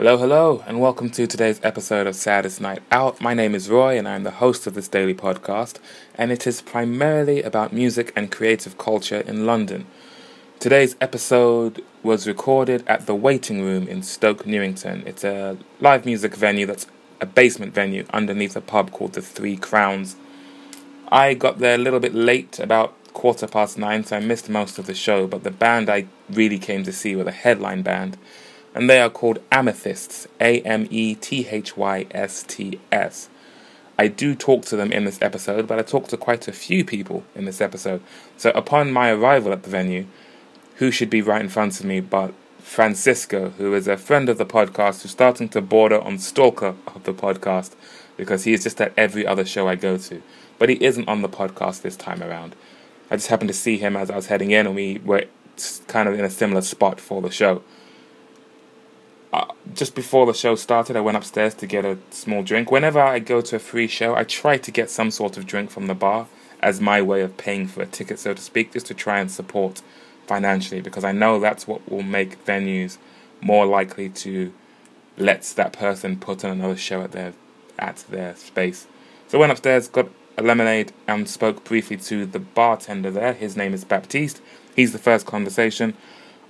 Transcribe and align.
Hello, 0.00 0.16
hello, 0.16 0.64
and 0.66 0.80
welcome 0.80 1.10
to 1.10 1.26
today's 1.26 1.60
episode 1.62 2.06
of 2.06 2.16
Saddest 2.16 2.58
Night 2.58 2.82
Out. 2.90 3.20
My 3.20 3.34
name 3.34 3.54
is 3.54 3.68
Roy, 3.68 3.98
and 3.98 4.08
I'm 4.08 4.22
the 4.22 4.30
host 4.30 4.66
of 4.66 4.72
this 4.72 4.88
daily 4.88 5.12
podcast, 5.12 5.76
and 6.14 6.32
it 6.32 6.46
is 6.46 6.62
primarily 6.62 7.42
about 7.42 7.74
music 7.74 8.10
and 8.16 8.30
creative 8.30 8.78
culture 8.78 9.20
in 9.20 9.44
London. 9.44 9.84
Today's 10.58 10.96
episode 11.02 11.84
was 12.02 12.26
recorded 12.26 12.82
at 12.86 13.04
the 13.04 13.14
Waiting 13.14 13.60
Room 13.60 13.86
in 13.88 14.02
Stoke 14.02 14.46
Newington. 14.46 15.02
It's 15.04 15.22
a 15.22 15.58
live 15.80 16.06
music 16.06 16.34
venue 16.34 16.64
that's 16.64 16.86
a 17.20 17.26
basement 17.26 17.74
venue 17.74 18.06
underneath 18.10 18.56
a 18.56 18.62
pub 18.62 18.92
called 18.92 19.12
the 19.12 19.20
Three 19.20 19.58
Crowns. 19.58 20.16
I 21.08 21.34
got 21.34 21.58
there 21.58 21.74
a 21.74 21.78
little 21.78 22.00
bit 22.00 22.14
late, 22.14 22.58
about 22.58 22.94
quarter 23.12 23.46
past 23.46 23.76
nine, 23.76 24.04
so 24.04 24.16
I 24.16 24.20
missed 24.20 24.48
most 24.48 24.78
of 24.78 24.86
the 24.86 24.94
show, 24.94 25.26
but 25.26 25.44
the 25.44 25.50
band 25.50 25.90
I 25.90 26.06
really 26.30 26.58
came 26.58 26.84
to 26.84 26.92
see 26.92 27.14
were 27.14 27.24
the 27.24 27.32
headline 27.32 27.82
band 27.82 28.16
and 28.74 28.88
they 28.88 29.00
are 29.00 29.10
called 29.10 29.40
amethysts. 29.50 30.26
A 30.40 30.60
M 30.62 30.86
E 30.90 31.14
T 31.14 31.46
H 31.48 31.76
Y 31.76 32.06
S 32.10 32.42
T 32.42 32.80
S. 32.92 33.28
I 33.98 34.08
do 34.08 34.34
talk 34.34 34.64
to 34.66 34.76
them 34.76 34.92
in 34.92 35.04
this 35.04 35.20
episode, 35.20 35.66
but 35.66 35.78
I 35.78 35.82
talk 35.82 36.08
to 36.08 36.16
quite 36.16 36.48
a 36.48 36.52
few 36.52 36.84
people 36.84 37.22
in 37.34 37.44
this 37.44 37.60
episode. 37.60 38.00
So 38.36 38.50
upon 38.50 38.92
my 38.92 39.10
arrival 39.10 39.52
at 39.52 39.62
the 39.62 39.70
venue, 39.70 40.06
who 40.76 40.90
should 40.90 41.10
be 41.10 41.20
right 41.20 41.42
in 41.42 41.50
front 41.50 41.78
of 41.78 41.84
me 41.84 42.00
but 42.00 42.32
Francisco, 42.60 43.50
who 43.58 43.74
is 43.74 43.86
a 43.86 43.98
friend 43.98 44.28
of 44.28 44.38
the 44.38 44.46
podcast, 44.46 45.02
who's 45.02 45.10
starting 45.10 45.48
to 45.50 45.60
border 45.60 46.00
on 46.00 46.18
stalker 46.18 46.76
of 46.94 47.04
the 47.04 47.12
podcast 47.12 47.72
because 48.16 48.44
he 48.44 48.52
is 48.52 48.62
just 48.62 48.80
at 48.80 48.94
every 48.96 49.26
other 49.26 49.44
show 49.44 49.68
I 49.68 49.74
go 49.74 49.98
to. 49.98 50.22
But 50.58 50.68
he 50.68 50.82
isn't 50.82 51.08
on 51.08 51.22
the 51.22 51.28
podcast 51.28 51.82
this 51.82 51.96
time 51.96 52.22
around. 52.22 52.54
I 53.10 53.16
just 53.16 53.28
happened 53.28 53.48
to 53.48 53.54
see 53.54 53.76
him 53.78 53.96
as 53.96 54.10
I 54.10 54.16
was 54.16 54.26
heading 54.26 54.52
in, 54.52 54.66
and 54.66 54.76
we 54.76 54.98
were 55.04 55.24
kind 55.88 56.08
of 56.08 56.18
in 56.18 56.24
a 56.24 56.30
similar 56.30 56.62
spot 56.62 57.00
for 57.00 57.20
the 57.20 57.30
show 57.30 57.62
uh, 59.32 59.46
just 59.74 59.94
before 59.94 60.26
the 60.26 60.34
show 60.34 60.54
started, 60.56 60.96
I 60.96 61.00
went 61.00 61.16
upstairs 61.16 61.54
to 61.54 61.66
get 61.66 61.84
a 61.84 61.98
small 62.10 62.42
drink. 62.42 62.70
Whenever 62.70 63.00
I 63.00 63.18
go 63.18 63.40
to 63.40 63.56
a 63.56 63.60
free 63.60 63.86
show, 63.86 64.14
I 64.14 64.24
try 64.24 64.58
to 64.58 64.70
get 64.70 64.90
some 64.90 65.10
sort 65.10 65.36
of 65.36 65.46
drink 65.46 65.70
from 65.70 65.86
the 65.86 65.94
bar 65.94 66.26
as 66.60 66.80
my 66.80 67.00
way 67.00 67.22
of 67.22 67.36
paying 67.36 67.66
for 67.66 67.82
a 67.82 67.86
ticket, 67.86 68.18
so 68.18 68.34
to 68.34 68.42
speak, 68.42 68.72
just 68.72 68.86
to 68.86 68.94
try 68.94 69.20
and 69.20 69.30
support 69.30 69.82
financially 70.30 70.80
because 70.80 71.02
I 71.02 71.10
know 71.10 71.40
that's 71.40 71.66
what 71.66 71.90
will 71.90 72.04
make 72.04 72.44
venues 72.44 72.98
more 73.40 73.66
likely 73.66 74.08
to 74.08 74.52
let 75.16 75.42
that 75.56 75.72
person 75.72 76.18
put 76.18 76.44
on 76.44 76.52
another 76.52 76.76
show 76.76 77.02
at 77.02 77.10
their 77.10 77.32
at 77.80 78.04
their 78.08 78.36
space. 78.36 78.86
So 79.26 79.38
I 79.38 79.40
went 79.40 79.50
upstairs, 79.50 79.88
got 79.88 80.08
a 80.38 80.42
lemonade, 80.42 80.92
and 81.08 81.28
spoke 81.28 81.64
briefly 81.64 81.96
to 81.96 82.26
the 82.26 82.38
bartender 82.38 83.10
there. 83.10 83.32
His 83.32 83.56
name 83.56 83.74
is 83.74 83.84
Baptiste. 83.84 84.40
He's 84.76 84.92
the 84.92 84.98
first 84.98 85.26
conversation. 85.26 85.96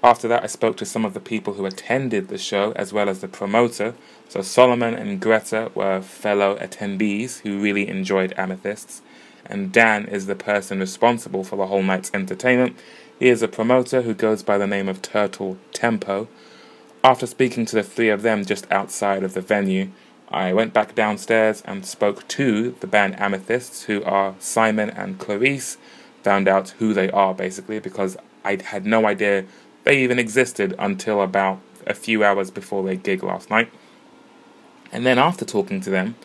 After 0.02 0.28
that, 0.28 0.42
I 0.42 0.46
spoke 0.46 0.78
to 0.78 0.86
some 0.86 1.04
of 1.04 1.12
the 1.12 1.20
people 1.20 1.54
who 1.54 1.66
attended 1.66 2.28
the 2.28 2.38
show 2.38 2.72
as 2.72 2.90
well 2.90 3.10
as 3.10 3.20
the 3.20 3.28
promoter. 3.28 3.94
So, 4.28 4.40
Solomon 4.40 4.94
and 4.94 5.20
Greta 5.20 5.70
were 5.74 6.00
fellow 6.00 6.56
attendees 6.56 7.40
who 7.40 7.60
really 7.60 7.86
enjoyed 7.86 8.32
Amethysts, 8.38 9.02
and 9.44 9.72
Dan 9.72 10.06
is 10.06 10.24
the 10.24 10.34
person 10.34 10.80
responsible 10.80 11.44
for 11.44 11.56
the 11.56 11.66
whole 11.66 11.82
night's 11.82 12.10
entertainment. 12.14 12.78
He 13.18 13.28
is 13.28 13.42
a 13.42 13.48
promoter 13.48 14.00
who 14.00 14.14
goes 14.14 14.42
by 14.42 14.56
the 14.56 14.66
name 14.66 14.88
of 14.88 15.02
Turtle 15.02 15.58
Tempo. 15.74 16.28
After 17.04 17.26
speaking 17.26 17.66
to 17.66 17.76
the 17.76 17.82
three 17.82 18.08
of 18.08 18.22
them 18.22 18.46
just 18.46 18.70
outside 18.72 19.22
of 19.22 19.34
the 19.34 19.42
venue, 19.42 19.90
I 20.30 20.54
went 20.54 20.72
back 20.72 20.94
downstairs 20.94 21.62
and 21.66 21.84
spoke 21.84 22.26
to 22.28 22.74
the 22.80 22.86
band 22.86 23.20
Amethysts, 23.20 23.82
who 23.84 24.02
are 24.04 24.34
Simon 24.38 24.88
and 24.88 25.18
Clarice. 25.18 25.76
Found 26.22 26.48
out 26.48 26.70
who 26.78 26.94
they 26.94 27.10
are 27.10 27.34
basically 27.34 27.80
because 27.80 28.16
I 28.44 28.58
had 28.62 28.86
no 28.86 29.06
idea 29.06 29.44
they 29.84 30.02
even 30.02 30.18
existed 30.18 30.74
until 30.78 31.22
about 31.22 31.60
a 31.86 31.94
few 31.94 32.24
hours 32.24 32.50
before 32.50 32.82
their 32.84 32.96
gig 32.96 33.22
last 33.22 33.50
night. 33.50 33.72
And 34.92 35.06
then 35.06 35.18
after 35.18 35.44
talking 35.44 35.80
to 35.82 35.90
them, 35.90 36.16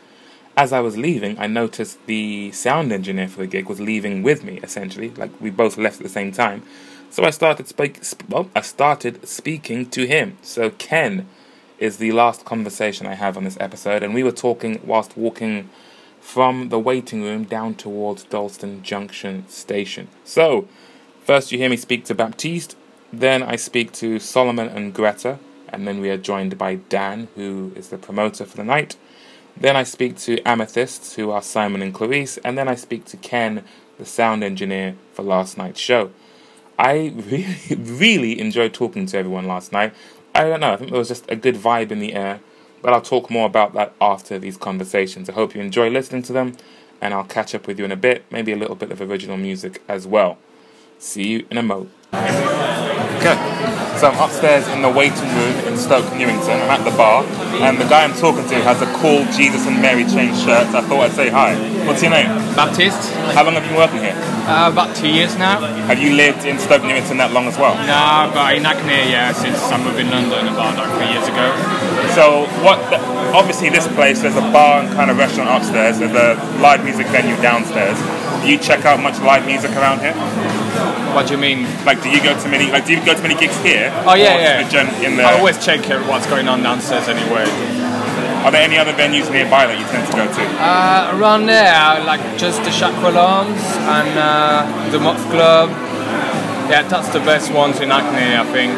as 0.57 0.71
I 0.71 0.79
was 0.79 0.97
leaving, 0.97 1.37
I 1.37 1.47
noticed 1.47 2.05
the 2.05 2.51
sound 2.51 2.91
engineer 2.91 3.27
for 3.27 3.41
the 3.41 3.47
gig 3.47 3.67
was 3.67 3.81
leaving 3.81 4.23
with 4.23 4.43
me. 4.43 4.59
Essentially, 4.63 5.09
like 5.11 5.29
we 5.41 5.49
both 5.49 5.77
left 5.77 5.97
at 5.97 6.03
the 6.03 6.09
same 6.09 6.31
time. 6.31 6.63
So 7.09 7.23
I 7.23 7.29
started 7.29 7.67
speak. 7.67 8.01
Well, 8.29 8.49
I 8.55 8.61
started 8.61 9.27
speaking 9.27 9.89
to 9.91 10.07
him. 10.07 10.37
So 10.41 10.69
Ken 10.71 11.27
is 11.77 11.97
the 11.97 12.13
last 12.13 12.45
conversation 12.45 13.05
I 13.05 13.15
have 13.15 13.37
on 13.37 13.43
this 13.43 13.57
episode, 13.59 14.01
and 14.01 14.13
we 14.13 14.23
were 14.23 14.31
talking 14.31 14.79
whilst 14.83 15.17
walking 15.17 15.69
from 16.21 16.69
the 16.69 16.79
waiting 16.79 17.21
room 17.21 17.43
down 17.43 17.75
towards 17.75 18.23
Dalston 18.23 18.81
Junction 18.81 19.47
Station. 19.47 20.07
So 20.23 20.67
first, 21.23 21.51
you 21.51 21.57
hear 21.57 21.69
me 21.69 21.77
speak 21.77 22.05
to 22.05 22.15
Baptiste, 22.15 22.75
then 23.19 23.43
I 23.43 23.55
speak 23.55 23.91
to 23.93 24.19
Solomon 24.19 24.67
and 24.67 24.93
Greta, 24.93 25.39
and 25.69 25.87
then 25.87 25.99
we 25.99 26.09
are 26.09 26.17
joined 26.17 26.57
by 26.57 26.75
Dan, 26.75 27.27
who 27.35 27.71
is 27.75 27.89
the 27.89 27.97
promoter 27.97 28.45
for 28.45 28.57
the 28.57 28.63
night. 28.63 28.95
Then 29.57 29.75
I 29.75 29.83
speak 29.83 30.17
to 30.19 30.41
Amethysts, 30.43 31.15
who 31.15 31.31
are 31.31 31.41
Simon 31.41 31.81
and 31.81 31.93
Clarice, 31.93 32.37
and 32.37 32.57
then 32.57 32.67
I 32.67 32.75
speak 32.75 33.05
to 33.05 33.17
Ken, 33.17 33.63
the 33.97 34.05
sound 34.05 34.43
engineer 34.43 34.95
for 35.13 35.23
last 35.23 35.57
night's 35.57 35.79
show. 35.79 36.11
I 36.77 37.13
really, 37.15 37.57
really 37.77 38.39
enjoyed 38.39 38.73
talking 38.73 39.05
to 39.07 39.17
everyone 39.17 39.47
last 39.47 39.71
night. 39.71 39.93
I 40.33 40.43
don't 40.43 40.59
know, 40.59 40.73
I 40.73 40.75
think 40.75 40.91
there 40.91 40.99
was 40.99 41.07
just 41.07 41.29
a 41.29 41.35
good 41.35 41.55
vibe 41.55 41.91
in 41.91 41.99
the 41.99 42.13
air, 42.13 42.41
but 42.81 42.91
I'll 42.93 43.01
talk 43.01 43.29
more 43.29 43.45
about 43.45 43.73
that 43.73 43.93
after 44.01 44.37
these 44.37 44.57
conversations. 44.57 45.29
I 45.29 45.33
hope 45.33 45.55
you 45.55 45.61
enjoy 45.61 45.89
listening 45.89 46.23
to 46.23 46.33
them, 46.33 46.57
and 46.99 47.13
I'll 47.13 47.23
catch 47.23 47.55
up 47.55 47.67
with 47.67 47.79
you 47.79 47.85
in 47.85 47.91
a 47.91 47.97
bit, 47.97 48.25
maybe 48.29 48.51
a 48.51 48.57
little 48.57 48.75
bit 48.75 48.91
of 48.91 48.99
original 48.99 49.37
music 49.37 49.81
as 49.87 50.05
well. 50.05 50.37
See 50.99 51.27
you 51.27 51.47
in 51.49 51.57
a 51.57 51.63
mo. 51.63 51.87
Okay. 53.25 53.65
So 53.97 54.11
I'm 54.11 54.19
upstairs 54.21 54.67
in 54.69 54.83
the 54.83 54.89
waiting 54.89 55.25
room 55.33 55.55
in 55.65 55.77
Stoke 55.77 56.05
Newington. 56.13 56.61
I'm 56.61 56.77
at 56.77 56.85
the 56.85 56.95
bar, 56.95 57.25
and 57.65 57.81
the 57.81 57.89
guy 57.89 58.03
I'm 58.03 58.13
talking 58.13 58.45
to 58.53 58.55
has 58.61 58.83
a 58.83 58.89
cool 59.01 59.25
Jesus 59.33 59.65
and 59.65 59.81
Mary 59.81 60.05
chain 60.05 60.29
shirt. 60.35 60.69
I 60.77 60.85
thought 60.85 61.09
I'd 61.09 61.17
say 61.17 61.29
hi. 61.33 61.57
What's 61.87 62.03
your 62.03 62.11
name? 62.11 62.29
Baptiste. 62.53 63.09
How 63.33 63.41
long 63.41 63.55
have 63.55 63.63
you 63.63 63.73
been 63.73 63.81
working 63.81 64.05
here? 64.05 64.13
Uh, 64.45 64.69
about 64.69 64.95
two 64.95 65.09
years 65.09 65.33
now. 65.41 65.57
Have 65.89 65.97
you 65.97 66.13
lived 66.13 66.45
in 66.45 66.59
Stoke 66.59 66.83
Newington 66.83 67.17
that 67.17 67.33
long 67.33 67.47
as 67.47 67.57
well? 67.57 67.73
No, 67.89 68.29
but 68.29 68.53
in 68.53 68.61
Hackney, 68.61 69.09
yeah, 69.09 69.33
since 69.33 69.57
I 69.73 69.81
moved 69.81 69.97
in 69.97 70.11
London 70.13 70.53
about 70.53 70.77
like 70.77 70.93
three 71.01 71.09
years 71.09 71.25
ago. 71.25 71.49
So 72.13 72.45
what? 72.61 72.77
The, 72.93 73.01
obviously, 73.33 73.73
this 73.73 73.87
place 73.97 74.21
there's 74.21 74.37
a 74.37 74.45
bar 74.53 74.85
and 74.85 74.93
kind 74.93 75.09
of 75.09 75.17
restaurant 75.17 75.49
upstairs. 75.49 75.97
There's 75.97 76.13
a 76.13 76.37
live 76.61 76.85
music 76.85 77.07
venue 77.09 77.41
downstairs. 77.41 77.97
Do 78.43 78.51
you 78.51 78.59
check 78.59 78.85
out 78.85 79.01
much 79.01 79.17
live 79.25 79.47
music 79.47 79.71
around 79.73 80.05
here? 80.05 80.13
What 81.15 81.27
do 81.27 81.33
you 81.33 81.39
mean? 81.39 81.63
Like, 81.85 82.03
do 82.03 82.09
you 82.09 82.21
go 82.21 82.37
to 82.37 82.47
many? 82.49 82.71
Like, 82.71 82.85
do 82.85 82.93
you 82.93 83.03
go 83.05 83.13
to 83.13 83.21
many 83.21 83.35
gigs 83.35 83.57
here? 83.63 83.91
Oh 84.05 84.15
yeah, 84.15 84.61
yeah. 84.61 84.69
Gen, 84.69 84.87
in 85.03 85.17
the, 85.17 85.23
I 85.23 85.37
always 85.37 85.63
check 85.63 85.87
what's 86.07 86.27
going 86.27 86.47
on 86.47 86.63
downstairs 86.63 87.07
anyway. 87.07 87.45
Are 88.45 88.51
there 88.51 88.61
any 88.61 88.77
other 88.77 88.93
venues 88.93 89.31
nearby 89.31 89.65
that 89.65 89.79
you 89.79 89.85
tend 89.89 90.05
to 90.05 90.13
go 90.13 90.27
to? 90.29 90.43
Uh, 90.61 91.17
around 91.17 91.47
there, 91.47 92.03
like 92.05 92.21
just 92.37 92.61
the 92.61 92.69
Arms 93.17 93.57
and 93.89 94.13
uh, 94.13 94.89
the 94.91 94.99
Moth 94.99 95.23
Club. 95.31 95.71
Yeah, 96.69 96.81
that's 96.87 97.09
the 97.09 97.19
best 97.19 97.51
ones 97.53 97.79
in 97.79 97.89
Hackney, 97.89 98.37
I 98.37 98.45
think. 98.53 98.73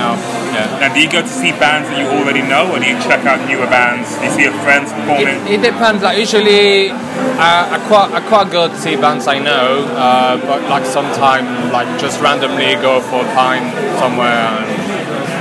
No, 0.00 0.16
yeah. 0.54 0.78
Now, 0.80 0.94
do 0.94 1.00
you 1.02 1.10
go 1.10 1.20
to 1.20 1.28
see 1.28 1.50
bands 1.52 1.90
that 1.90 1.98
you 1.98 2.06
already 2.06 2.42
know, 2.42 2.70
or 2.70 2.78
do 2.78 2.86
you 2.86 2.96
check 3.02 3.26
out 3.26 3.42
newer 3.50 3.66
bands? 3.66 4.06
Do 4.18 4.24
you 4.24 4.30
see 4.30 4.44
your 4.46 4.56
friends 4.62 4.92
performing? 4.94 5.42
It, 5.50 5.58
it 5.58 5.62
depends. 5.62 6.02
Like 6.02 6.18
usually, 6.18 6.90
uh, 6.90 7.74
I 7.74 7.78
quite 7.90 8.10
I 8.14 8.20
quite 8.26 8.50
go 8.50 8.68
to 8.68 8.76
see 8.78 8.96
bands 8.96 9.26
I 9.26 9.38
know, 9.38 9.84
uh, 9.98 10.38
but 10.38 10.62
like 10.70 10.86
sometimes 10.86 11.48
like 11.72 11.88
just 11.98 12.20
randomly 12.22 12.74
go 12.80 13.00
for 13.02 13.26
a 13.26 13.28
pint 13.34 13.66
somewhere. 13.98 14.62
And, 14.62 14.70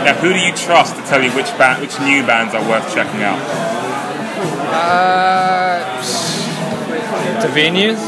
Now, 0.04 0.14
who 0.20 0.34
do 0.34 0.40
you 0.40 0.52
trust 0.54 0.98
to 0.98 1.02
tell 1.08 1.22
you 1.24 1.32
which 1.32 1.48
band, 1.58 1.80
which 1.82 1.96
new 2.02 2.26
bands 2.26 2.54
are 2.54 2.66
worth 2.68 2.90
checking 2.94 3.24
out? 3.24 3.40
uh, 4.74 5.80
the 7.42 7.48
venues. 7.48 8.02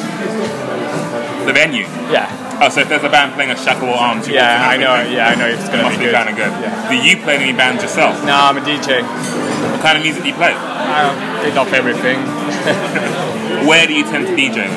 The 1.45 1.53
venue. 1.53 1.85
Yeah. 2.11 2.27
Oh, 2.61 2.69
so 2.69 2.81
if 2.81 2.89
there's 2.89 3.03
a 3.03 3.09
band 3.09 3.33
playing 3.33 3.51
a 3.51 3.55
Shacklewell 3.55 3.97
Arms, 3.97 4.27
you 4.27 4.35
Yeah, 4.35 4.67
I 4.67 4.77
know. 4.77 4.95
Yeah, 5.03 5.27
I 5.27 5.35
know 5.35 5.47
it's 5.47 5.67
gonna 5.67 5.89
be 5.89 5.97
kind 6.11 6.29
of 6.29 6.35
good. 6.35 6.51
Yeah. 6.63 6.89
Do 6.89 6.95
you 6.95 7.17
play 7.17 7.35
any 7.37 7.51
bands 7.51 7.83
yourself? 7.83 8.23
No, 8.23 8.31
I'm 8.33 8.57
a 8.57 8.61
DJ. 8.61 9.03
What 9.03 9.81
kind 9.81 9.97
of 9.97 10.03
music 10.03 10.23
do 10.23 10.29
you 10.29 10.35
play? 10.35 10.53
I 10.55 11.11
pick 11.43 11.55
up 11.55 11.67
everything. 11.73 12.19
Where 13.67 13.85
do 13.87 13.93
you 13.93 14.03
tend 14.03 14.27
to 14.27 14.33
DJ? 14.35 14.67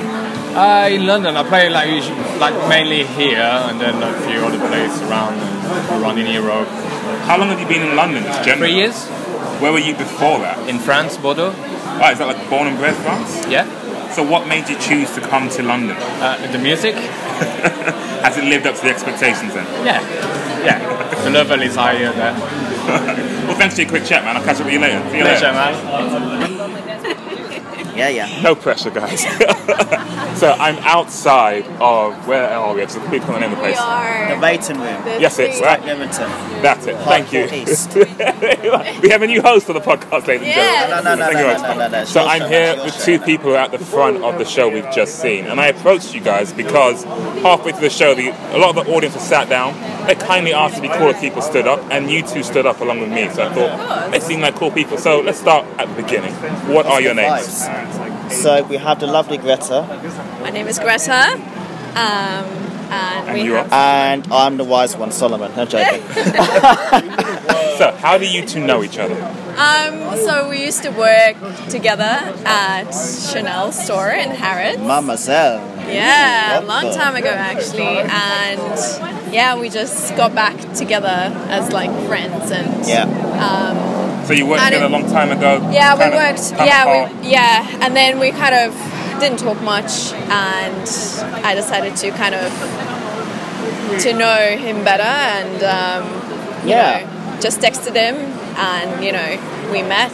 Uh, 0.57 0.89
in 0.91 1.07
London, 1.07 1.37
I 1.37 1.45
play 1.47 1.69
like 1.71 1.89
usually, 1.91 2.19
like 2.39 2.55
mainly 2.69 3.05
here, 3.05 3.39
and 3.39 3.81
then 3.81 4.03
a 4.03 4.13
few 4.27 4.41
other 4.45 4.59
places 4.59 5.01
around 5.03 5.39
around 6.03 6.19
in 6.19 6.27
Europe. 6.27 6.67
How 7.31 7.39
long 7.39 7.49
have 7.49 7.61
you 7.61 7.69
been 7.69 7.83
in 7.89 7.95
London? 7.95 8.25
Generally? 8.43 8.57
Three 8.73 8.75
years 8.75 9.07
Where 9.61 9.71
were 9.73 9.79
you 9.79 9.95
before 9.95 10.39
that? 10.41 10.69
in 10.69 10.79
France, 10.79 11.17
Bordeaux. 11.17 11.55
Oh, 11.55 12.11
is 12.11 12.19
that 12.19 12.27
like 12.27 12.51
born 12.51 12.67
and 12.67 12.77
bred 12.79 12.97
France? 12.97 13.47
Yeah. 13.47 13.67
So 14.19 14.25
what 14.25 14.49
made 14.49 14.69
you 14.69 14.77
choose 14.81 15.15
to 15.15 15.21
come 15.21 15.49
to 15.51 15.63
London? 15.63 15.97
Uh, 15.97 16.51
the 16.51 16.59
music. 16.59 16.97
Has 18.27 18.37
it 18.37 18.43
lived 18.43 18.67
up 18.67 18.75
to 18.75 18.83
the 18.83 18.91
expectations 18.91 19.55
then? 19.55 19.65
Yeah. 19.87 20.03
Yeah. 20.65 21.23
The 21.23 21.31
level 21.31 21.63
is 21.63 21.77
higher 21.77 22.11
there. 22.11 22.33
well, 23.47 23.57
thanks 23.57 23.77
for 23.77 23.83
your 23.83 23.91
quick 23.91 24.05
chat, 24.05 24.25
man. 24.25 24.37
I'll 24.37 24.43
catch 24.43 24.59
up 24.59 24.65
with 24.65 24.75
you 24.75 24.81
later. 24.81 25.09
See 25.11 25.19
you 25.19 25.23
Pleasure, 25.23 25.53
later. 25.53 25.55
man. 25.55 26.38
Yeah, 27.99 28.09
yeah. 28.09 28.43
No 28.43 28.55
pressure, 28.55 28.91
guys. 28.91 29.23
so 30.39 30.53
I'm 30.53 30.77
outside 30.79 31.65
of 31.81 32.27
where 32.29 32.49
are 32.49 32.75
we? 32.75 32.83
It's 32.83 32.95
a 32.97 33.01
big 33.11 33.23
on 33.23 33.33
the 33.35 33.41
name 33.41 33.53
of 33.53 33.59
the 33.59 33.65
We 33.65 33.73
place. 33.73 33.77
The 33.77 33.83
are. 33.83 34.41
waiting 34.41 34.77
room. 34.81 35.05
the 35.05 35.21
Yes, 35.21 35.39
it's 35.39 35.59
three- 35.59 35.67
right. 35.67 35.85
Leamington. 35.85 36.31
That's 36.63 36.87
it. 36.87 36.97
Thank 36.99 37.33
you. 37.33 37.49
We 39.03 39.11
have 39.11 39.23
a 39.23 39.27
new 39.27 39.41
host 39.43 39.67
for 39.67 39.73
the 39.73 39.81
podcast, 39.81 40.27
ladies 40.27 40.49
and 40.49 40.57
Yeah. 40.57 40.87
gentlemen. 40.89 41.05
No, 41.05 41.15
no, 41.15 41.17
no, 41.17 41.25
Thank 41.25 41.35
no, 41.35 41.41
you 41.41 41.47
no, 41.47 41.61
very 41.63 41.75
no, 41.79 41.89
no, 41.89 41.99
no. 41.99 42.05
So 42.05 42.25
I'm 42.25 42.41
show, 42.43 42.49
here 42.49 42.77
with 42.85 42.99
two 43.05 43.19
people 43.21 43.57
at 43.57 43.71
the 43.73 43.79
front 43.79 44.23
of 44.23 44.39
the 44.39 44.45
show 44.45 44.69
we've 44.69 44.91
just 44.93 45.19
seen, 45.21 45.47
and 45.47 45.61
I 45.61 45.67
approached 45.69 46.15
you 46.15 46.21
guys 46.21 46.53
because 46.53 47.05
halfway 47.43 47.73
through 47.73 47.83
the 47.83 47.91
show, 47.91 48.15
the, 48.15 48.29
a 48.55 48.59
lot 48.59 48.77
of 48.77 48.85
the 48.87 48.93
audience 48.93 49.15
was 49.15 49.25
sat 49.25 49.49
down. 49.49 49.75
They 50.07 50.15
kindly 50.15 50.53
asked 50.53 50.77
to 50.77 50.83
be 50.83 50.89
cool 50.89 51.09
if 51.11 51.21
people 51.21 51.43
stood 51.43 51.67
up, 51.67 51.81
and 51.91 52.11
you 52.11 52.23
two 52.23 52.43
stood 52.43 52.67
up 52.67 52.81
along 52.81 53.01
with 53.01 53.11
me. 53.11 53.29
So 53.31 53.43
I 53.45 53.53
thought 53.55 54.11
they 54.13 54.21
seem 54.21 54.41
like 54.41 54.55
cool 54.57 54.71
people. 54.71 54.99
So 54.99 55.21
let's 55.21 55.39
start 55.39 55.67
at 55.79 55.89
the 55.89 56.03
beginning. 56.03 56.33
What 56.73 56.87
are 56.87 57.01
your 57.01 57.15
names? 57.15 57.67
Vibes. 58.29 58.43
So 58.43 58.63
we 58.65 58.77
have 58.77 59.01
the 59.01 59.07
lovely 59.07 59.39
Greta, 59.39 59.83
My 60.43 60.51
name 60.51 60.69
is 60.69 60.79
Greta. 60.79 61.33
Um, 61.95 62.45
and, 62.91 63.29
And 63.29 63.35
we 63.35 63.43
you 63.43 63.55
have. 63.55 63.73
and 63.73 64.33
I'm 64.33 64.57
the 64.57 64.65
wise 64.65 64.97
one, 64.97 65.13
Solomon. 65.13 65.53
I'm 65.57 65.69
joking. 65.69 66.03
So 67.79 67.93
how 67.93 68.19
do 68.19 68.27
you 68.29 68.45
two 68.45 68.59
know 68.59 68.83
each 68.83 68.99
other? 68.99 69.15
Um, 69.57 70.17
so 70.19 70.49
we 70.49 70.65
used 70.65 70.83
to 70.83 70.91
work 70.91 71.37
together 71.69 72.03
at 72.45 72.91
Chanel 72.91 73.71
store 73.71 74.11
in 74.11 74.31
Harrods. 74.31 74.83
Mademoiselle. 74.83 75.61
Yeah, 75.89 76.59
a 76.59 76.63
long 76.63 76.93
time 76.93 77.15
ago 77.15 77.29
actually, 77.31 77.87
and 78.01 79.33
yeah, 79.33 79.57
we 79.61 79.69
just 79.71 80.17
got 80.17 80.35
back 80.35 80.57
together 80.75 81.33
as 81.51 81.71
like 81.73 81.93
friends 82.09 82.51
and 82.51 82.85
Yeah. 82.85 83.05
So 84.29 84.35
you 84.35 84.45
worked 84.45 84.61
I 84.61 84.69
together 84.69 84.85
a 84.85 84.89
long 84.91 85.11
time 85.11 85.31
ago. 85.31 85.71
yeah, 85.73 85.95
we 85.95 86.01
kind 86.01 86.13
of 86.13 86.21
worked. 86.21 86.53
Yeah, 86.53 86.85
we 86.85 87.31
yeah, 87.31 87.79
and 87.81 87.97
then 87.97 88.19
we 88.21 88.31
kind 88.31 88.55
of 88.55 88.75
didn't 89.21 89.39
talk 89.39 89.59
much, 89.63 90.13
and 90.29 90.85
I 91.43 91.55
decided 91.55 91.97
to 91.97 92.11
kind 92.11 92.35
of 92.35 92.53
to 94.03 94.13
know 94.13 94.55
him 94.55 94.85
better, 94.85 95.03
and 95.03 95.63
um, 95.65 96.05
you 96.63 96.75
Yeah. 96.77 97.07
know, 97.07 97.41
just 97.41 97.61
texted 97.61 97.95
him, 97.95 98.17
and 98.59 99.03
you 99.03 99.13
know, 99.13 99.31
we 99.73 99.81
met. 99.83 100.13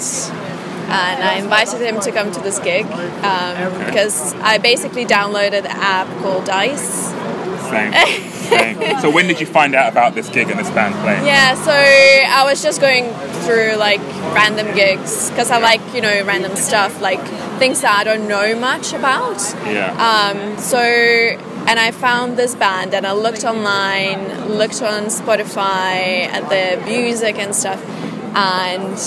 And 0.87 1.25
I 1.25 1.35
invited 1.39 1.81
him 1.81 1.99
to 2.01 2.13
come 2.13 2.31
to 2.31 2.41
this 2.41 2.61
gig 2.61 2.87
um, 2.87 3.85
because 3.87 4.33
I 4.35 4.59
basically 4.59 5.07
downloaded 5.07 5.65
an 5.65 5.67
app 5.67 6.07
called 6.23 6.45
Dice. 6.45 7.11
Same. 7.75 8.31
Same. 8.45 9.01
So 9.01 9.11
when 9.11 9.27
did 9.27 9.41
you 9.41 9.47
find 9.47 9.75
out 9.75 9.91
about 9.91 10.15
this 10.15 10.29
gig 10.29 10.51
and 10.51 10.59
this 10.59 10.71
band 10.71 10.95
playing? 10.97 11.25
Yeah, 11.25 11.55
so 11.55 11.73
I 11.73 12.45
was 12.45 12.63
just 12.63 12.81
going 12.81 13.13
through 13.45 13.77
like 13.77 14.01
random 14.35 14.75
gigs 14.75 15.31
because 15.31 15.51
I 15.51 15.59
like, 15.59 15.81
you 15.95 16.01
know, 16.01 16.25
random 16.25 16.55
stuff, 16.57 17.01
like 17.01 17.21
things 17.59 17.81
that 17.83 17.99
I 17.99 18.05
don't 18.05 18.29
know 18.29 18.59
much 18.59 18.93
about. 18.93 19.41
Yeah. 19.67 19.93
Um, 19.97 20.59
so, 20.59 20.79
and 20.79 21.79
I 21.79 21.91
found 21.91 22.37
this 22.37 22.55
band 22.55 22.95
and 22.95 23.07
I 23.07 23.13
looked 23.13 23.45
online, 23.45 24.49
looked 24.49 24.83
on 24.83 25.05
Spotify 25.05 26.27
at 26.27 26.49
the 26.49 26.85
music 26.85 27.39
and 27.39 27.55
stuff, 27.55 27.83
and 28.37 28.99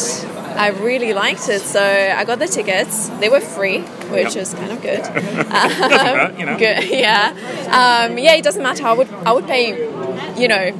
I 0.57 0.69
really 0.69 1.13
liked 1.13 1.47
it. 1.49 1.61
So 1.61 1.81
I 1.81 2.23
got 2.25 2.39
the 2.39 2.47
tickets. 2.47 3.09
They 3.19 3.29
were 3.29 3.39
free, 3.41 3.79
which 4.09 4.35
Yep. 4.35 4.43
is 4.43 4.53
kind 4.53 4.71
of 4.71 4.81
good. 4.81 5.01
Doesn't 5.03 5.91
hurt, 5.91 6.39
you 6.39 6.45
know. 6.45 6.57
Good, 6.57 6.83
yeah. 6.89 7.29
Um, 7.67 8.17
yeah, 8.17 8.33
it 8.35 8.43
doesn't 8.43 8.63
matter. 8.63 8.85
I 8.85 8.93
would, 8.93 9.09
I 9.25 9.31
would 9.31 9.45
pay, 9.47 9.77
you 10.41 10.47
know, 10.47 10.71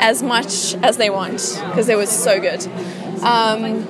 as 0.00 0.22
much 0.22 0.74
as 0.82 0.96
they 0.96 1.10
want 1.10 1.40
because 1.68 1.88
it 1.88 1.96
was 1.96 2.10
so 2.10 2.40
good. 2.40 2.66
Um, 3.22 3.86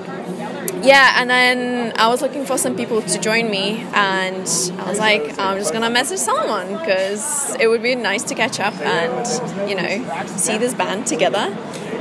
yeah, 0.83 1.15
and 1.19 1.29
then 1.29 1.93
I 1.97 2.07
was 2.07 2.21
looking 2.21 2.45
for 2.45 2.57
some 2.57 2.75
people 2.75 3.01
to 3.01 3.19
join 3.19 3.49
me, 3.49 3.79
and 3.93 4.47
I 4.79 4.89
was 4.89 4.99
like, 4.99 5.37
I'm 5.39 5.57
just 5.57 5.73
gonna 5.73 5.89
message 5.89 6.19
someone 6.19 6.67
because 6.77 7.55
it 7.59 7.67
would 7.67 7.81
be 7.81 7.95
nice 7.95 8.23
to 8.23 8.35
catch 8.35 8.59
up 8.59 8.75
and, 8.81 9.69
you 9.69 9.75
know, 9.75 10.25
see 10.27 10.57
this 10.57 10.73
band 10.75 11.07
together. 11.07 11.55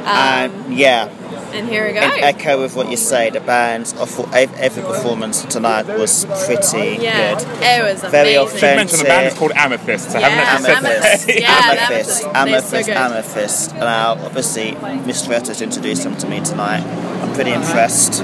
Um, 0.06 0.12
And 0.16 0.78
yeah, 0.78 1.08
and 1.52 1.68
here 1.68 1.86
we 1.86 1.92
go. 1.92 2.00
in 2.00 2.22
echo 2.22 2.60
with 2.62 2.76
what 2.76 2.90
you 2.90 2.96
say, 2.96 3.30
the 3.30 3.40
band's 3.40 3.92
of 3.94 4.32
every 4.34 4.82
performance 4.82 5.42
tonight 5.44 5.86
was 5.86 6.24
pretty 6.46 7.02
yeah, 7.02 7.34
good. 7.34 7.42
it 7.60 7.82
was 7.82 8.02
amazing. 8.04 8.10
Very 8.10 8.32
You 8.34 8.40
authentic. 8.42 8.76
mentioned 8.76 9.00
the 9.00 9.04
band 9.04 9.26
is 9.26 9.34
called 9.34 9.52
Amethyst. 9.52 10.10
So 10.12 10.18
I 10.18 10.28
haven't 10.28 10.38
Yeah, 10.38 10.70
actually 10.70 10.74
said 10.74 11.02
Amethyst. 11.02 11.28
Yeah, 11.40 11.60
amethyst, 11.88 12.24
Amethyst. 12.34 12.70
They're 12.86 12.94
so 12.94 13.00
amethyst, 13.00 13.70
good. 13.72 13.80
Now, 13.80 14.12
obviously, 14.24 14.72
Mr. 14.72 15.26
Greta's 15.28 15.60
introduced 15.60 16.04
them 16.04 16.16
to 16.18 16.28
me 16.28 16.40
tonight. 16.40 16.84
I'm 17.22 17.32
pretty 17.34 17.52
impressed. 17.52 18.22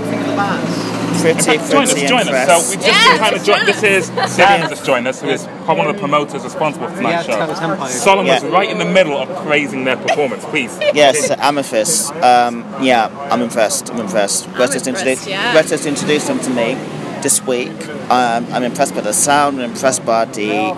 Pretty, 1.21 1.41
join 1.43 1.59
us, 1.59 1.93
pretty 1.93 2.07
join 2.07 2.29
us. 2.29 2.47
So 2.65 2.71
we 2.71 2.77
just 2.83 2.89
Yeah, 2.89 3.19
kind 3.19 3.37
of 3.37 3.45
joined. 3.45 3.59
join 3.59 3.67
This 3.67 3.83
is 3.83 4.11
Cillian 4.37 4.69
just 4.69 4.85
joined 4.85 5.07
us, 5.09 5.21
who 5.21 5.29
is 5.29 5.45
one 5.67 5.81
of 5.87 5.93
the 5.95 5.99
promoters 5.99 6.43
responsible 6.45 6.89
for 6.89 6.97
tonight's 6.97 7.29
Yeah, 7.29 7.47
show. 7.47 7.55
tempo. 7.55 7.87
Solomon 7.87 8.33
was 8.33 8.43
Yeah. 8.43 8.51
right 8.51 8.69
in 8.71 8.79
the 8.79 8.85
middle 8.85 9.17
of 9.17 9.29
praising 9.47 9.85
their 9.85 9.97
performance. 9.97 10.45
Please. 10.47 10.77
Yes, 10.95 11.31
Amethyst. 11.31 12.13
Um, 12.17 12.65
yeah, 12.81 13.09
I'm 13.31 13.43
impressed. 13.43 13.91
I'm 13.91 14.01
impressed. 14.01 14.53
Greta's 14.55 14.87
impressed, 14.87 14.87
introduced, 15.07 15.27
yeah. 15.29 15.53
Greta's 15.53 15.87
introduced 15.87 16.27
them 16.29 16.41
to 16.41 16.51
me 16.51 16.77
this 17.23 17.45
week. 17.47 17.71
Um, 18.11 18.47
I'm 18.53 18.63
impressed 18.65 18.95
by 18.95 19.01
the 19.01 19.13
sound. 19.13 19.61
I'm 19.61 19.71
impressed 19.71 20.05
by 20.05 20.25
the 20.25 20.75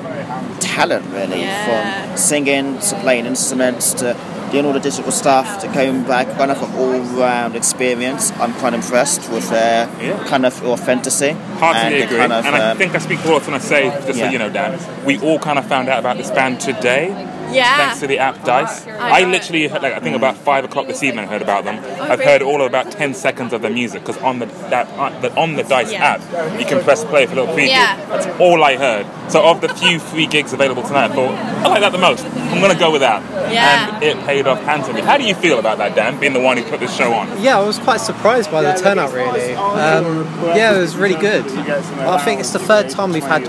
talent, 0.61 1.05
really, 1.13 1.41
Yeah. 1.43 2.07
from 2.09 2.17
singing 2.17 2.79
to 2.79 2.95
playing 2.97 3.27
instruments 3.27 3.95
to 3.95 4.15
doing 4.55 4.67
all 4.67 4.73
the 4.73 4.79
digital 4.79 5.11
stuff 5.11 5.61
to 5.61 5.67
going 5.69 6.05
back, 6.05 6.29
kind 6.39 6.51
of 6.53 6.63
an 6.63 6.73
all-round 6.79 7.57
experience. 7.57 8.31
I'm 8.39 8.55
quite 8.55 8.73
impressed 8.73 9.29
with 9.31 9.51
their 9.51 9.89
Yeah. 10.01 10.23
kind 10.29 10.47
of 10.47 10.65
authenticity 10.65 11.33
Heartily 11.59 11.95
and 12.03 12.05
agree. 12.05 12.19
kind 12.19 12.33
of. 12.33 12.47
and 12.47 12.55
I 12.55 12.71
um, 12.71 12.79
think 12.79 12.95
I 12.95 12.99
speak 12.99 13.19
for 13.19 13.33
all 13.33 13.41
when 13.41 13.55
I 13.55 13.59
say, 13.59 13.91
just 14.07 14.21
so 14.21 14.29
you 14.29 14.39
know, 14.39 14.49
Dan, 14.51 14.79
we 15.05 15.19
all 15.19 15.41
kind 15.41 15.59
of 15.59 15.67
found 15.67 15.89
out 15.89 15.99
about 15.99 16.19
this 16.19 16.31
band 16.31 16.61
today. 16.61 17.11
Yeah. 17.53 17.77
Thanks 17.77 18.01
to 18.01 18.07
the 18.07 18.19
app 18.19 18.45
Dice. 18.45 18.87
I 18.87 19.21
I 19.21 19.25
literally, 19.25 19.69
heard, 19.69 19.83
like, 19.83 19.95
I 19.95 20.01
think 20.01 20.17
about 20.17 20.37
five 20.37 20.65
o'clock 20.65 20.87
this 20.87 21.03
evening, 21.03 21.25
I 21.27 21.29
heard 21.29 21.43
about 21.43 21.65
them. 21.65 21.77
I've 22.01 22.19
really? 22.19 22.25
heard 22.25 22.43
all 22.43 22.61
of 22.61 22.67
about 22.67 22.91
ten 22.91 23.15
seconds 23.15 23.53
of 23.53 23.63
their 23.63 23.71
music 23.71 24.03
because 24.05 24.19
on 24.23 24.39
the 24.39 24.47
that 24.71 24.89
uh, 24.99 25.11
the, 25.21 25.35
on 25.37 25.55
the 25.55 25.63
Dice 25.63 25.93
Yeah. 25.93 26.05
app, 26.19 26.59
you 26.61 26.67
can 26.67 26.83
press 26.83 27.05
play 27.05 27.27
for 27.27 27.33
a 27.33 27.37
little 27.37 27.55
preview. 27.55 27.69
Yeah. 27.69 27.97
That's 28.09 28.27
all 28.41 28.63
I 28.65 28.77
heard. 28.77 29.07
So 29.31 29.43
of 29.45 29.61
the 29.61 29.69
few 29.69 29.99
free 29.99 30.27
gigs 30.27 30.53
available 30.53 30.83
tonight, 30.83 31.11
I 31.11 31.15
thought 31.15 31.35
I 31.65 31.69
like 31.69 31.81
that 31.81 31.93
the 31.93 31.99
most. 31.99 32.25
I'm 32.25 32.61
gonna 32.61 32.79
go 32.79 32.91
with 32.91 33.01
that. 33.03 33.23
Yeah. 33.53 33.95
And 33.95 34.03
it 34.03 34.19
paid 34.27 34.47
off 34.47 34.61
handsomely. 34.63 35.03
How 35.03 35.17
do 35.17 35.25
you 35.25 35.35
feel 35.35 35.59
about 35.59 35.79
that, 35.79 35.95
Dan? 35.95 36.19
Being 36.19 36.33
the 36.33 36.41
one 36.41 36.57
who 36.57 36.65
put 36.65 36.81
this 36.81 36.95
show 36.95 37.13
on. 37.13 37.43
Yeah, 37.43 37.59
I 37.59 37.67
was 37.67 37.79
quite 37.79 38.01
surprised 38.01 38.51
by 38.51 38.63
the 38.63 38.73
turnout. 38.75 39.13
Really, 39.13 39.55
um, 39.55 40.25
yeah, 40.57 40.75
it 40.77 40.79
was 40.81 40.97
really 40.97 41.21
good. 41.21 41.45
I 41.47 42.19
think 42.25 42.41
it's 42.41 42.53
the 42.53 42.59
third 42.59 42.91
time 42.91 43.13
we've 43.13 43.23
had 43.23 43.47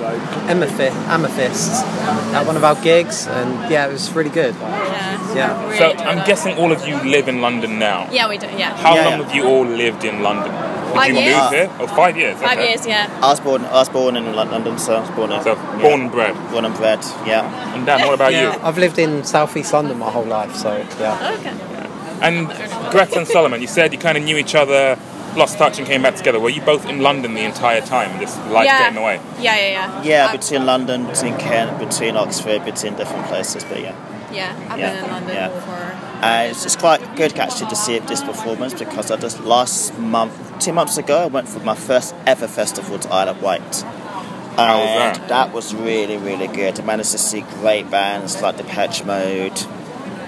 amethyst, 0.49 0.95
amethyst 1.07 1.85
at 2.33 2.45
one 2.45 2.55
of 2.57 2.63
our 2.63 2.75
gigs, 2.81 3.27
and 3.27 3.71
yeah, 3.71 3.84
it 3.87 3.93
was 3.93 4.11
really 4.13 4.29
good. 4.29 4.55
Yeah. 4.55 5.35
Yeah. 5.35 5.63
Really 5.65 5.77
So 5.77 5.89
enjoyed 5.91 6.07
I'm 6.07 6.17
it. 6.19 6.25
guessing 6.27 6.57
all 6.57 6.71
of 6.71 6.87
you 6.87 6.95
live 7.03 7.27
in 7.27 7.41
London 7.41 7.79
now. 7.79 8.07
Yeah, 8.11 8.29
we 8.29 8.37
do. 8.37 8.47
Yeah. 8.47 8.75
How 8.77 8.95
Yeah, 8.95 9.05
long 9.05 9.19
yeah. 9.19 9.25
have 9.25 9.35
you 9.35 9.43
all 9.45 9.65
lived 9.65 10.03
in 10.03 10.21
London? 10.23 10.51
Did 10.51 10.93
Five 11.01 11.09
you 11.13 11.19
years. 11.19 11.41
move 11.41 11.51
here? 11.51 11.69
Oh, 11.79 11.87
five 11.87 12.15
years. 12.17 12.37
Five 12.39 12.57
okay. 12.57 12.69
years. 12.69 12.87
Yeah. 12.87 13.19
I 13.21 13.27
was 13.29 13.39
born. 13.41 13.65
I 13.65 13.73
was 13.73 13.89
born 13.89 14.15
in 14.15 14.33
London, 14.33 14.77
so 14.79 14.95
I 14.95 14.99
was 15.01 15.09
born 15.11 15.31
in. 15.31 15.41
So 15.43 15.53
yeah. 15.55 15.81
born 15.81 16.01
and 16.01 16.11
bred. 16.11 16.33
born 16.51 16.63
and 16.65 16.75
bred. 16.75 16.99
Yeah. 17.25 17.73
And 17.75 17.85
Dan, 17.85 17.99
what 18.07 18.13
about 18.13 18.33
you? 18.33 18.47
I've 18.63 18.77
lived 18.77 18.97
in 18.97 19.23
southeast 19.25 19.73
London 19.73 19.99
my 19.99 20.09
whole 20.09 20.25
life, 20.25 20.55
so 20.55 20.77
yeah. 20.99 21.35
Okay. 21.39 21.53
And 22.21 22.47
Greta 22.91 23.17
and 23.19 23.27
Solomon, 23.27 23.59
you 23.61 23.67
said 23.67 23.91
you 23.91 23.99
kind 23.99 24.17
of 24.17 24.23
knew 24.23 24.37
each 24.37 24.55
other, 24.55 24.97
lost 25.35 25.57
touch, 25.57 25.77
and 25.77 25.87
came 25.87 26.01
back 26.01 26.15
together. 26.15 26.39
Were 26.39 26.49
you 26.49 26.61
both 26.61 26.87
in 26.87 27.01
London 27.01 27.33
the 27.33 27.41
entire 27.43 27.81
time, 27.81 28.11
and 28.11 28.21
just 28.21 28.37
life 28.47 28.65
yeah. 28.65 28.79
getting 28.79 28.97
away? 28.97 29.19
Yeah, 29.39 29.55
yeah, 29.55 29.69
yeah. 29.69 30.03
Yeah, 30.03 30.27
I've- 30.27 30.37
between 30.37 30.65
London, 30.65 31.05
between 31.07 31.37
Kent, 31.37 31.79
between 31.79 32.15
Oxford, 32.17 32.63
between 32.65 32.95
different 32.95 33.25
places, 33.27 33.63
but 33.63 33.81
yeah. 33.81 33.95
Yeah, 34.31 34.53
I've 34.69 34.79
Yeah, 34.79 34.95
been 34.95 35.03
in 35.05 35.11
London 35.11 35.35
yeah. 35.35 35.49
for. 35.61 36.25
Uh, 36.25 36.47
it's, 36.49 36.65
it's 36.65 36.75
quite 36.75 37.15
good 37.15 37.37
actually 37.39 37.69
to 37.69 37.75
see 37.75 37.99
this 37.99 38.21
performance 38.23 38.73
because 38.73 39.11
I 39.11 39.17
just 39.17 39.39
last 39.41 39.97
month, 39.97 40.33
two 40.59 40.73
months 40.73 40.97
ago, 40.97 41.23
I 41.23 41.27
went 41.27 41.47
for 41.47 41.59
my 41.59 41.75
first 41.75 42.13
ever 42.25 42.47
festival 42.47 42.97
to 42.99 43.09
Isle 43.13 43.29
of 43.29 43.41
Wight. 43.41 43.61
How 44.57 44.79
was 44.79 44.89
And 44.89 45.15
that? 45.15 45.27
that 45.29 45.53
was 45.53 45.73
really, 45.75 46.17
really 46.17 46.47
good. 46.47 46.79
I 46.79 46.83
managed 46.83 47.11
to 47.11 47.17
see 47.17 47.41
great 47.61 47.89
bands 47.91 48.41
like 48.41 48.57
the 48.57 48.63
Depeche 48.63 49.03
Mode, 49.05 49.57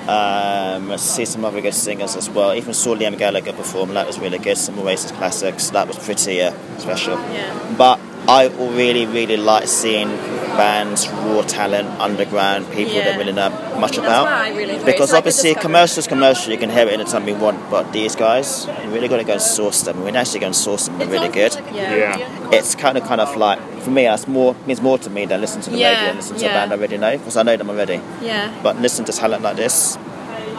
um, 0.08 0.98
see 0.98 1.26
some 1.26 1.44
other 1.46 1.62
good 1.62 1.74
singers 1.74 2.16
as 2.16 2.30
well. 2.30 2.54
Even 2.54 2.74
saw 2.74 2.96
Liam 2.96 3.18
Gallagher 3.18 3.54
perform, 3.54 3.94
that 3.94 4.08
was 4.08 4.20
really 4.20 4.38
good. 4.38 4.58
Some 4.58 4.80
Oasis 4.80 5.12
classics, 5.12 5.70
that 5.72 5.88
was 5.88 5.98
pretty 6.00 6.42
uh, 6.42 6.54
special. 6.78 7.16
Yeah. 7.16 7.76
But 7.78 8.00
I 8.28 8.48
really, 8.48 9.06
really 9.06 9.38
like 9.38 9.68
seeing 9.68 10.10
bands, 10.58 11.08
raw 11.10 11.42
talent, 11.44 11.88
underground, 12.00 12.70
people 12.72 12.94
Yeah. 12.94 13.06
that 13.06 13.18
really 13.18 13.32
know 13.34 13.50
much 13.80 13.92
That's 13.96 13.98
about. 14.00 14.24
what 14.24 14.34
I 14.34 14.50
really 14.50 14.74
enjoy. 14.74 14.86
Because 14.86 15.02
It's 15.10 15.12
like 15.14 15.18
a 15.18 15.18
obviously, 15.18 15.50
discovery. 15.52 15.62
commercial's 15.62 16.08
commercial, 16.08 16.52
you 16.52 16.58
can 16.58 16.70
hear 16.70 16.88
it 16.88 16.94
anytime 16.94 17.28
you 17.28 17.36
want, 17.36 17.70
but 17.70 17.94
these 17.94 18.16
guys, 18.16 18.68
you 18.84 18.90
really 18.90 19.08
got 19.08 19.18
to 19.18 19.24
go 19.24 19.34
and 19.34 19.42
source 19.42 19.82
them. 19.84 20.04
We're 20.04 20.16
actually 20.18 20.40
going 20.40 20.54
to 20.54 20.60
source 20.60 20.86
them, 20.88 20.98
they're 20.98 21.08
really 21.08 21.30
good. 21.30 21.54
Yeah. 21.74 22.18
Yeah. 22.18 22.50
It's 22.52 22.76
kind 22.76 22.98
of, 22.98 23.04
kind 23.06 23.22
of 23.22 23.36
like, 23.36 23.60
for 23.82 23.92
me, 23.92 24.04
that's 24.04 24.28
more 24.28 24.56
means 24.66 24.82
more 24.82 24.98
to 24.98 25.10
me 25.10 25.26
than 25.26 25.40
listening 25.42 25.64
to 25.66 25.70
the 25.70 25.78
Yeah, 25.78 25.90
radio 25.92 26.08
and 26.10 26.18
listening 26.18 26.40
to 26.40 26.46
yeah. 26.46 26.52
a 26.52 26.56
band 26.56 26.72
I 26.74 26.76
already 26.78 26.98
know, 26.98 27.18
because 27.18 27.38
I 27.38 27.44
know 27.44 27.56
them 27.58 27.70
already. 27.70 28.02
Yeah. 28.22 28.50
But 28.64 28.82
listen 28.82 29.06
to 29.06 29.14
talent 29.14 29.44
like 29.44 29.56
this, 29.56 29.98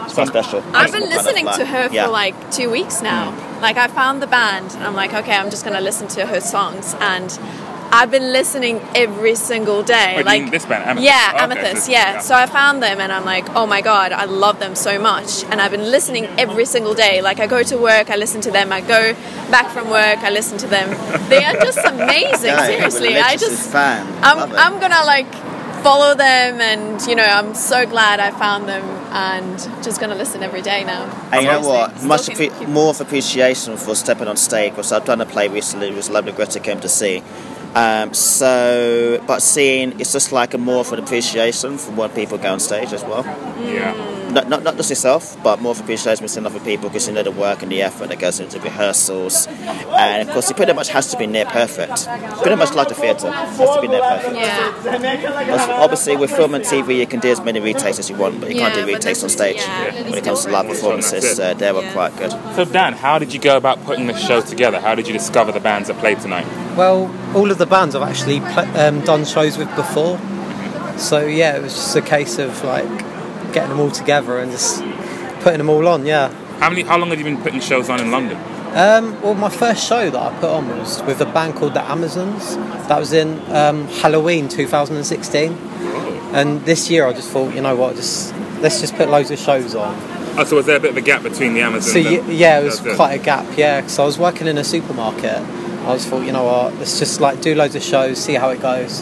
it's 0.04 0.14
quite 0.14 0.28
special. 0.28 0.62
I've 0.72 0.84
It's 0.86 0.92
been 0.92 1.00
more 1.00 1.08
kind 1.10 1.20
of 1.20 1.24
listening 1.26 1.44
like- 1.46 1.56
to 1.58 1.66
her 1.66 1.88
yeah. 1.90 2.04
for 2.06 2.10
like 2.12 2.34
two 2.50 2.70
weeks 2.70 3.02
now. 3.02 3.32
Mm. 3.32 3.62
Like 3.62 3.76
I 3.76 3.88
found 3.88 4.22
the 4.22 4.26
band 4.28 4.72
and 4.74 4.84
I'm 4.84 4.94
like, 4.94 5.12
okay, 5.12 5.36
I'm 5.36 5.50
just 5.50 5.64
gonna 5.64 5.80
listen 5.80 6.06
to 6.08 6.26
her 6.26 6.40
songs 6.40 6.94
and 7.00 7.38
I've 7.90 8.10
been 8.10 8.32
listening 8.32 8.80
every 8.94 9.34
single 9.34 9.82
day. 9.82 10.12
Wait, 10.16 10.18
you 10.18 10.24
like 10.24 10.50
this 10.50 10.66
band, 10.66 10.84
Amethyst? 10.84 11.04
Yeah, 11.04 11.30
Oh, 11.32 11.34
okay, 11.36 11.44
Amethyst. 11.44 11.86
so- 11.86 11.92
yeah. 11.92 12.12
yeah. 12.14 12.18
So 12.20 12.34
I 12.34 12.46
found 12.46 12.82
them 12.82 13.00
and 13.00 13.10
I'm 13.10 13.24
like, 13.24 13.48
oh 13.56 13.66
my 13.66 13.80
god, 13.80 14.12
I 14.12 14.24
love 14.26 14.58
them 14.60 14.74
so 14.74 14.98
much, 14.98 15.44
and 15.44 15.60
I've 15.60 15.70
been 15.70 15.90
listening 15.90 16.26
every 16.38 16.64
single 16.66 16.94
day. 16.94 17.22
Like 17.22 17.40
I 17.40 17.46
go 17.46 17.62
to 17.62 17.76
work, 17.78 18.10
I 18.10 18.16
listen 18.16 18.40
to 18.42 18.50
them. 18.50 18.72
I 18.72 18.80
go 18.82 19.14
back 19.50 19.70
from 19.72 19.88
work, 19.90 20.18
I 20.18 20.30
listen 20.30 20.58
to 20.58 20.66
them. 20.66 20.88
They 21.28 21.44
are 21.44 21.54
just 21.54 21.78
amazing. 21.94 22.46
Yeah, 22.48 22.66
seriously, 22.66 23.16
I 23.18 23.36
just 23.36 23.70
fan. 23.70 24.06
I'm 24.22 24.52
I'm 24.64 24.80
gonna 24.80 25.04
like 25.06 25.32
follow 25.82 26.14
them, 26.14 26.60
and 26.60 27.00
you 27.06 27.14
know 27.14 27.22
I'm 27.22 27.54
so 27.54 27.86
glad 27.86 28.20
I 28.20 28.30
found 28.32 28.68
them, 28.68 28.84
and 29.12 29.58
just 29.82 29.98
gonna 30.00 30.14
listen 30.16 30.42
every 30.42 30.60
day 30.62 30.84
now. 30.84 31.04
And 31.32 31.42
you 31.44 31.48
know 31.50 31.60
what? 31.62 32.02
Much 32.02 32.26
appre- 32.26 32.68
more 32.68 32.90
of 32.90 33.00
appreciation 33.00 33.76
for 33.76 33.94
stepping 33.94 34.28
on 34.28 34.36
stage 34.36 34.72
because 34.72 34.92
I've 34.92 35.04
done 35.06 35.20
a 35.20 35.26
play 35.26 35.48
recently. 35.48 35.88
It 35.88 35.94
was 35.94 36.10
lovely. 36.10 36.32
Greta 36.32 36.60
came 36.60 36.80
to 36.80 36.88
see. 36.88 37.22
Um, 37.74 38.12
so, 38.14 39.22
but 39.26 39.40
seeing 39.42 40.00
it's 40.00 40.12
just 40.12 40.32
like 40.32 40.54
a 40.54 40.58
more 40.58 40.80
of 40.80 40.92
an 40.92 40.98
appreciation 41.00 41.78
for 41.78 41.92
what 41.92 42.14
people 42.14 42.38
go 42.38 42.52
on 42.52 42.60
stage 42.60 42.92
as 42.92 43.04
well. 43.04 43.24
Yeah. 43.62 44.14
Not, 44.30 44.48
not, 44.48 44.62
not 44.62 44.76
just 44.76 44.90
yourself, 44.90 45.42
but 45.42 45.62
more 45.62 45.72
of 45.72 45.80
appreciation 45.80 46.22
for 46.22 46.28
seeing 46.28 46.44
other 46.44 46.60
people 46.60 46.90
because 46.90 47.08
you 47.08 47.14
know 47.14 47.22
the 47.22 47.30
work 47.30 47.62
and 47.62 47.72
the 47.72 47.80
effort 47.80 48.08
that 48.08 48.18
goes 48.18 48.40
into 48.40 48.60
rehearsals. 48.60 49.46
And 49.46 50.28
of 50.28 50.34
course, 50.34 50.50
it 50.50 50.56
pretty 50.56 50.74
much 50.74 50.88
has 50.90 51.10
to 51.12 51.16
be 51.16 51.26
near 51.26 51.46
perfect. 51.46 52.06
Pretty 52.42 52.56
much 52.56 52.74
like 52.74 52.88
the 52.88 52.94
theatre, 52.94 53.30
has 53.30 53.56
to 53.76 53.80
be 53.80 53.88
near 53.88 54.00
perfect. 54.02 54.34
Yeah. 54.34 54.98
Because 54.98 55.68
Obviously, 55.70 56.16
with 56.16 56.30
film 56.30 56.54
and 56.54 56.64
TV, 56.64 56.98
you 56.98 57.06
can 57.06 57.20
do 57.20 57.28
as 57.30 57.40
many 57.40 57.58
retakes 57.60 57.98
as 57.98 58.10
you 58.10 58.16
want, 58.16 58.40
but 58.40 58.50
you 58.50 58.56
can't 58.56 58.74
do 58.74 58.84
retakes 58.84 59.22
on 59.22 59.28
stage. 59.30 59.56
yeah, 59.56 60.02
When 60.04 60.14
it 60.18 60.24
comes 60.24 60.44
to 60.44 60.50
live 60.50 60.66
performances, 60.66 61.38
uh, 61.40 61.54
they 61.54 61.72
were 61.72 61.82
Yeah. 61.82 61.92
quite 61.92 62.16
good. 62.18 62.32
So 62.54 62.64
Dan, 62.66 62.92
how 62.94 63.18
did 63.18 63.32
you 63.32 63.40
go 63.40 63.56
about 63.56 63.82
putting 63.84 64.08
the 64.08 64.16
show 64.16 64.40
together? 64.42 64.78
How 64.80 64.94
did 64.94 65.06
you 65.06 65.12
discover 65.14 65.52
the 65.52 65.60
bands 65.60 65.88
that 65.88 65.96
played 65.98 66.20
tonight? 66.20 66.46
Well, 66.78 67.12
all 67.36 67.50
of 67.50 67.58
the 67.58 67.66
bands 67.66 67.96
I've 67.96 68.08
actually 68.08 68.38
pl- 68.38 68.76
um, 68.78 69.00
done 69.00 69.24
shows 69.24 69.58
with 69.58 69.66
before. 69.74 70.16
So 70.96 71.26
yeah, 71.26 71.56
it 71.56 71.62
was 71.62 71.74
just 71.74 71.96
a 71.96 72.00
case 72.00 72.38
of 72.38 72.62
like 72.62 72.86
getting 73.52 73.70
them 73.70 73.80
all 73.80 73.90
together 73.90 74.38
and 74.38 74.52
just 74.52 74.80
putting 75.40 75.58
them 75.58 75.70
all 75.70 75.88
on. 75.88 76.06
Yeah. 76.06 76.32
How 76.60 76.70
many? 76.70 76.82
How 76.82 76.96
long 76.96 77.08
have 77.10 77.18
you 77.18 77.24
been 77.24 77.42
putting 77.42 77.58
shows 77.58 77.90
on 77.90 78.00
in 78.00 78.12
London? 78.12 78.36
Um, 78.76 79.20
well, 79.22 79.34
my 79.34 79.48
first 79.48 79.88
show 79.88 80.08
that 80.08 80.20
I 80.22 80.32
put 80.38 80.50
on 80.50 80.68
was 80.78 81.02
with 81.02 81.20
a 81.20 81.26
band 81.26 81.56
called 81.56 81.74
the 81.74 81.82
Amazons. 81.82 82.54
That 82.86 83.00
was 83.00 83.12
in 83.12 83.40
um, 83.52 83.88
Halloween 83.88 84.48
2016. 84.48 85.52
And 86.32 86.60
this 86.64 86.88
year 86.90 87.06
I 87.06 87.12
just 87.12 87.30
thought, 87.30 87.54
you 87.56 87.60
know 87.60 87.74
what, 87.74 87.96
just 87.96 88.32
let's 88.60 88.80
just 88.80 88.94
put 88.94 89.08
loads 89.08 89.32
of 89.32 89.40
shows 89.40 89.74
on. 89.74 89.96
Oh, 90.38 90.44
so 90.44 90.54
was 90.54 90.66
there 90.66 90.76
a 90.76 90.80
bit 90.80 90.90
of 90.92 90.96
a 90.96 91.00
gap 91.00 91.24
between 91.24 91.54
the 91.54 91.62
Amazons? 91.62 91.92
So 91.92 91.98
y- 92.08 92.30
yeah, 92.30 92.60
it 92.60 92.64
was 92.64 92.78
quite 92.94 93.14
a 93.14 93.24
gap. 93.24 93.58
Yeah, 93.58 93.80
because 93.80 93.98
I 93.98 94.04
was 94.04 94.16
working 94.16 94.46
in 94.46 94.58
a 94.58 94.64
supermarket. 94.64 95.42
I 95.88 95.94
just 95.94 96.08
thought, 96.08 96.24
you 96.26 96.32
know 96.32 96.44
what, 96.44 96.74
let's 96.76 96.98
just 96.98 97.20
like 97.20 97.40
do 97.40 97.54
loads 97.54 97.74
of 97.74 97.82
shows, 97.82 98.18
see 98.22 98.34
how 98.34 98.50
it 98.50 98.60
goes. 98.60 98.98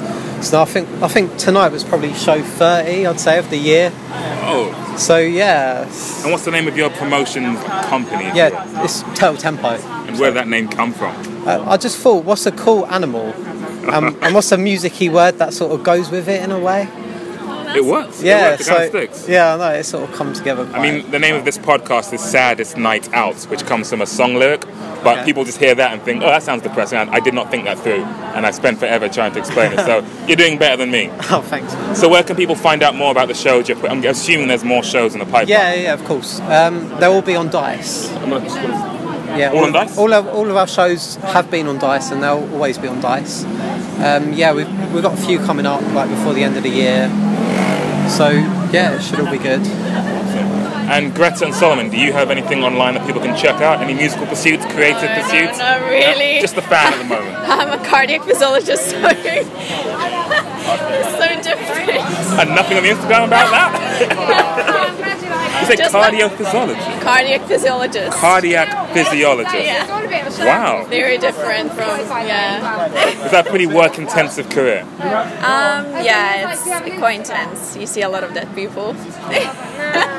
So 0.46 0.60
I 0.62 0.64
think 0.64 0.88
I 1.02 1.08
think 1.08 1.36
tonight 1.36 1.72
was 1.72 1.82
probably 1.82 2.14
show 2.14 2.40
30, 2.42 3.06
I'd 3.06 3.18
say, 3.20 3.38
of 3.38 3.50
the 3.50 3.56
year. 3.56 3.90
Oh, 4.48 4.94
So 4.96 5.18
yeah, 5.18 5.82
and 6.22 6.30
what's 6.32 6.44
the 6.44 6.50
name 6.52 6.68
of 6.68 6.76
your 6.76 6.90
promotion 6.90 7.56
company? 7.56 8.24
yeah, 8.34 8.84
it's 8.84 9.02
Turtle 9.18 9.36
Tempo. 9.36 9.68
And 9.70 10.18
where 10.20 10.30
did 10.30 10.36
that 10.36 10.46
name 10.48 10.68
come 10.68 10.92
from? 10.92 11.14
Uh, 11.46 11.64
I 11.66 11.76
just 11.76 11.98
thought, 11.98 12.24
what's 12.24 12.46
a 12.46 12.52
cool 12.52 12.86
animal, 12.86 13.32
um, 13.92 14.16
and 14.22 14.34
what's 14.34 14.52
a 14.52 14.56
musicy 14.58 15.08
word 15.08 15.38
that 15.38 15.52
sort 15.52 15.72
of 15.72 15.82
goes 15.82 16.10
with 16.10 16.28
it 16.28 16.42
in 16.42 16.52
a 16.52 16.58
way? 16.60 16.88
It 17.74 17.84
works. 17.84 18.20
it 18.22 18.26
Yeah, 18.26 18.50
works. 18.50 18.60
It 18.62 18.64
so 18.64 18.70
kind 18.72 18.82
of 18.84 18.88
sticks. 18.90 19.28
yeah, 19.28 19.54
I 19.54 19.58
know 19.58 19.78
it 19.78 19.84
sort 19.84 20.08
of 20.08 20.14
come 20.16 20.32
together. 20.32 20.66
I 20.72 20.80
mean, 20.80 21.10
the 21.10 21.18
name 21.18 21.34
of 21.34 21.44
this 21.44 21.58
podcast 21.58 22.12
is 22.12 22.20
Saddest 22.22 22.76
Night 22.78 23.12
Out, 23.12 23.34
which 23.50 23.66
comes 23.66 23.90
from 23.90 24.00
a 24.00 24.06
song 24.06 24.34
lyric, 24.36 24.64
but 25.06 25.18
Okay. 25.18 25.24
people 25.26 25.44
just 25.44 25.58
hear 25.58 25.74
that 25.74 25.92
and 25.92 26.02
think, 26.02 26.22
oh, 26.22 26.26
that 26.26 26.42
sounds 26.42 26.62
depressing. 26.62 26.98
I, 26.98 27.06
I 27.14 27.20
did 27.20 27.32
not 27.32 27.50
think 27.50 27.64
that 27.64 27.78
through, 27.78 28.02
and 28.34 28.44
I 28.44 28.50
spent 28.50 28.78
forever 28.78 29.08
trying 29.08 29.32
to 29.34 29.38
explain 29.38 29.72
it. 29.72 29.78
So 29.80 30.04
you're 30.26 30.36
doing 30.36 30.58
better 30.58 30.76
than 30.76 30.90
me. 30.90 31.10
oh, 31.30 31.42
thanks. 31.46 31.72
So 32.00 32.08
where 32.08 32.22
can 32.24 32.34
people 32.36 32.56
find 32.56 32.82
out 32.82 32.94
more 32.96 33.12
about 33.12 33.28
the 33.28 33.34
shows? 33.34 33.70
I'm 33.70 34.04
assuming 34.04 34.48
there's 34.48 34.64
more 34.64 34.82
shows 34.82 35.14
in 35.14 35.20
the 35.20 35.26
pipeline. 35.26 35.48
Yeah, 35.48 35.74
yeah, 35.74 35.92
of 35.94 36.04
course. 36.04 36.40
Um, 36.40 36.88
they'll 36.98 37.12
all 37.12 37.22
be 37.22 37.36
on 37.36 37.48
Dice. 37.50 38.10
I'm 38.16 38.30
gonna 38.30 38.44
just- 38.44 38.56
Yeah, 39.36 39.50
All 39.52 39.64
on 39.64 39.72
Dice? 39.72 39.98
All 39.98 40.12
of, 40.12 40.26
all 40.28 40.48
of 40.50 40.56
our 40.56 40.66
shows 40.68 41.16
have 41.16 41.50
been 41.50 41.66
on 41.68 41.78
Dice, 41.78 42.10
and 42.10 42.22
they'll 42.22 42.48
always 42.54 42.78
be 42.78 42.88
on 42.88 43.00
Dice. 43.00 43.44
Um, 43.44 44.32
yeah, 44.32 44.52
we've 44.52 44.68
we've 44.92 45.02
got 45.02 45.14
a 45.14 45.22
few 45.26 45.38
coming 45.40 45.66
up 45.66 45.82
like 45.92 46.08
before 46.10 46.32
the 46.34 46.42
end 46.42 46.56
of 46.56 46.62
the 46.62 46.70
year. 46.70 47.08
So 48.08 48.28
yeah, 48.72 48.94
it 48.96 49.02
should 49.02 49.20
all 49.20 49.30
be 49.30 49.38
good. 49.38 49.62
And 50.88 51.14
Greta 51.14 51.44
and 51.44 51.54
Solomon, 51.54 51.90
do 51.90 51.96
you 51.98 52.12
have 52.12 52.30
anything 52.30 52.62
online 52.62 52.94
that 52.94 53.04
people 53.06 53.20
can 53.20 53.36
check 53.36 53.60
out? 53.60 53.80
Any 53.82 53.92
musical 53.94 54.26
pursuits, 54.26 54.64
creative 54.66 55.02
No, 55.02 55.16
no, 55.16 55.22
pursuits? 55.22 55.58
not 55.58 55.80
really. 55.82 56.34
No, 56.36 56.40
just 56.40 56.56
a 56.56 56.62
fan 56.62 56.92
at 56.92 56.98
the 56.98 57.04
moment. 57.04 57.34
I'm 57.38 57.72
a 57.78 57.84
cardiac 57.84 58.22
physiologist, 58.22 58.90
so 58.90 59.00
so 59.00 59.10
different. 61.42 61.90
and 62.38 62.50
nothing 62.54 62.76
on 62.78 62.82
the 62.84 62.90
Instagram 62.90 63.26
about 63.26 63.50
that? 63.50 65.22
you 65.70 65.76
said 65.76 65.82
Just 65.84 65.94
like- 65.94 66.12
cardiophysiologist. 66.14 67.00
Cardiac 67.00 67.46
physiologist. 67.48 68.16
Cardiac 68.16 68.88
physiologist. 68.92 69.54
yeah. 69.54 69.86
Wow. 70.44 70.84
Very 70.88 71.18
different 71.18 71.72
from 71.72 71.86
yeah. 72.26 73.24
Is 73.24 73.30
that 73.30 73.46
a 73.46 73.50
pretty 73.50 73.66
work 73.66 73.98
intensive 73.98 74.48
career? 74.50 74.82
Um, 74.82 76.04
yeah, 76.04 76.52
it's 76.52 76.98
quite 76.98 77.20
intense. 77.20 77.76
You 77.76 77.86
see 77.86 78.02
a 78.02 78.08
lot 78.08 78.24
of 78.24 78.34
dead 78.34 78.54
people. 78.54 78.92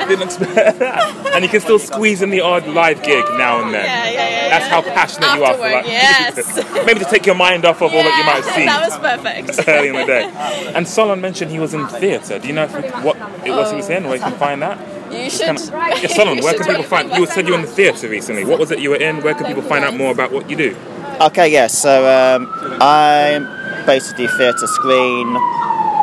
Didn't 0.07 0.23
expect 0.23 0.79
that. 0.79 1.33
And 1.33 1.43
you 1.43 1.49
can 1.49 1.59
still 1.61 1.79
squeeze 1.79 2.21
in 2.21 2.29
the 2.29 2.41
odd 2.41 2.67
live 2.67 3.03
gig 3.03 3.23
now 3.37 3.61
and 3.63 3.73
then. 3.73 3.85
Yeah, 3.85 4.05
yeah, 4.05 4.29
yeah. 4.29 4.49
That's 4.49 4.67
how 4.67 4.81
yeah. 4.83 4.93
passionate 4.93 5.35
you 5.35 5.43
are 5.43 5.53
for 5.55 5.65
Afterward, 5.65 5.73
like 5.73 5.85
yes. 5.87 6.85
Maybe 6.85 6.99
to 6.99 7.05
take 7.05 7.25
your 7.25 7.35
mind 7.35 7.65
off 7.65 7.81
of 7.81 7.93
all 7.93 8.03
that 8.03 8.17
you 8.17 8.23
might 8.23 8.45
Yeah, 8.45 8.55
see 8.55 8.65
That 8.65 8.81
was 8.81 8.97
perfect. 8.97 9.67
early 9.67 9.89
in 9.89 9.95
the 9.95 10.05
day. 10.05 10.31
And 10.73 10.87
Solon 10.87 11.19
mentioned 11.21 11.51
he 11.51 11.59
was 11.59 11.73
in 11.73 11.87
theatre. 11.87 12.39
Do 12.39 12.47
you 12.47 12.53
know 12.53 12.63
if, 12.63 13.03
what 13.03 13.17
it 13.45 13.51
was 13.51 13.71
he 13.71 13.77
was 13.77 13.89
in, 13.89 14.05
where 14.05 14.15
you 14.15 14.21
can 14.23 14.33
find 14.37 14.61
that? 14.61 14.77
You 15.11 15.29
should. 15.29 15.45
Kind 15.45 15.57
of, 15.57 16.03
yeah, 16.03 16.07
Solon, 16.07 16.37
you 16.37 16.43
where 16.43 16.53
should 16.53 16.61
can 16.61 16.75
people 16.75 16.83
find? 16.83 17.07
about 17.07 17.19
You 17.19 17.25
said 17.27 17.47
you 17.47 17.53
were 17.53 17.59
in 17.59 17.65
the 17.65 17.71
theatre 17.71 18.09
recently. 18.09 18.45
What 18.45 18.59
was 18.59 18.71
it 18.71 18.79
you 18.79 18.89
were 18.91 18.97
in? 18.97 19.21
Where 19.21 19.33
can 19.33 19.45
people 19.45 19.61
find 19.63 19.83
out 19.83 19.95
more 19.95 20.11
about 20.11 20.31
what 20.31 20.49
you 20.49 20.55
do? 20.55 20.75
Okay, 21.19 21.51
yeah, 21.51 21.67
so 21.67 22.05
um, 22.05 22.47
I'm 22.79 23.85
basically 23.87 24.27
theatre 24.27 24.67
screen, 24.67 25.33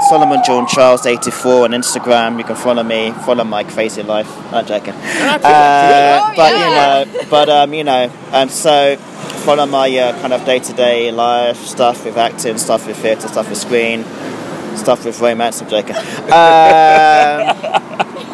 Solomon 0.09 0.43
John 0.45 0.67
Charles 0.67 1.07
84 1.07 1.65
on 1.65 1.71
Instagram. 1.71 2.39
You 2.39 2.45
can 2.45 2.57
follow 2.57 2.83
me, 2.83 3.13
follow 3.25 3.45
my 3.45 3.63
crazy 3.63 4.03
life. 4.03 4.29
I'm 4.53 4.67
joking. 4.67 4.95
Uh, 5.45 6.33
but 6.37 6.53
you 6.53 6.59
know, 6.59 7.27
but 7.31 7.49
um, 7.49 7.75
you 7.75 7.85
know, 7.85 8.11
um, 8.33 8.49
so 8.49 8.97
follow 9.45 9.67
my 9.67 9.89
uh, 9.97 10.19
kind 10.21 10.33
of 10.33 10.45
day-to-day 10.45 11.13
life 11.13 11.59
stuff 11.59 12.05
with 12.05 12.17
acting, 12.17 12.57
stuff 12.59 12.87
with 12.87 12.97
theatre, 12.97 13.29
stuff 13.29 13.49
with 13.49 13.59
screen, 13.59 14.05
stuff 14.77 15.05
with 15.05 15.21
romance. 15.21 15.61
I'm 15.61 15.69
joking. 15.69 15.97
Um, 16.25 17.84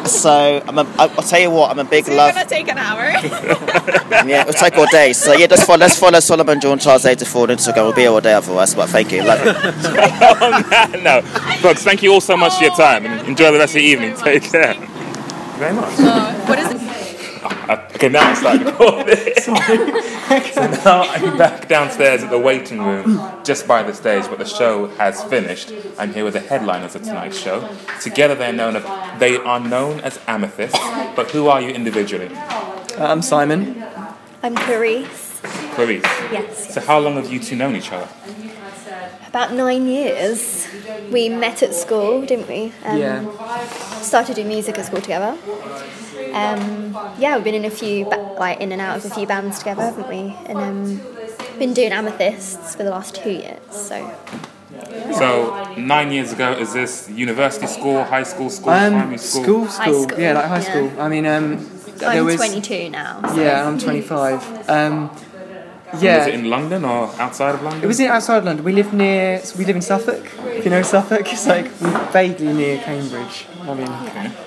so 0.05 0.63
I'm 0.67 0.77
a, 0.77 0.85
I'll 0.97 1.09
tell 1.23 1.39
you 1.39 1.51
what, 1.51 1.71
I'm 1.71 1.79
a 1.79 1.83
big 1.83 2.05
So 2.05 2.15
love. 2.15 2.29
It's 2.35 2.37
gonna 2.37 2.49
take 2.49 2.69
an 2.69 2.77
hour. 2.77 3.01
Yeah, 4.11 4.41
it'll 4.41 4.53
take 4.53 4.77
all 4.77 4.85
day. 4.91 5.13
So 5.13 5.33
yeah, 5.33 5.47
just 5.47 5.65
follow, 5.65 5.79
let's 5.79 5.97
follow 5.97 6.19
Solomon 6.19 6.59
John 6.59 6.77
Charles 6.77 7.05
84 7.05 7.43
on 7.43 7.47
Instagram. 7.55 7.83
We'll 7.85 7.93
be 7.93 8.01
here 8.01 8.11
all 8.11 8.21
day 8.21 8.33
otherwise. 8.33 8.75
But 8.75 8.89
thank 8.89 9.11
you, 9.11 9.23
love 9.23 9.39
you. 9.43 9.49
On 9.51 10.63
that 10.69 10.99
note, 11.01 11.23
folks, 11.61 11.81
thank 11.83 12.03
you 12.03 12.11
all 12.13 12.21
so 12.21 12.35
much 12.37 12.53
for 12.57 12.65
your 12.65 12.75
time 12.75 13.05
and 13.05 13.27
enjoy 13.27 13.51
the 13.51 13.57
rest 13.57 13.71
of 13.73 13.81
the 13.81 13.87
evening. 13.87 14.15
Take 14.17 14.43
care. 14.43 14.73
Very 15.57 15.73
much. 15.73 15.97
what 16.47 16.59
is 16.59 16.71
it? 16.71 16.80
Uh, 17.71 17.87
okay, 17.95 18.09
now 18.09 18.19
I'm 18.29 18.35
starting 18.35 18.65
recording. 18.65 19.15
so 19.41 19.53
now 19.53 21.03
I'm 21.03 21.37
back 21.37 21.69
downstairs 21.69 22.21
at 22.21 22.29
the 22.29 22.37
waiting 22.37 22.83
room, 22.83 23.31
just 23.45 23.65
by 23.65 23.81
the 23.81 23.93
stage, 23.93 24.25
but 24.25 24.39
the 24.39 24.45
show 24.45 24.87
has 24.97 25.23
finished. 25.23 25.71
I'm 25.97 26.13
here 26.13 26.25
with 26.25 26.33
the 26.33 26.41
headliners 26.41 26.95
of 26.95 27.03
tonight's 27.03 27.39
show. 27.39 27.73
Together, 28.01 28.35
they're 28.35 28.51
known 28.51 28.75
of, 28.75 28.83
they 29.19 29.37
are 29.37 29.61
known 29.61 30.01
as 30.01 30.19
Amethyst. 30.27 30.75
But 31.15 31.31
who 31.31 31.47
are 31.47 31.61
you 31.61 31.69
individually? 31.69 32.29
I'm 32.97 33.21
Simon. 33.21 33.81
I'm 34.43 34.53
Clarice. 34.53 35.39
Clarice. 35.75 36.03
Yes. 36.29 36.73
So 36.73 36.81
how 36.81 36.99
long 36.99 37.13
have 37.13 37.31
you 37.31 37.39
two 37.39 37.55
known 37.55 37.77
each 37.77 37.93
other? 37.93 38.09
About 39.31 39.53
nine 39.53 39.87
years. 39.87 40.67
We 41.09 41.29
met 41.29 41.63
at 41.63 41.73
school, 41.73 42.25
didn't 42.25 42.47
we? 42.49 42.73
Um, 42.85 42.97
Yeah. 42.97 44.01
Started 44.01 44.35
doing 44.35 44.49
music 44.49 44.77
at 44.77 44.85
school 44.85 44.99
together. 45.01 45.37
Um, 46.33 46.97
yeah, 47.17 47.35
we've 47.35 47.43
been 47.45 47.55
in 47.55 47.63
a 47.65 47.69
few, 47.69 48.05
ba- 48.05 48.35
like 48.37 48.59
in 48.59 48.71
and 48.73 48.81
out 48.81 48.97
of 48.97 49.05
a 49.05 49.09
few 49.09 49.25
bands 49.25 49.59
together, 49.59 49.83
haven't 49.83 50.09
we? 50.09 50.35
And 50.47 50.57
um, 50.59 51.01
been 51.59 51.73
doing 51.73 51.93
amethysts 51.93 52.75
for 52.75 52.83
the 52.83 52.89
last 52.89 53.15
two 53.15 53.31
years. 53.31 53.59
So 53.71 53.97
So 55.17 55.73
nine 55.77 56.11
years 56.11 56.33
ago, 56.33 56.51
is 56.51 56.73
this 56.73 57.09
university 57.09 57.67
school, 57.67 58.03
high 58.03 58.23
school, 58.23 58.49
school, 58.49 58.73
primary 58.73 59.13
Um, 59.13 59.17
school? 59.17 59.43
school, 59.43 59.65
High 59.65 59.85
school. 59.91 60.03
school, 60.09 60.19
Yeah, 60.19 60.33
like 60.33 60.45
high 60.45 60.59
yeah. 60.59 60.69
school. 60.71 60.91
I 60.99 61.07
mean, 61.07 61.25
um, 61.25 61.45
there 61.99 62.09
I'm 62.09 62.25
was. 62.25 62.35
22 62.35 62.89
now. 62.89 63.21
so- 63.29 63.41
Yeah, 63.41 63.65
I'm 63.67 63.77
25. 63.79 64.43
Um, 64.69 65.09
Was 65.93 66.01
yeah. 66.01 66.25
it 66.25 66.33
in 66.33 66.49
London 66.49 66.85
or 66.85 67.13
outside 67.19 67.55
of 67.55 67.63
London? 67.63 67.83
It 67.83 67.87
was 67.87 67.99
in 67.99 68.07
outside 68.07 68.37
of 68.37 68.45
London. 68.45 68.63
We 68.63 68.71
live 68.71 68.93
near. 68.93 69.39
So 69.39 69.57
we 69.57 69.65
live 69.65 69.75
in 69.75 69.81
Suffolk. 69.81 70.25
If 70.45 70.63
you 70.65 70.71
know 70.71 70.81
Suffolk, 70.81 71.31
it's 71.31 71.47
like 71.47 71.67
vaguely 72.11 72.53
near 72.53 72.77
Cambridge. 72.79 73.45
I 73.61 73.73
mean, 73.73 73.87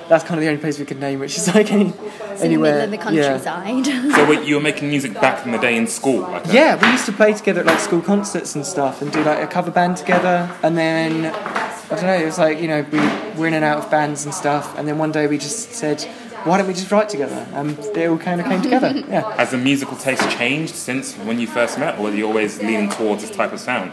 that's 0.08 0.24
kind 0.24 0.38
of 0.38 0.40
the 0.40 0.48
only 0.48 0.60
place 0.60 0.78
we 0.78 0.84
could 0.84 1.00
name, 1.00 1.20
which 1.20 1.36
is 1.36 1.54
like 1.54 1.70
any, 1.70 1.90
It's 1.90 1.96
in 1.96 2.38
the 2.38 2.44
anywhere. 2.44 2.86
middle 2.86 3.08
of 3.08 3.12
the 3.12 3.14
yeah. 3.14 4.14
So 4.16 4.28
wait, 4.28 4.46
you 4.46 4.56
were 4.56 4.60
making 4.60 4.88
music 4.88 5.14
back 5.14 5.44
in 5.46 5.52
the 5.52 5.58
day 5.58 5.76
in 5.76 5.86
school? 5.86 6.20
Like 6.22 6.46
Yeah, 6.52 6.80
we 6.80 6.90
used 6.90 7.06
to 7.06 7.12
play 7.12 7.32
together 7.32 7.60
at 7.60 7.66
like 7.66 7.80
school 7.80 8.00
concerts 8.00 8.54
and 8.54 8.64
stuff, 8.64 9.02
and 9.02 9.12
do 9.12 9.22
like 9.22 9.38
a 9.38 9.46
cover 9.46 9.70
band 9.70 9.96
together. 9.96 10.50
And 10.62 10.76
then 10.76 11.26
I 11.26 11.88
don't 11.90 12.02
know, 12.04 12.14
it 12.14 12.24
was 12.24 12.38
like 12.38 12.60
you 12.60 12.68
know 12.68 12.84
we 12.90 12.98
were 13.38 13.46
in 13.46 13.54
and 13.54 13.64
out 13.64 13.78
of 13.78 13.90
bands 13.90 14.24
and 14.24 14.34
stuff. 14.34 14.76
And 14.78 14.88
then 14.88 14.98
one 14.98 15.12
day 15.12 15.26
we 15.26 15.38
just 15.38 15.72
said, 15.72 16.06
why 16.44 16.58
don't 16.58 16.66
we 16.66 16.74
just 16.74 16.90
write 16.90 17.08
together? 17.08 17.46
And 17.52 17.78
it 17.78 18.06
all 18.08 18.18
kind 18.18 18.40
of 18.40 18.46
came 18.46 18.62
together. 18.62 18.92
Yeah. 19.08 19.34
Has 19.36 19.50
the 19.50 19.58
musical 19.58 19.96
taste 19.96 20.28
changed 20.30 20.74
since 20.74 21.14
when 21.14 21.38
you 21.38 21.46
first 21.46 21.78
met, 21.78 21.98
or 21.98 22.04
were 22.04 22.10
you 22.14 22.26
always 22.26 22.60
leaning 22.60 22.88
towards 22.90 23.22
this 23.22 23.30
type 23.34 23.52
of 23.52 23.60
sound? 23.60 23.92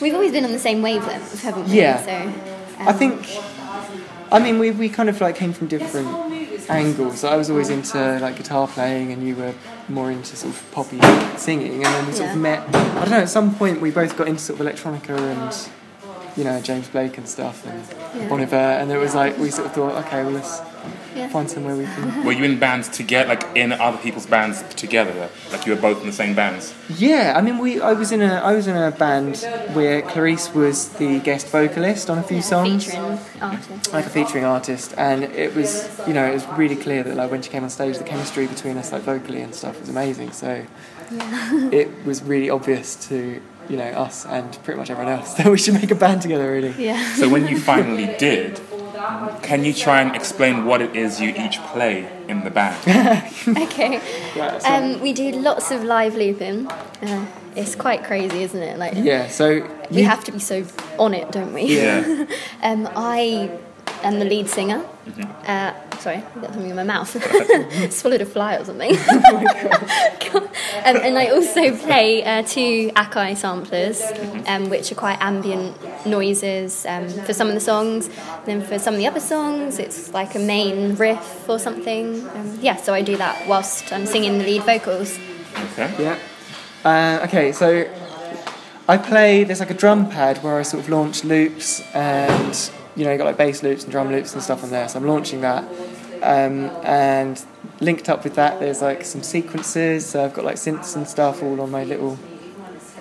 We've 0.00 0.14
always 0.14 0.32
been 0.32 0.44
on 0.44 0.52
the 0.52 0.58
same 0.58 0.82
wavelength, 0.82 1.42
haven't 1.42 1.68
we? 1.68 1.76
Yeah. 1.80 2.02
So, 2.04 2.78
um, 2.80 2.88
I 2.88 2.92
think, 2.92 3.26
I 4.32 4.38
mean, 4.38 4.58
we, 4.58 4.70
we 4.70 4.88
kind 4.88 5.08
of 5.08 5.20
like 5.20 5.34
came 5.36 5.52
from 5.52 5.66
different 5.66 6.08
angles. 6.70 7.24
I 7.24 7.36
was 7.36 7.50
always 7.50 7.70
into 7.70 8.18
like 8.20 8.36
guitar 8.36 8.68
playing, 8.68 9.12
and 9.12 9.26
you 9.26 9.34
were 9.36 9.54
more 9.88 10.10
into 10.10 10.36
sort 10.36 10.54
of 10.54 10.70
poppy 10.72 11.00
singing. 11.38 11.84
And 11.84 11.94
then 11.94 12.06
we 12.06 12.12
sort 12.12 12.30
of 12.30 12.36
met. 12.36 12.60
I 12.74 13.00
don't 13.00 13.10
know. 13.10 13.18
At 13.20 13.28
some 13.30 13.54
point, 13.54 13.80
we 13.80 13.90
both 13.90 14.16
got 14.16 14.28
into 14.28 14.40
sort 14.40 14.60
of 14.60 14.66
electronica 14.66 15.18
and 15.18 15.68
you 16.36 16.44
know 16.44 16.60
James 16.60 16.88
Blake 16.88 17.18
and 17.18 17.28
stuff 17.28 17.66
and 17.66 17.82
Yeah. 18.20 18.28
Bon 18.28 18.40
Iver, 18.40 18.54
and 18.56 18.90
it 18.92 18.98
was 18.98 19.14
like 19.14 19.36
we 19.38 19.50
sort 19.50 19.66
of 19.66 19.72
thought, 19.72 19.96
okay, 20.06 20.22
well 20.22 20.32
let's 20.32 20.60
Yeah. 21.18 21.28
find 21.28 21.50
somewhere 21.50 21.74
we 21.76 21.84
can. 21.84 22.24
Were 22.24 22.32
you 22.32 22.44
in 22.44 22.58
bands 22.58 22.88
together, 22.88 23.28
like 23.28 23.44
in 23.56 23.72
other 23.72 23.98
people's 23.98 24.26
bands 24.26 24.62
together? 24.74 25.28
Like 25.52 25.66
you 25.66 25.74
were 25.74 25.80
both 25.80 26.00
in 26.00 26.06
the 26.06 26.12
same 26.12 26.34
bands? 26.34 26.74
Yeah, 26.96 27.34
I 27.36 27.40
mean, 27.40 27.58
we 27.58 27.80
I 27.80 27.92
was 27.92 28.12
in 28.12 28.22
a 28.22 28.34
I 28.34 28.52
was 28.54 28.66
in 28.66 28.76
a 28.76 28.90
band 28.90 29.36
where 29.74 30.02
Clarice 30.02 30.52
was 30.54 30.88
the 30.90 31.20
guest 31.20 31.48
vocalist 31.48 32.08
on 32.10 32.18
a 32.18 32.22
few 32.22 32.42
songs. 32.42 32.84
featuring 32.86 33.18
artist. 33.40 33.92
like 33.92 34.06
a 34.06 34.10
featuring 34.10 34.44
artist, 34.44 34.94
and 34.96 35.24
it 35.24 35.54
was 35.54 35.70
you 36.06 36.14
know 36.14 36.26
it 36.30 36.34
was 36.34 36.46
really 36.58 36.76
clear 36.76 37.02
that 37.02 37.14
like 37.16 37.30
when 37.30 37.42
she 37.42 37.50
came 37.50 37.64
on 37.64 37.70
stage, 37.70 37.98
the 37.98 38.04
chemistry 38.04 38.46
between 38.46 38.76
us 38.78 38.92
like 38.92 39.02
vocally 39.02 39.42
and 39.42 39.54
stuff 39.54 39.78
was 39.80 39.88
amazing. 39.88 40.32
So 40.32 40.64
it 41.72 41.88
was 42.04 42.22
really 42.22 42.50
obvious 42.50 42.96
to 43.08 43.40
you 43.68 43.76
know 43.76 43.84
us 43.84 44.24
and 44.26 44.58
pretty 44.64 44.78
much 44.78 44.90
everyone 44.90 45.12
else 45.12 45.34
that 45.38 45.46
we 45.46 45.58
should 45.58 45.74
make 45.74 45.90
a 45.90 45.94
band 45.94 46.22
together. 46.22 46.50
Really. 46.50 46.74
Yeah. 46.78 47.14
So 47.14 47.28
when 47.28 47.46
you 47.46 47.58
finally 47.58 48.06
did, 48.18 48.60
can 49.42 49.64
you 49.64 49.72
try 49.72 50.00
and 50.00 50.14
explain 50.14 50.64
what 50.64 50.80
it 50.80 50.96
is 50.96 51.20
you 51.20 51.30
each 51.36 51.58
play 51.72 52.10
in 52.28 52.44
the 52.44 52.50
band? 52.50 52.76
okay. 53.48 54.00
Um, 54.64 55.00
we 55.00 55.12
do 55.12 55.32
lots 55.32 55.70
of 55.70 55.84
live 55.84 56.14
looping. 56.14 56.66
Uh, 56.66 57.26
it's 57.54 57.74
quite 57.74 58.04
crazy, 58.04 58.42
isn't 58.42 58.62
it? 58.62 58.78
Like 58.78 58.94
yeah. 58.96 59.28
So 59.28 59.68
we 59.90 60.02
have 60.02 60.24
to 60.24 60.32
be 60.32 60.38
so 60.38 60.64
on 60.98 61.14
it, 61.14 61.30
don't 61.32 61.52
we? 61.52 61.62
Yeah. 61.64 62.26
um, 62.62 62.88
I 62.96 63.50
am 64.02 64.18
the 64.18 64.24
lead 64.24 64.48
singer. 64.48 64.84
Mm-hmm. 65.06 65.22
Uh, 65.46 65.72
sorry, 66.00 66.16
I 66.16 66.40
got 66.40 66.52
something 66.52 66.70
in 66.70 66.76
my 66.76 66.84
mouth. 66.84 67.10
Swallowed 67.92 68.22
a 68.22 68.26
fly 68.26 68.56
or 68.56 68.64
something. 68.64 68.96
Oh 70.30 70.36
um, 70.84 70.96
and 70.96 71.18
I 71.18 71.28
also 71.28 71.74
play 71.76 72.22
uh, 72.22 72.42
two 72.42 72.90
Akai 72.90 73.36
samplers, 73.36 74.02
um, 74.46 74.68
which 74.68 74.92
are 74.92 74.94
quite 74.94 75.18
ambient 75.20 75.74
noises 76.06 76.84
um, 76.86 77.08
for 77.08 77.32
some 77.32 77.48
of 77.48 77.54
the 77.54 77.60
songs. 77.60 78.10
Then 78.44 78.62
for 78.62 78.78
some 78.78 78.94
of 78.94 79.00
the 79.00 79.06
other 79.06 79.20
songs, 79.20 79.78
it's 79.78 80.12
like 80.12 80.34
a 80.34 80.38
main 80.38 80.96
riff 80.96 81.48
or 81.48 81.58
something. 81.58 82.28
Um, 82.28 82.58
yeah, 82.60 82.76
so 82.76 82.92
I 82.92 83.02
do 83.02 83.16
that 83.16 83.48
whilst 83.48 83.92
I'm 83.92 84.06
singing 84.06 84.38
the 84.38 84.44
lead 84.44 84.62
vocals. 84.64 85.18
Okay. 85.72 85.94
Yeah. 85.98 86.18
Uh, 86.84 87.24
okay, 87.26 87.52
so 87.52 87.88
I 88.86 88.96
play. 88.96 89.44
There's 89.44 89.60
like 89.60 89.70
a 89.70 89.74
drum 89.74 90.08
pad 90.08 90.42
where 90.42 90.58
I 90.58 90.62
sort 90.62 90.82
of 90.82 90.88
launch 90.88 91.24
loops, 91.24 91.80
and 91.94 92.70
you 92.96 93.04
know, 93.04 93.12
you 93.12 93.18
got 93.18 93.24
like 93.24 93.36
bass 93.36 93.62
loops 93.62 93.84
and 93.84 93.92
drum 93.92 94.10
loops 94.10 94.34
and 94.34 94.42
stuff 94.42 94.62
on 94.64 94.70
there. 94.70 94.88
So 94.88 94.98
I'm 94.98 95.06
launching 95.06 95.40
that, 95.42 95.64
um, 96.22 96.70
and 96.84 97.44
linked 97.80 98.08
up 98.08 98.24
with 98.24 98.34
that, 98.34 98.60
there's 98.60 98.82
like 98.82 99.04
some 99.04 99.22
sequences. 99.22 100.06
So 100.06 100.24
I've 100.24 100.34
got 100.34 100.44
like 100.44 100.56
synths 100.56 100.96
and 100.96 101.06
stuff 101.06 101.42
all 101.42 101.60
on 101.60 101.70
my 101.70 101.84
little 101.84 102.16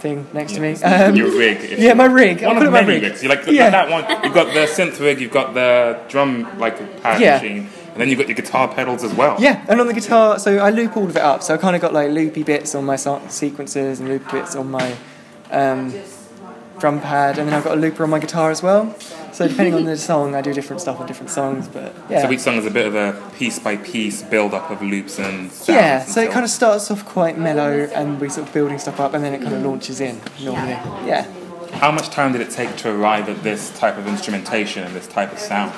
thing 0.01 0.27
next 0.33 0.53
to 0.53 0.61
me. 0.61 0.73
Um, 0.83 1.15
Your 1.15 1.31
rig. 1.35 1.79
yeah, 1.79 1.93
my 1.93 2.05
rig. 2.05 2.43
I'll 2.43 2.53
One 2.53 2.57
of 2.57 2.67
it 2.67 2.71
my 2.71 2.81
rig. 2.81 3.01
rigs. 3.03 3.23
You 3.23 3.29
like 3.29 3.45
the, 3.45 3.53
Yeah. 3.53 3.69
that 3.71 3.89
one. 3.89 4.23
You've 4.23 4.33
got 4.33 4.53
the 4.53 4.61
synth 4.67 4.99
rig. 4.99 5.19
You've 5.19 5.31
got 5.31 5.53
the 5.53 5.99
drum 6.07 6.47
like 6.59 7.01
pad 7.01 7.19
Yeah. 7.19 7.35
machine, 7.37 7.67
and 7.93 7.95
then 8.01 8.07
you've 8.09 8.19
got 8.19 8.27
your 8.27 8.35
guitar 8.35 8.67
pedals 8.67 9.03
as 9.03 9.13
well. 9.15 9.35
Yeah, 9.39 9.63
and 9.67 9.81
on 9.81 9.87
the 9.87 9.93
guitar, 9.93 10.37
so 10.37 10.57
I 10.59 10.69
loop 10.69 10.95
all 10.95 11.05
of 11.05 11.15
it 11.15 11.21
up. 11.23 11.41
So 11.41 11.53
I 11.55 11.57
kind 11.57 11.75
of 11.75 11.81
got 11.81 11.93
like 11.93 12.11
loopy 12.11 12.43
bits 12.43 12.75
on 12.75 12.85
my 12.85 12.95
sequences 12.95 13.99
and 13.99 14.07
loopy 14.07 14.31
bits 14.31 14.55
on 14.55 14.69
my 14.69 14.95
um, 15.49 15.93
drum 16.77 17.01
pad, 17.01 17.39
and 17.39 17.47
then 17.47 17.55
I've 17.55 17.63
got 17.63 17.75
a 17.75 17.81
looper 17.81 18.03
on 18.03 18.11
my 18.11 18.19
guitar 18.19 18.51
as 18.51 18.61
well. 18.61 18.95
So 19.37 19.47
depending 19.47 19.75
on 19.75 19.83
the 19.83 19.95
song, 19.95 20.33
I 20.33 20.41
do 20.41 20.51
different 20.51 20.81
stuff 20.81 20.99
on 20.99 21.05
different 21.05 21.29
songs. 21.29 21.67
But 21.67 21.93
yeah, 22.09 22.23
So 22.23 22.31
each 22.31 22.39
song 22.39 22.55
is 22.55 22.65
a 22.65 22.71
bit 22.71 22.87
of 22.87 22.95
a 22.95 23.13
piece 23.37 23.59
by 23.59 23.77
piece 23.77 24.23
build 24.23 24.55
up 24.55 24.71
of 24.71 24.81
loops 24.81 25.19
and 25.19 25.51
yeah. 25.67 26.01
and 26.01 26.09
So 26.09 26.21
it 26.21 26.31
kind 26.31 26.43
of 26.43 26.49
starts 26.49 26.89
off 26.89 27.05
quite 27.05 27.37
mellow, 27.37 27.87
and 27.93 28.19
we 28.19 28.29
sort 28.29 28.47
of 28.47 28.53
building 28.55 28.79
stuff 28.79 28.99
up, 28.99 29.13
and 29.13 29.23
then 29.23 29.35
it 29.35 29.43
kind 29.43 29.53
of 29.53 29.61
launches 29.61 30.01
in 30.01 30.19
normally. 30.41 30.71
Yeah. 31.05 31.31
How 31.73 31.91
much 31.91 32.09
time 32.09 32.31
did 32.31 32.41
it 32.41 32.49
take 32.49 32.75
to 32.77 32.89
arrive 32.89 33.29
at 33.29 33.43
this 33.43 33.69
type 33.77 33.95
of 33.99 34.07
instrumentation 34.07 34.83
and 34.83 34.95
this 34.95 35.05
type 35.05 35.31
of 35.31 35.37
sound? 35.37 35.71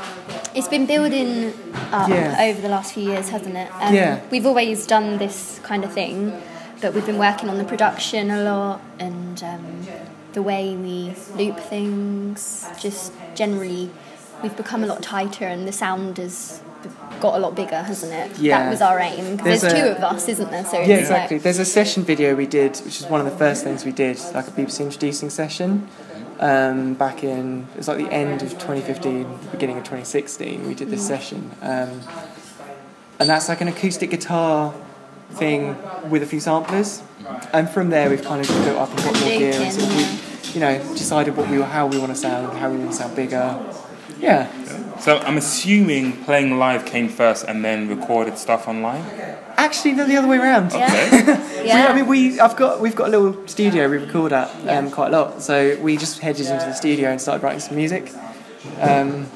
It's 0.55 0.69
been 0.69 0.85
building 0.85 1.51
up 1.91 2.07
Yeah. 2.07 2.37
over 2.39 2.61
the 2.61 2.69
last 2.69 2.93
few 2.93 3.03
years, 3.11 3.27
hasn't 3.27 3.57
it? 3.57 3.69
Um, 3.81 3.93
Yeah. 3.93 4.21
We've 4.31 4.45
always 4.45 4.87
done 4.87 5.17
this 5.17 5.59
kind 5.63 5.83
of 5.83 5.91
thing, 5.91 6.31
but 6.79 6.93
we've 6.93 7.05
been 7.05 7.17
working 7.17 7.49
on 7.49 7.57
the 7.57 7.65
production 7.65 8.31
a 8.31 8.41
lot 8.41 8.79
and 8.99 9.43
um, 9.43 9.85
the 10.33 10.41
way 10.41 10.75
we 10.75 11.13
loop 11.35 11.59
things. 11.59 12.67
Just 12.79 13.13
generally, 13.35 13.89
we've 14.43 14.55
become 14.55 14.83
a 14.83 14.87
lot 14.87 15.01
tighter 15.01 15.45
and 15.45 15.67
the 15.67 15.71
sound 15.71 16.17
has 16.17 16.61
got 17.19 17.35
a 17.35 17.39
lot 17.39 17.55
bigger, 17.55 17.81
hasn't 17.81 18.13
it? 18.13 18.39
Yeah. 18.39 18.63
That 18.63 18.69
was 18.69 18.81
our 18.81 18.99
aim. 18.99 19.37
There's 19.37 19.61
There's, 19.61 19.73
two 19.73 19.89
of 19.89 19.97
us, 20.03 20.27
isn't 20.29 20.51
there? 20.51 20.65
So 20.65 20.79
Yeah, 20.79 20.95
exactly. 20.95 21.37
Like, 21.37 21.43
There's 21.43 21.59
a 21.59 21.65
session 21.65 22.03
video 22.03 22.35
we 22.35 22.47
did, 22.47 22.77
which 22.77 23.01
is 23.01 23.07
one 23.07 23.19
of 23.19 23.25
the 23.31 23.37
first 23.37 23.63
things 23.63 23.85
we 23.85 23.91
did, 23.91 24.17
like 24.33 24.47
a 24.47 24.51
BBC 24.51 24.81
introducing 24.81 25.29
session. 25.29 25.87
Um, 26.39 26.93
back 26.93 27.25
in 27.25 27.67
it 27.73 27.77
was 27.77 27.89
like 27.89 27.97
the 27.97 28.09
end 28.13 28.41
of 28.41 28.51
2015, 28.51 29.27
beginning 29.51 29.77
of 29.77 29.83
2016, 29.83 30.65
we 30.65 30.73
did 30.73 30.89
this 30.89 31.05
session, 31.05 31.51
um, 31.61 31.99
and 33.19 33.29
that's 33.29 33.49
like 33.49 33.59
an 33.59 33.67
acoustic 33.67 34.09
guitar 34.09 34.73
thing 35.31 35.75
with 36.09 36.23
a 36.23 36.25
few 36.25 36.39
samplers. 36.39 37.01
And 37.53 37.69
from 37.69 37.89
there, 37.89 38.09
we've 38.09 38.23
kind 38.23 38.41
of 38.41 38.47
built 38.65 38.77
up 38.77 38.89
and 38.89 38.97
got 38.97 39.13
more 39.19 39.29
gear 39.29 39.53
and 39.53 39.71
sort 39.73 39.87
of, 39.89 39.95
we, 39.95 40.53
you 40.53 40.59
know, 40.59 40.79
decided 40.93 41.35
what 41.37 41.49
we 41.49 41.61
how 41.61 41.85
we 41.87 41.97
want 41.99 42.11
to 42.11 42.15
sound, 42.15 42.57
how 42.57 42.69
we 42.69 42.77
want 42.77 42.91
to 42.91 42.97
sound 42.97 43.15
bigger. 43.15 43.59
Yeah, 44.19 44.49
So 44.99 45.17
I'm 45.19 45.37
assuming 45.37 46.23
playing 46.25 46.57
live 46.59 46.85
came 46.85 47.07
first 47.07 47.45
and 47.47 47.63
then 47.63 47.87
recorded 47.87 48.37
stuff 48.37 48.67
online. 48.67 49.03
actually, 49.55 49.93
they're 49.93 50.07
the 50.07 50.17
other 50.17 50.27
way 50.27 50.37
around. 50.37 50.73
Okay. 50.73 51.09
yeah. 51.65 51.87
I 51.89 51.95
mean, 51.95 52.05
we 52.07 52.37
I've 52.39 52.57
got 52.57 52.81
we've 52.81 52.95
got 52.95 53.07
a 53.07 53.11
little 53.11 53.47
studio 53.47 53.87
we 53.89 53.97
record 53.97 54.33
at 54.33 54.49
um, 54.67 54.91
quite 54.91 55.13
a 55.13 55.17
lot. 55.17 55.41
So 55.41 55.77
we 55.79 55.95
just 55.95 56.19
headed 56.19 56.47
into 56.47 56.65
the 56.65 56.73
studio 56.73 57.09
and 57.11 57.21
started 57.21 57.43
writing 57.43 57.61
some 57.61 57.77
music. 57.77 58.11
Um, 58.81 59.27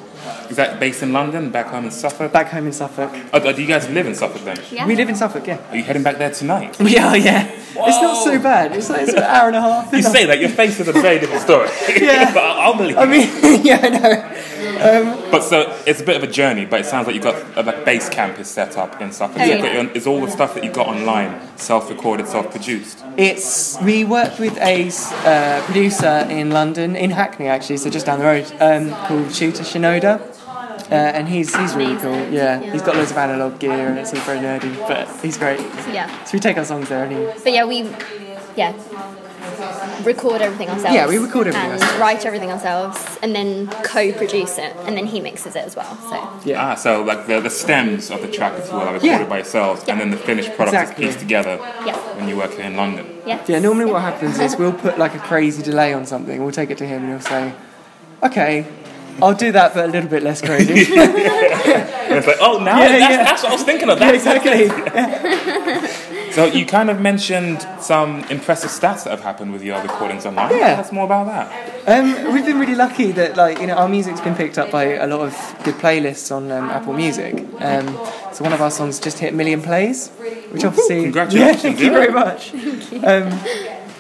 Is 0.50 0.58
that 0.58 0.80
based 0.80 1.02
in 1.04 1.14
London, 1.14 1.50
back 1.50 1.68
home 1.68 1.86
in 1.86 1.92
Suffolk? 1.92 2.32
back 2.32 2.48
home 2.50 2.68
in 2.68 2.74
Suffolk. 2.74 3.12
Oh, 3.34 3.40
do 3.54 3.62
you 3.62 3.68
guys 3.68 3.90
live 3.90 4.06
in 4.08 4.16
Suffolk 4.16 4.44
then? 4.44 4.58
yeah. 4.72 4.86
We 4.88 4.96
live 4.96 5.10
in 5.10 5.16
Suffolk, 5.16 5.48
yeah. 5.48 5.60
Are 5.70 5.76
you 5.78 5.84
heading 5.84 6.04
back 6.04 6.18
there 6.18 6.32
tonight? 6.32 6.78
We 6.84 6.98
are, 6.98 7.18
yeah. 7.18 7.50
It's 7.76 8.02
not 8.02 8.24
so 8.24 8.38
bad. 8.40 8.76
It's 8.76 8.90
like 8.90 9.02
it's 9.02 9.14
an 9.14 9.24
hour 9.24 9.48
and 9.48 9.56
a 9.56 9.62
half. 9.62 9.92
You 9.92 10.04
say 10.04 10.26
that, 10.28 10.40
your 10.40 10.50
face 10.50 10.80
is 10.80 10.88
a 10.88 10.92
very 10.94 11.20
different 11.20 11.42
story. 11.42 11.70
Yeah. 12.04 12.34
but 12.38 12.44
I'll 12.44 12.78
believe 12.78 12.98
I 12.98 13.06
mean, 13.06 13.30
yeah, 13.66 13.80
I 13.82 13.90
know. 13.90 15.30
But 15.32 15.42
so 15.44 15.76
it's 15.88 16.02
a 16.02 16.04
bit 16.04 16.16
of 16.18 16.24
a 16.24 16.28
journey, 16.32 16.66
but 16.66 16.82
it 16.82 16.86
sounds 16.86 17.08
like 17.08 17.16
you've 17.16 17.24
got 17.24 17.36
a 17.58 17.64
like 17.64 17.86
base 17.86 18.10
camp 18.10 18.40
is 18.40 18.48
set 18.48 18.78
up 18.78 19.02
in 19.02 19.12
Suffolk. 19.12 19.40
Oh, 19.42 19.46
yeah. 19.46 19.58
got 19.62 19.74
your- 19.74 19.92
is 19.92 20.06
all 20.08 20.22
the 20.22 20.30
stuff 20.30 20.54
that 20.56 20.64
you 20.64 20.72
got 20.72 20.88
online 20.88 21.40
self-recorded, 21.58 22.28
self-produced? 22.28 23.04
It's 23.18 23.80
we 23.82 24.04
worked 24.04 24.40
with 24.40 24.58
a 24.58 24.90
uh, 25.26 25.62
producer 25.66 26.28
in 26.30 26.52
London, 26.52 26.96
in 26.96 27.12
Hackney 27.12 27.48
actually, 27.48 27.78
so 27.78 27.90
just 27.90 28.06
down 28.06 28.20
the 28.20 28.26
road, 28.26 28.52
um, 28.60 28.92
called 29.08 29.34
Shooter 29.34 29.64
Shinoda. 29.64 30.13
Uh, 30.92 30.96
and 31.18 31.28
he's 31.28 31.56
he's 31.56 31.74
really 31.76 31.96
cool. 31.98 32.14
Yeah, 32.30 32.60
Yeah. 32.62 32.72
he's 32.72 32.82
got 32.82 32.96
loads 32.96 33.12
of 33.12 33.18
analog 33.18 33.60
gear 33.60 33.88
and 33.90 33.98
it's 34.00 34.14
all 34.14 34.20
very 34.22 34.40
nerdy, 34.40 34.76
but 34.88 35.08
he's 35.22 35.38
great. 35.38 35.60
yeah. 35.92 36.08
So 36.26 36.32
we 36.34 36.40
take 36.40 36.58
our 36.58 36.66
songs 36.66 36.90
there 36.90 37.04
and 37.06 37.12
he 37.12 37.20
But 37.44 37.54
yeah, 37.54 37.66
we 37.66 37.90
yeah 38.56 38.74
record 40.04 40.42
everything 40.42 40.70
ourselves. 40.70 40.94
Yeah, 40.96 41.08
we 41.08 41.18
record 41.18 41.48
everything 41.48 41.72
and 41.72 41.82
ourselves. 41.82 42.00
write 42.02 42.26
everything 42.26 42.52
ourselves, 42.52 42.98
and 43.22 43.36
then 43.36 43.68
co-produce 43.84 44.58
it, 44.58 44.76
and 44.86 44.98
then 44.98 45.06
he 45.06 45.20
mixes 45.22 45.56
it 45.56 45.64
as 45.66 45.76
well. 45.76 45.96
So 46.10 46.18
Yeah. 46.50 46.62
Ah, 46.72 46.76
so 46.76 47.02
like 47.04 47.28
the, 47.28 47.40
the 47.40 47.50
stems 47.50 48.12
of 48.12 48.22
the 48.22 48.28
track, 48.28 48.54
if 48.60 48.68
you 48.68 48.74
will, 48.74 48.82
are 48.82 48.94
recorded 48.94 49.06
Yeah. 49.22 49.24
by 49.26 49.38
yourselves, 49.38 49.84
and 49.88 50.00
then 50.00 50.12
the 50.12 50.18
finished 50.18 50.56
product 50.56 50.76
Exactly. 50.76 51.06
is 51.06 51.12
pieced 51.16 51.20
together 51.20 51.58
Yeah. 51.86 51.96
when 52.18 52.28
you 52.28 52.36
work 52.38 52.52
here 52.54 52.66
in 52.66 52.76
London. 52.76 53.06
yeah, 53.26 53.40
Yeah, 53.48 53.60
normally 53.60 53.86
what 53.92 54.02
happens 54.02 54.40
is 54.40 54.56
we'll 54.58 54.74
put 54.74 54.98
like 54.98 55.16
a 55.16 55.20
crazy 55.20 55.62
delay 55.64 55.94
on 55.94 56.06
something, 56.06 56.42
we'll 56.44 56.52
take 56.52 56.70
it 56.72 56.78
to 56.80 56.86
him 56.86 57.04
and 57.04 57.10
he'll 57.12 57.22
say, 57.36 57.54
okay, 58.24 58.66
I'll 59.22 59.34
do 59.36 59.52
that, 59.52 59.74
but 59.74 59.86
a 59.86 59.88
little 59.88 60.10
bit 60.10 60.24
less 60.24 60.42
crazy. 60.42 60.72
And 60.74 60.80
it's 60.90 62.28
like, 62.28 62.38
oh, 62.42 62.60
now 62.64 62.80
Yeah, 62.82 63.00
that's, 63.00 63.12
yeah. 63.12 63.24
that's 63.24 63.44
what 63.44 63.52
I 63.52 63.56
was 63.56 63.64
thinking 63.64 63.90
of. 63.90 64.00
yeah, 64.00 64.12
That's 64.12 64.26
exactly. 64.26 66.10
So 66.34 66.46
you 66.46 66.66
kind 66.66 66.90
of 66.90 67.00
mentioned 67.00 67.62
some 67.80 68.24
impressive 68.32 68.72
stats 68.72 69.04
that 69.04 69.12
have 69.12 69.22
happened 69.22 69.54
with 69.54 69.62
your 69.64 69.80
recordings 69.84 70.26
online. 70.26 70.50
Yeah. 70.50 70.76
Tell 70.76 70.80
us 70.80 70.92
more 70.92 71.06
about 71.06 71.28
that. 71.28 71.48
Um, 71.88 72.34
we've 72.34 72.44
been 72.46 72.58
really 72.60 72.74
lucky 72.74 73.12
that 73.12 73.38
like 73.38 73.60
you 73.60 73.68
know 73.68 73.76
our 73.76 73.88
music's 73.88 74.20
been 74.20 74.34
picked 74.34 74.58
up 74.58 74.72
by 74.72 74.96
a 74.96 75.06
lot 75.06 75.20
of 75.22 75.34
good 75.64 75.76
playlists 75.76 76.36
on 76.36 76.52
um, 76.52 76.72
Apple 76.72 76.94
Music. 76.94 77.36
Um, 77.60 77.86
so 78.34 78.44
one 78.44 78.52
of 78.52 78.62
our 78.62 78.72
songs 78.72 79.00
just 79.00 79.20
hit 79.20 79.34
a 79.34 79.36
million 79.36 79.62
plays, 79.62 80.10
which 80.50 80.64
obviously 80.66 81.04
congratulations, 81.04 81.64
Yeah, 81.64 81.70
thank 81.70 81.80
you 81.80 81.92
very 81.92 82.12
much. 82.12 82.52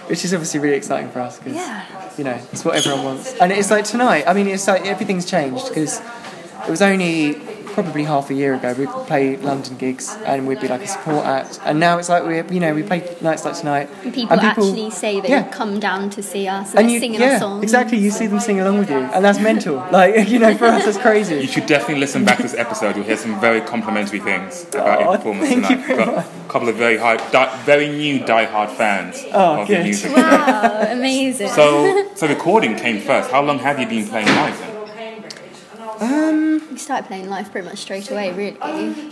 Which 0.07 0.25
is 0.25 0.33
obviously 0.33 0.59
really 0.59 0.75
exciting 0.75 1.09
for 1.11 1.19
us 1.21 1.37
because 1.37 1.55
Yeah. 1.55 1.83
you 2.17 2.23
know 2.23 2.37
it's 2.51 2.65
what 2.65 2.75
everyone 2.75 3.03
wants. 3.05 3.33
And 3.39 3.51
it's 3.51 3.71
like 3.71 3.85
tonight. 3.85 4.25
I 4.27 4.33
mean, 4.33 4.47
it's 4.47 4.67
like 4.67 4.85
everything's 4.85 5.25
changed 5.25 5.69
because 5.69 6.01
it 6.67 6.69
was 6.69 6.81
only 6.81 7.35
probably 7.73 8.03
half 8.03 8.29
a 8.29 8.33
year 8.33 8.53
ago 8.53 8.73
we'd 8.73 8.89
play 9.07 9.35
London 9.37 9.77
gigs 9.77 10.15
and 10.25 10.47
we'd 10.47 10.61
be 10.61 10.67
like 10.67 10.81
a 10.81 10.87
support 10.87 11.25
act, 11.25 11.59
and 11.65 11.79
now 11.79 11.97
it's 11.97 12.09
like 12.09 12.23
we 12.25 12.35
you 12.53 12.59
know 12.59 12.73
we 12.73 12.83
play 12.83 12.99
nights 13.21 13.43
like 13.45 13.55
tonight. 13.57 13.89
And 14.03 14.13
people, 14.13 14.33
and 14.33 14.41
actually 14.41 14.89
say 14.91 15.19
they 15.21 15.29
yeah. 15.29 15.49
come 15.49 15.79
down 15.79 16.09
to 16.11 16.23
see 16.23 16.47
us 16.47 16.69
and, 16.71 16.79
and 16.79 16.87
they're 16.87 16.93
you, 16.93 16.99
singing 16.99 17.19
yeah, 17.21 17.33
our 17.33 17.39
songs. 17.39 17.63
exactly. 17.63 17.97
You 17.97 18.11
see 18.11 18.27
them 18.27 18.39
sing 18.39 18.59
along 18.59 18.77
with 18.79 18.89
you, 18.89 18.97
and 18.99 19.23
that's 19.25 19.39
mental. 19.39 19.75
Like 19.93 20.27
you 20.29 20.39
know, 20.39 20.55
for 20.55 20.65
us, 20.65 20.85
that's 20.85 20.97
crazy. 20.97 21.35
You 21.35 21.47
should 21.47 21.65
definitely 21.65 21.99
listen 21.99 22.23
back 22.25 22.37
to 22.37 22.43
this 22.43 22.53
episode. 22.55 22.95
You'll 22.95 23.05
hear 23.05 23.17
some 23.17 23.39
very 23.39 23.61
complimentary 23.61 24.19
things 24.19 24.65
about 24.69 24.99
Oh, 24.99 25.03
your 25.03 25.17
performance 25.17 25.49
thank 25.49 25.61
you 25.69 25.75
tonight. 25.75 25.87
very 25.87 26.05
Got 26.05 26.17
a 26.25 26.49
couple 26.49 26.69
of 26.69 26.75
very 26.75 26.97
high, 26.97 27.17
di- 27.31 27.63
very 27.63 27.87
new 27.89 28.23
die-hard 28.25 28.69
fans 28.71 29.23
Oh, 29.33 29.61
of 29.61 29.69
your 29.69 29.79
good. 29.79 29.83
music. 29.83 30.15
Wow, 30.15 30.87
amazing. 30.89 31.49
So, 31.49 32.13
so 32.15 32.27
recording 32.27 32.75
came 32.75 32.99
first. 33.01 33.29
How 33.31 33.41
long 33.43 33.59
have 33.59 33.79
you 33.79 33.87
been 33.87 34.07
playing 34.07 34.27
live 34.27 34.57
then? 34.59 34.82
We 36.71 36.77
started 36.77 37.07
playing 37.07 37.29
live 37.29 37.51
pretty 37.51 37.67
much 37.67 37.79
straight 37.79 38.09
away, 38.09 38.31
really. 38.31 38.57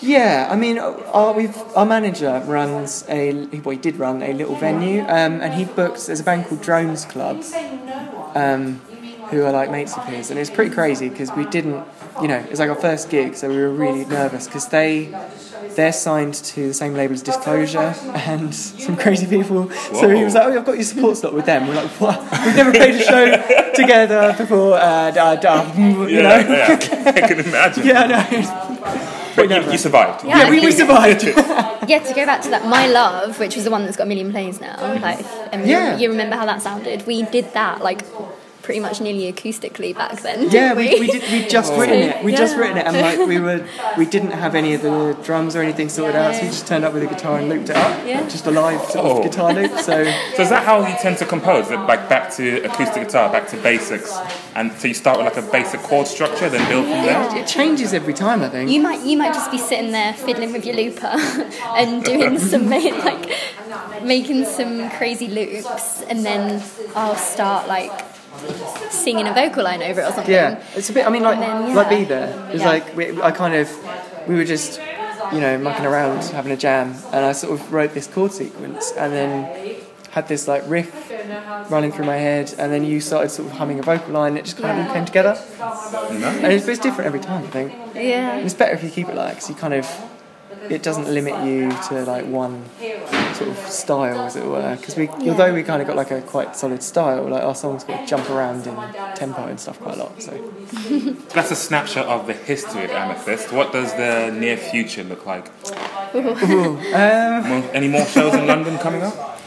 Yeah, 0.01 0.47
I 0.49 0.55
mean, 0.55 0.79
our, 0.79 1.33
we've, 1.33 1.55
our 1.75 1.85
manager 1.85 2.41
runs 2.45 3.05
a, 3.07 3.33
well, 3.59 3.71
he 3.71 3.77
did 3.77 3.97
run 3.97 4.21
a 4.21 4.33
little 4.33 4.55
venue, 4.55 5.01
um, 5.03 5.41
and 5.41 5.53
he 5.53 5.65
booked, 5.65 6.07
there's 6.07 6.19
a 6.19 6.23
band 6.23 6.45
called 6.45 6.61
Drones 6.61 7.05
Club, 7.05 7.43
um, 8.35 8.79
who 9.29 9.43
are 9.43 9.51
like 9.51 9.69
mates 9.71 9.95
of 9.95 10.03
his, 10.05 10.29
and 10.29 10.39
it's 10.39 10.49
pretty 10.49 10.73
crazy 10.73 11.09
because 11.09 11.31
we 11.33 11.45
didn't, 11.45 11.85
you 12.21 12.27
know, 12.27 12.43
it's 12.49 12.59
like 12.59 12.69
our 12.69 12.75
first 12.75 13.09
gig, 13.09 13.35
so 13.35 13.49
we 13.49 13.57
were 13.57 13.69
really 13.69 14.05
nervous 14.05 14.47
because 14.47 14.67
they, 14.67 15.13
they're 15.75 15.93
signed 15.93 16.33
to 16.35 16.67
the 16.69 16.73
same 16.73 16.93
label 16.93 17.13
as 17.13 17.21
Disclosure 17.21 17.93
and 18.13 18.53
some 18.53 18.95
crazy 18.97 19.25
people. 19.27 19.69
So 19.93 20.09
he 20.09 20.23
was 20.23 20.33
like, 20.35 20.45
"Oh, 20.47 20.57
I've 20.57 20.65
got 20.65 20.75
your 20.75 20.83
support 20.83 21.17
slot 21.17 21.33
with 21.33 21.45
them." 21.45 21.67
We're 21.67 21.75
like, 21.75 21.89
"What? 21.99 22.19
We've 22.45 22.55
never 22.55 22.71
played 22.71 22.95
a 22.95 23.03
show 23.03 23.71
together 23.73 24.33
before." 24.37 24.77
And, 24.79 25.17
uh, 25.17 25.21
uh, 25.43 25.73
you 25.77 26.21
know, 26.21 26.37
yeah, 26.39 26.79
I 27.15 27.21
can 27.27 27.39
imagine. 27.39 27.85
yeah, 27.85 28.07
no. 28.07 29.07
But 29.35 29.49
you, 29.49 29.71
you 29.71 29.77
survived. 29.77 30.25
Yeah, 30.25 30.39
Yeah, 30.43 30.49
we, 30.49 30.59
we 30.59 30.71
survived. 30.71 31.23
Yeah, 31.87 31.97
to 31.99 32.13
go 32.13 32.25
back 32.27 32.41
to 32.43 32.49
that, 32.51 32.67
My 32.67 32.85
Love, 32.87 33.39
which 33.39 33.55
was 33.55 33.65
the 33.65 33.71
one 33.71 33.83
that's 33.85 33.97
got 33.97 34.03
a 34.03 34.07
million 34.07 34.31
plays 34.31 34.61
now. 34.61 34.77
Like, 35.01 35.25
and 35.51 35.67
Yeah. 35.67 35.95
you, 35.95 36.03
you 36.03 36.09
remember 36.11 36.35
how 36.35 36.45
that 36.45 36.61
sounded? 36.61 37.05
We 37.07 37.23
did 37.23 37.51
that 37.53 37.81
like 37.81 38.03
pretty 38.61 38.79
much 38.79 39.01
nearly 39.01 39.31
acoustically 39.31 39.95
back 39.95 40.21
then. 40.21 40.43
Yeah, 40.49 40.73
didn't 40.73 40.77
we, 40.77 40.99
we 41.01 41.07
did. 41.07 41.31
We 41.31 41.47
just 41.47 41.71
written 41.79 41.99
it. 41.99 42.23
We 42.23 42.33
just 42.33 42.55
written 42.57 42.77
it, 42.77 42.85
and 42.85 42.97
like 42.97 43.19
we 43.27 43.39
were, 43.39 43.65
we 43.97 44.05
didn't 44.05 44.31
have 44.31 44.55
any 44.55 44.73
of 44.73 44.81
the 44.81 45.17
drums 45.23 45.55
or 45.55 45.61
anything 45.61 45.89
sorted 45.89 46.15
out, 46.15 46.35
so 46.35 46.41
we 46.41 46.47
just 46.47 46.67
turned 46.67 46.85
up 46.85 46.93
with 46.93 47.03
a 47.03 47.07
guitar 47.07 47.37
and 47.39 47.49
looped 47.49 47.69
it 47.69 47.75
up. 47.75 48.05
Yeah. 48.07 48.21
Just 48.29 48.45
a 48.47 48.51
live 48.51 48.81
sort 48.89 49.05
Oh. 49.05 49.23
guitar 49.23 49.53
loop. 49.53 49.71
So 49.79 50.03
So 50.35 50.41
is 50.43 50.49
that 50.49 50.63
how 50.65 50.85
you 50.87 50.95
tend 51.01 51.17
to 51.19 51.25
compose? 51.25 51.69
Like 51.69 52.07
back 52.09 52.31
to 52.35 52.63
acoustic 52.63 53.07
guitar, 53.07 53.31
back 53.31 53.47
to 53.49 53.57
basics, 53.57 54.15
and 54.55 54.71
so 54.73 54.87
you 54.87 54.93
start 54.93 55.17
with 55.17 55.25
like 55.33 55.37
a 55.43 55.51
basic 55.51 55.81
chord 55.81 56.07
structure, 56.07 56.49
then 56.49 56.67
build 56.69 56.85
from 56.85 57.05
there. 57.05 57.37
it 57.37 57.47
changes 57.47 57.93
every 57.93 58.13
time. 58.13 58.41
I 58.41 58.49
think. 58.49 58.69
You 58.69 58.81
might 58.81 59.05
you 59.05 59.17
might 59.17 59.33
just 59.33 59.51
be 59.51 59.57
sitting 59.57 59.91
there 59.91 60.13
fiddling 60.13 60.51
with 60.53 60.65
your 60.65 60.75
looper 60.75 61.11
and 61.77 62.03
doing 62.03 62.37
some 62.39 62.69
like 62.69 63.31
making 64.03 64.45
some 64.45 64.89
crazy 64.91 65.27
loops, 65.27 66.01
and 66.03 66.25
then 66.25 66.61
I'll 66.95 67.15
start 67.15 67.67
like 67.67 67.91
singing 68.89 69.27
a 69.27 69.33
vocal 69.33 69.63
line 69.63 69.81
over 69.83 70.01
it 70.01 70.03
or 70.05 70.11
something. 70.11 70.33
Yeah, 70.33 70.63
it's 70.75 70.89
a 70.89 70.93
bit. 70.93 71.05
I 71.05 71.09
mean, 71.09 71.23
like 71.23 71.37
And 71.37 71.67
then, 71.67 71.75
like 71.75 71.89
be 71.89 72.03
there. 72.03 72.49
It's 72.51 72.61
Yeah. 72.63 72.69
like 72.69 72.95
we, 72.95 73.21
I 73.21 73.31
kind 73.31 73.55
of, 73.55 73.69
we 74.27 74.35
were 74.35 74.45
just, 74.45 74.79
you 75.31 75.39
know, 75.39 75.57
mucking 75.57 75.85
around 75.85 76.23
having 76.25 76.51
a 76.51 76.57
jam, 76.57 76.95
and 77.13 77.25
I 77.25 77.31
sort 77.31 77.53
of 77.53 77.73
wrote 77.73 77.93
this 77.93 78.07
chord 78.07 78.31
sequence, 78.31 78.91
and 78.93 79.13
then 79.13 79.75
had 80.11 80.27
this 80.27 80.45
like 80.47 80.63
riff 80.67 81.09
running 81.71 81.91
through 81.91 82.05
my 82.05 82.17
head, 82.17 82.53
and 82.57 82.71
then 82.71 82.83
you 82.83 82.99
started 82.99 83.29
sort 83.29 83.49
of 83.49 83.57
humming 83.57 83.79
a 83.79 83.83
vocal 83.83 84.13
line. 84.13 84.29
And 84.31 84.39
it 84.39 84.45
just 84.45 84.57
kind 84.57 84.79
of 84.79 84.93
came 84.93 85.05
together, 85.05 85.37
and 85.61 86.51
it's, 86.53 86.67
it's 86.67 86.79
different 86.81 87.07
every 87.07 87.19
time. 87.21 87.43
I 87.45 87.47
think. 87.47 87.73
Yeah. 87.95 88.33
And 88.35 88.45
it's 88.45 88.53
better 88.53 88.73
if 88.73 88.83
you 88.83 88.89
keep 88.89 89.07
it 89.09 89.15
like, 89.15 89.35
because 89.35 89.49
you 89.49 89.55
kind 89.55 89.73
of, 89.73 89.85
it 90.69 90.83
doesn't 90.83 91.07
limit 91.13 91.43
you 91.45 91.71
to 91.89 92.03
like 92.05 92.25
one 92.25 92.65
sort 93.33 93.49
of 93.49 93.57
style, 93.57 94.25
as 94.25 94.35
it 94.35 94.45
were. 94.45 94.75
Because 94.75 94.95
we, 94.95 95.07
although 95.29 95.53
we 95.53 95.63
kind 95.63 95.81
of 95.81 95.87
got 95.87 95.95
like 95.95 96.11
a 96.11 96.21
quite 96.21 96.55
solid 96.55 96.83
style, 96.83 97.27
like 97.27 97.43
our 97.43 97.55
songs 97.55 97.83
got 97.83 98.05
jump 98.07 98.29
around 98.29 98.67
in 98.67 98.75
tempo 99.15 99.45
and 99.45 99.59
stuff 99.59 99.79
quite 99.79 99.95
a 99.95 99.99
lot. 99.99 100.21
So 100.21 100.31
That's 101.33 101.51
a 101.51 101.55
snapshot 101.55 102.07
of 102.07 102.27
the 102.27 102.33
history 102.33 102.83
of 102.85 102.91
Amethyst. 102.91 103.51
What 103.51 103.71
does 103.71 103.93
the 103.93 104.31
near 104.31 104.57
future 104.57 105.03
look 105.03 105.25
like? 105.25 105.47
um, 106.13 107.63
Any 107.73 107.87
more 107.87 108.05
shows 108.05 108.33
in 108.33 108.47
London 108.47 108.77
coming 108.77 109.01
up? 109.01 109.40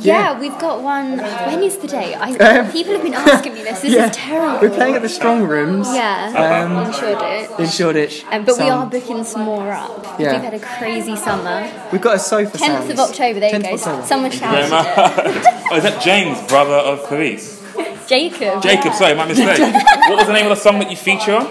Yeah, 0.00 0.38
we've 0.38 0.58
got 0.58 0.82
one. 0.82 1.18
When 1.18 1.62
is 1.62 1.76
the 1.78 1.88
date? 1.88 2.14
I, 2.14 2.30
Um, 2.36 2.70
people 2.72 2.92
have 2.94 3.02
been 3.02 3.14
asking 3.14 3.54
me 3.54 3.62
this. 3.62 3.80
This 3.80 3.92
yeah, 3.96 4.10
is 4.10 4.16
terrible. 4.16 4.60
we're 4.68 4.74
playing 4.74 4.94
at 4.94 5.02
the 5.02 5.08
Strong 5.08 5.44
Rooms 5.44 5.88
Yeah, 5.94 6.64
Um, 6.64 6.86
in 6.86 6.92
Shoreditch. 6.92 7.58
in 7.60 7.66
Shoreditch. 7.68 8.24
Um, 8.30 8.44
but 8.44 8.58
we 8.58 8.68
are 8.68 8.86
booking 8.86 9.24
some 9.24 9.42
more 9.42 9.72
up. 9.72 10.18
Yeah. 10.18 10.32
We've 10.34 10.42
had 10.42 10.54
a 10.54 10.60
crazy 10.60 11.16
summer. 11.16 11.70
We've 11.92 12.00
got 12.00 12.16
a 12.16 12.18
sofa 12.18 12.56
10th 12.58 12.60
sounds. 12.66 12.90
of 12.90 12.98
October, 13.00 13.40
there 13.40 13.50
you 13.50 13.56
10th 13.58 13.62
go. 13.68 13.74
of 13.74 13.80
October. 13.82 14.06
Someone 14.06 14.30
shouted 14.30 14.70
oh, 15.70 15.76
is 15.76 15.82
that 15.82 16.02
James, 16.02 16.40
brother 16.48 16.74
of 16.74 17.02
Clarice? 17.04 17.62
it. 17.78 17.98
Jacob. 18.08 18.62
Jacob, 18.62 18.92
sorry, 18.94 19.14
my 19.14 19.26
mistake. 19.26 19.58
what 19.58 20.16
was 20.18 20.26
the 20.26 20.32
name 20.32 20.46
of 20.46 20.50
the 20.56 20.62
song 20.62 20.78
that 20.78 20.90
you 20.90 20.96
feature 20.96 21.34
on? 21.34 21.46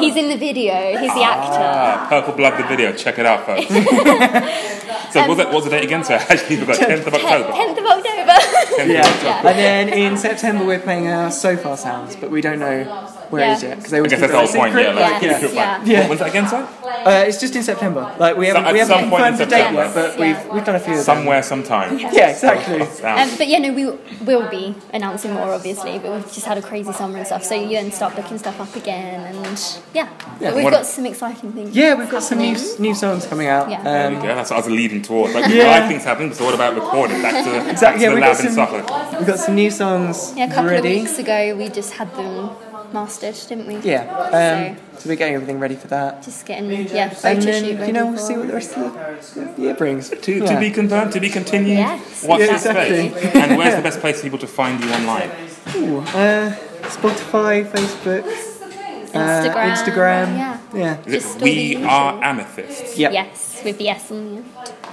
He's 0.00 0.16
in 0.16 0.28
the 0.28 0.36
video. 0.36 0.74
He's 0.98 1.12
the 1.14 1.22
actor. 1.22 1.58
Ah, 1.60 2.06
Purple 2.08 2.34
Blood, 2.34 2.58
the 2.62 2.66
video. 2.68 2.92
Check 2.92 3.18
it 3.18 3.26
out, 3.26 3.46
folks. 3.46 3.68
so 5.12 5.20
what 5.20 5.28
was, 5.28 5.38
that, 5.38 5.46
what 5.46 5.54
was 5.54 5.64
the 5.64 5.70
date 5.70 5.84
again? 5.84 6.04
So 6.04 6.14
I 6.14 6.18
actually 6.18 6.56
forgot. 6.56 6.76
10th 6.76 7.06
of 7.06 7.14
October. 7.14 7.50
10th 7.52 7.78
of 7.78 7.86
October. 7.86 8.32
10th 8.32 8.82
of 8.82 8.88
Yeah. 8.90 9.00
October. 9.06 9.48
And 9.48 9.58
then 9.58 9.88
in 9.88 10.16
September 10.16 10.64
we're 10.64 10.78
playing 10.80 11.08
our 11.08 11.30
Sofar 11.30 11.76
Sounds, 11.76 12.16
but 12.16 12.30
we 12.30 12.40
don't 12.40 12.58
know 12.58 12.84
where 13.30 13.48
it 13.50 13.52
is 13.56 13.62
Yeah. 13.62 13.68
yet 13.70 13.76
because 13.78 13.90
they 13.90 13.96
I 13.96 14.00
always 14.00 14.10
guess 14.12 14.20
keep 14.20 14.30
that's 14.30 14.50
it 14.50 14.52
the 14.52 14.58
whole 14.58 14.68
a 14.68 14.72
point, 14.72 14.74
yeah. 14.74 14.90
secret. 14.90 15.02
Like, 15.12 15.22
Yes, 15.22 15.40
keep 15.42 15.54
yeah. 15.54 15.84
Yeah. 15.84 16.08
When's 16.08 16.20
that 16.20 16.28
again, 16.30 16.48
sorry? 16.48 16.66
Uh, 17.06 17.24
it's 17.28 17.40
just 17.40 17.54
in 17.56 17.62
September. 17.62 18.14
Like 18.18 18.36
we 18.36 18.46
haven't, 18.48 18.64
at 18.66 18.72
we 18.72 18.78
haven't 18.80 18.98
some 19.00 19.10
point 19.10 19.22
confirmed 19.24 19.38
the 19.38 19.46
date 19.46 19.62
September. 19.62 19.82
yet, 19.84 19.94
but 19.94 20.18
Yeah. 20.18 20.24
we've 20.44 20.52
we've 20.54 20.64
done 20.64 20.74
a 20.76 20.80
few 20.80 20.92
of 20.92 20.98
them. 20.98 21.04
Somewhere, 21.04 21.42
sometime. 21.42 21.98
Yeah, 21.98 22.28
exactly. 22.30 22.80
Um, 23.06 23.30
but 23.38 23.46
yeah, 23.48 23.58
no, 23.58 23.72
we 23.72 23.86
will 24.24 24.48
be 24.48 24.74
announcing 24.92 25.32
more, 25.32 25.52
obviously. 25.52 25.98
But 25.98 26.12
we've 26.12 26.32
just 26.32 26.44
had 26.46 26.58
a 26.58 26.62
crazy 26.62 26.92
summer 26.92 27.18
and 27.18 27.26
stuff, 27.26 27.44
so 27.44 27.54
you 27.54 27.70
then 27.70 27.92
start 27.92 28.16
booking 28.16 28.38
stuff 28.38 28.60
up 28.60 28.74
again, 28.74 29.20
and 29.34 29.60
yeah, 29.94 30.08
but 30.40 30.54
we've 30.54 30.64
What- 30.64 30.72
got 30.72 30.86
some 30.86 31.06
exciting 31.06 31.52
things. 31.52 31.74
Yeah, 31.76 31.94
we've 31.94 32.10
got 32.10 32.22
some 32.22 32.38
new 32.38 32.54
happening. 32.54 32.82
new 32.82 32.94
songs 32.94 33.26
coming 33.26 33.46
out. 33.48 33.70
Yeah. 33.70 33.82
There 33.82 34.06
Um, 34.08 34.16
we 34.16 34.20
go. 34.22 34.34
That's 34.34 34.50
what 34.50 34.56
I 34.56 34.66
was 34.66 34.70
leading 34.70 35.02
towards. 35.02 35.34
Like, 35.34 35.46
Yeah. 35.48 35.64
live 35.70 35.88
things 35.88 36.04
happen, 36.04 36.32
so 36.32 36.44
what 36.44 36.54
about 36.54 36.74
recording? 36.74 37.22
Back 37.22 37.44
to, 37.44 37.50
back 37.50 37.68
Exactly. 37.70 37.98
to 38.00 38.02
Yeah, 38.04 38.08
the 38.10 38.14
we 38.16 38.20
lab 38.20 38.32
got 38.36 38.40
in 38.44 38.52
some. 38.52 38.66
Suffolk. 38.66 39.12
We've 39.18 39.26
got 39.26 39.38
some 39.38 39.54
new 39.54 39.70
songs 39.70 40.32
Yeah, 40.36 40.44
a 40.44 40.48
couple 40.48 40.70
ready. 40.70 40.96
of 40.96 41.02
weeks 41.04 41.18
ago, 41.18 41.54
we 41.56 41.68
just 41.68 41.92
had 41.94 42.14
them 42.16 42.50
mastered, 42.92 43.34
didn't 43.48 43.66
we? 43.66 43.76
Yeah. 43.78 44.02
Um, 44.10 44.76
so 44.98 45.08
we're 45.08 45.16
getting 45.16 45.34
everything 45.34 45.58
ready 45.60 45.74
for 45.76 45.88
that. 45.88 46.22
Just 46.22 46.46
getting 46.46 46.70
yeah 46.88 47.10
photo 47.10 47.28
And 47.28 47.42
shoot 47.42 47.50
then 47.50 47.78
ready 47.78 47.86
you 47.86 47.92
know 47.92 48.06
we'll 48.06 48.18
see 48.18 48.36
what 48.36 48.46
the 48.48 48.54
rest 48.54 48.76
of 48.76 49.56
the 49.56 49.62
year 49.62 49.74
brings. 49.74 50.10
To, 50.10 50.32
Yeah. 50.32 50.54
to 50.54 50.60
be 50.60 50.70
confirmed, 50.70 51.12
to 51.12 51.20
be 51.20 51.28
continued. 51.28 51.78
Yes. 51.78 52.24
Watch 52.24 52.40
Yeah, 52.40 52.46
this 52.46 52.62
space. 52.62 53.34
And 53.34 53.56
where's 53.58 53.76
the 53.76 53.82
best 53.82 54.00
place 54.00 54.18
for 54.18 54.22
people 54.24 54.38
to 54.38 54.46
find 54.46 54.82
you 54.82 54.90
online? 54.92 55.30
Ooh, 55.76 55.98
uh, 55.98 56.54
Spotify, 56.82 57.64
Facebook, 57.66 58.24
uh, 58.24 59.18
Instagram. 59.18 59.72
Instagram. 59.72 60.36
Yeah. 60.38 60.55
Yeah. 60.76 60.98
Is 61.06 61.12
Just 61.24 61.36
it 61.38 61.42
We 61.42 61.76
Are 61.76 62.12
usual. 62.12 62.24
Amethysts? 62.24 62.98
Yep. 62.98 63.12
Yes, 63.12 63.62
with 63.64 63.78
the 63.78 63.88
S 63.88 64.10
on 64.10 64.24
the 64.30 64.36
end. 64.36 64.44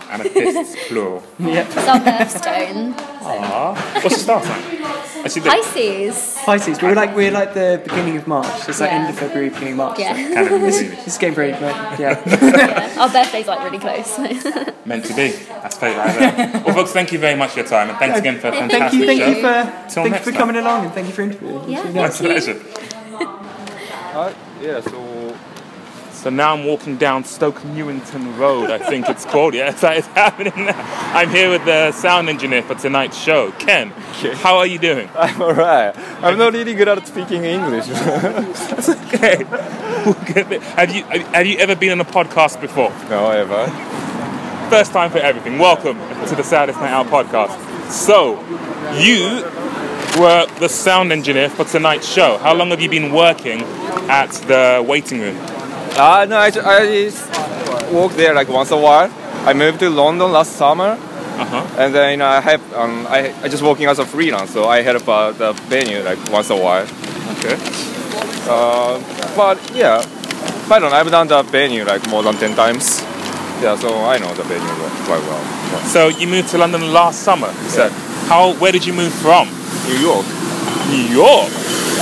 Amethysts, 0.09 0.75
plural. 0.87 1.23
Yep. 1.39 1.67
It's 1.67 1.87
our 1.87 1.99
birthstone. 1.99 2.93
Aww. 2.93 3.75
What's 4.03 4.15
the 4.15 4.21
star 4.23 4.43
sign? 4.43 4.61
Actually, 5.25 5.41
the, 5.41 5.49
Pisces. 5.49 6.37
Pisces. 6.45 6.81
We're 6.81 6.93
like 6.95 7.15
we're 7.15 7.31
like 7.31 7.53
the 7.53 7.79
beginning 7.83 8.17
of 8.17 8.27
March. 8.27 8.67
It's 8.67 8.79
like 8.79 8.91
Yeah. 8.91 8.97
end 8.99 9.09
of 9.09 9.17
February, 9.17 9.49
beginning 9.49 9.73
of 9.73 9.77
March. 9.77 9.99
Yeah. 9.99 10.13
kind 10.33 10.47
of 10.47 10.61
movie. 10.61 10.85
It's 11.05 11.17
getting 11.17 11.33
very 11.35 11.51
like, 11.53 11.61
yeah. 11.99 12.95
Our 12.99 13.09
birthday's 13.09 13.47
like 13.47 13.63
really 13.63 13.79
close. 13.79 14.17
Meant 14.85 15.05
to 15.05 15.13
be. 15.15 15.29
That's 15.31 15.77
fate 15.77 15.95
right 15.97 16.13
there. 16.35 16.63
Well, 16.65 16.75
folks, 16.75 16.91
thank 16.91 17.11
you 17.13 17.19
very 17.19 17.35
much 17.37 17.51
for 17.51 17.59
your 17.59 17.67
time, 17.67 17.89
and 17.89 17.97
thanks 17.97 18.19
again 18.19 18.39
for 18.39 18.49
a 18.49 18.51
Thank 18.51 18.71
fantastic 18.71 19.05
thank 19.05 19.19
you, 19.19 19.21
thank 19.21 19.21
show. 19.21 19.29
you 19.29 19.35
for 19.35 19.89
Till 19.93 20.03
thank 20.03 20.05
you 20.05 20.11
next 20.11 20.23
for 20.25 20.31
time. 20.31 20.39
coming 20.39 20.55
along 20.57 20.85
and 20.85 20.93
thank 20.93 21.07
you 21.07 21.13
for 21.13 21.21
interviewing. 21.21 21.69
Yeah. 21.69 21.77
It's 21.79 22.19
really 22.21 22.35
My 22.35 22.35
nice. 22.35 22.45
pleasure. 22.45 22.59
Right, 24.13 24.35
yeah, 24.61 24.79
so 24.81 24.91
So 26.23 26.29
now 26.29 26.53
I'm 26.53 26.63
walking 26.63 26.95
down 26.95 27.25
Stoke 27.25 27.65
Newington 27.65 28.37
Road, 28.37 28.69
I 28.69 28.77
think 28.77 29.09
it's 29.09 29.25
called. 29.25 29.53
Yes, 29.53 29.81
that 29.81 29.97
is 29.97 30.05
happening 30.15 30.53
now. 30.55 31.11
I'm 31.13 31.29
here 31.29 31.49
with 31.49 31.65
the 31.65 31.91
sound 31.91 32.29
engineer 32.29 32.61
for 32.61 32.75
tonight's 32.75 33.21
show, 33.21 33.51
Ken. 33.59 33.91
Okay. 33.91 34.33
How 34.33 34.55
are 34.55 34.65
you 34.65 34.79
doing? 34.79 35.09
I'm 35.17 35.41
alright. 35.41 35.93
I'm 36.23 36.37
not 36.37 36.53
really 36.53 36.75
good 36.75 36.87
at 36.87 37.05
speaking 37.05 37.43
English. 37.43 37.87
That's 37.87 38.87
okay. 38.87 39.43
Have 40.77 40.95
you 40.95 41.03
have 41.03 41.45
you 41.45 41.57
ever 41.57 41.75
been 41.75 41.91
on 41.91 41.99
a 41.99 42.05
podcast 42.05 42.61
before? 42.61 42.91
no, 43.09 43.29
ever. 43.29 43.67
First 44.69 44.93
time 44.93 45.11
for 45.11 45.17
everything. 45.17 45.59
Welcome 45.59 45.97
to 46.29 46.35
the 46.35 46.43
Saddest 46.43 46.79
Night 46.79 46.91
Out 46.91 47.07
podcast. 47.07 47.91
So, 47.91 48.39
you 48.97 49.43
were 50.17 50.45
the 50.61 50.69
sound 50.69 51.11
engineer 51.11 51.49
for 51.49 51.65
tonight's 51.65 52.07
show. 52.07 52.37
How 52.37 52.53
long 52.53 52.69
have 52.69 52.79
you 52.79 52.89
been 52.89 53.11
working 53.11 53.63
at 54.07 54.31
the 54.47 54.81
waiting 54.87 55.19
room? 55.19 55.62
Uh, 55.95 56.25
no, 56.27 56.37
I, 56.37 56.51
I 56.55 57.93
work 57.93 58.13
there 58.13 58.33
like 58.33 58.49
once 58.49 58.71
a 58.71 58.77
while. 58.77 59.11
I 59.45 59.53
moved 59.53 59.79
to 59.79 59.89
London 59.89 60.31
last 60.31 60.53
summer, 60.53 60.97
Uh 61.37 61.45
huh. 61.45 61.65
and 61.77 61.93
then 61.93 62.11
you 62.11 62.17
know, 62.17 62.25
I 62.27 62.39
have 62.41 62.61
um, 62.73 63.05
I, 63.07 63.33
I 63.43 63.47
just 63.49 63.61
working 63.63 63.85
as 63.87 63.99
a 63.99 64.05
freelance, 64.05 64.51
so 64.51 64.67
I 64.67 64.81
help 64.81 65.07
uh, 65.07 65.31
the 65.31 65.53
venue 65.69 66.01
like 66.03 66.17
once 66.31 66.49
a 66.49 66.55
while. 66.55 66.87
Okay. 67.37 67.57
Uh, 68.49 68.99
but 69.35 69.57
yeah, 69.75 70.01
I 70.71 70.79
don't 70.79 70.89
know. 70.91 70.97
I've 70.97 71.11
done 71.11 71.27
the 71.27 71.43
venue 71.43 71.83
like 71.85 72.07
more 72.09 72.23
than 72.23 72.35
ten 72.35 72.55
times. 72.55 73.01
Yeah, 73.61 73.75
so 73.77 73.89
I 74.05 74.17
know 74.17 74.33
the 74.33 74.43
venue 74.43 74.67
quite 75.05 75.21
well. 75.29 75.39
Yeah. 75.41 75.83
So 75.85 76.07
you 76.07 76.27
moved 76.27 76.49
to 76.49 76.57
London 76.57 76.91
last 76.91 77.19
summer. 77.21 77.47
You 77.47 77.69
said. 77.69 77.91
How? 78.27 78.53
Where 78.53 78.71
did 78.71 78.85
you 78.85 78.93
move 78.93 79.13
from? 79.13 79.47
New 79.87 79.99
York. 79.99 80.25
New 80.93 81.15
York. 81.23 81.49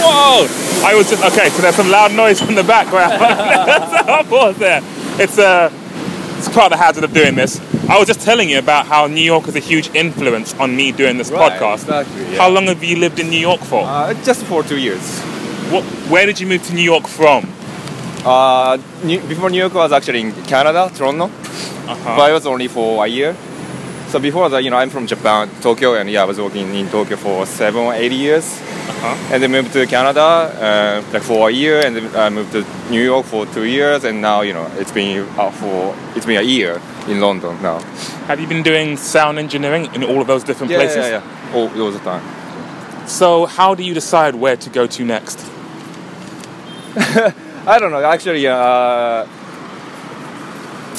Whoa! 0.03 0.47
I 0.85 0.95
was 0.95 1.09
just 1.09 1.23
okay. 1.23 1.49
So 1.49 1.61
there's 1.61 1.75
some 1.75 1.89
loud 1.89 2.11
noise 2.13 2.41
from 2.41 2.55
the 2.55 2.63
background. 2.63 3.11
That's 3.21 4.55
a 4.55 4.59
there. 4.59 4.81
It's 5.19 5.37
a. 5.37 5.71
It's 6.37 6.49
part 6.49 6.65
of 6.65 6.71
the 6.71 6.77
hazard 6.77 7.03
of 7.03 7.13
doing 7.13 7.35
this. 7.35 7.59
I 7.87 7.99
was 7.99 8.07
just 8.07 8.21
telling 8.21 8.49
you 8.49 8.57
about 8.57 8.87
how 8.87 9.05
New 9.05 9.21
York 9.21 9.47
is 9.47 9.55
a 9.55 9.59
huge 9.59 9.93
influence 9.93 10.55
on 10.55 10.75
me 10.75 10.91
doing 10.91 11.17
this 11.19 11.29
Right, 11.29 11.51
podcast. 11.51 11.83
exactly, 11.83 12.31
yeah. 12.31 12.37
How 12.41 12.49
long 12.49 12.65
have 12.65 12.83
you 12.83 12.95
lived 12.97 13.19
in 13.19 13.29
New 13.29 13.37
York 13.39 13.61
for? 13.61 13.83
Uh, 13.85 14.13
just 14.23 14.43
for 14.45 14.63
two 14.63 14.79
years. 14.79 15.19
what, 15.69 15.83
where 16.09 16.25
did 16.25 16.39
you 16.39 16.47
move 16.47 16.65
to 16.67 16.73
New 16.73 16.81
York 16.81 17.05
from? 17.07 17.47
Uh, 18.25 18.77
New, 19.03 19.19
before 19.27 19.49
New 19.51 19.57
York 19.59 19.73
I 19.75 19.83
was 19.83 19.91
actually 19.91 20.21
in 20.21 20.31
Canada, 20.45 20.89
Toronto, 20.95 21.25
Uh-huh. 21.25 22.15
but 22.17 22.21
I 22.29 22.33
was 22.33 22.47
only 22.47 22.67
for 22.67 23.05
a 23.05 23.07
year. 23.07 23.35
So 24.11 24.19
before 24.19 24.49
that, 24.49 24.61
you 24.63 24.69
know, 24.69 24.75
I'm 24.75 24.89
from 24.89 25.07
Japan, 25.07 25.49
Tokyo, 25.61 25.95
and 25.95 26.09
yeah, 26.09 26.23
I 26.23 26.25
was 26.25 26.37
working 26.37 26.75
in 26.75 26.89
Tokyo 26.89 27.15
for 27.15 27.45
seven 27.45 27.81
or 27.81 27.93
eight 27.93 28.11
years, 28.11 28.45
Uh-huh. 28.89 29.15
and 29.33 29.41
then 29.41 29.51
moved 29.51 29.71
to 29.73 29.85
Canada 29.87 30.21
uh, 30.21 31.13
like 31.13 31.23
for 31.23 31.47
a 31.49 31.51
year, 31.53 31.79
and 31.85 31.95
then 31.95 32.05
I 32.15 32.29
moved 32.29 32.51
to 32.51 32.65
New 32.89 33.01
York 33.01 33.25
for 33.25 33.45
two 33.45 33.63
years, 33.63 34.03
and 34.03 34.21
now 34.21 34.41
you 34.41 34.53
know 34.53 34.67
it's 34.77 34.91
been 34.91 35.25
uh, 35.39 35.49
for 35.51 35.95
it's 36.15 36.25
been 36.25 36.37
a 36.39 36.43
year 36.57 36.81
in 37.07 37.21
London 37.21 37.55
now. 37.61 37.79
Have 38.27 38.41
you 38.41 38.47
been 38.47 38.63
doing 38.63 38.97
sound 38.97 39.39
engineering 39.39 39.87
in 39.95 40.03
all 40.03 40.19
of 40.19 40.27
those 40.27 40.43
different 40.43 40.71
Yeah, 40.71 40.79
places? 40.79 41.05
yeah, 41.07 41.21
yeah, 41.23 41.55
all, 41.55 41.69
all 41.81 41.91
the 41.91 41.99
time. 42.03 42.21
So 43.07 43.45
how 43.45 43.75
do 43.75 43.83
you 43.83 43.93
decide 43.93 44.35
where 44.35 44.57
to 44.57 44.69
go 44.69 44.87
to 44.87 45.03
next? 45.05 45.39
I 47.65 47.79
don't 47.79 47.91
know. 47.91 48.03
Actually, 48.03 48.45
uh, 48.45 49.25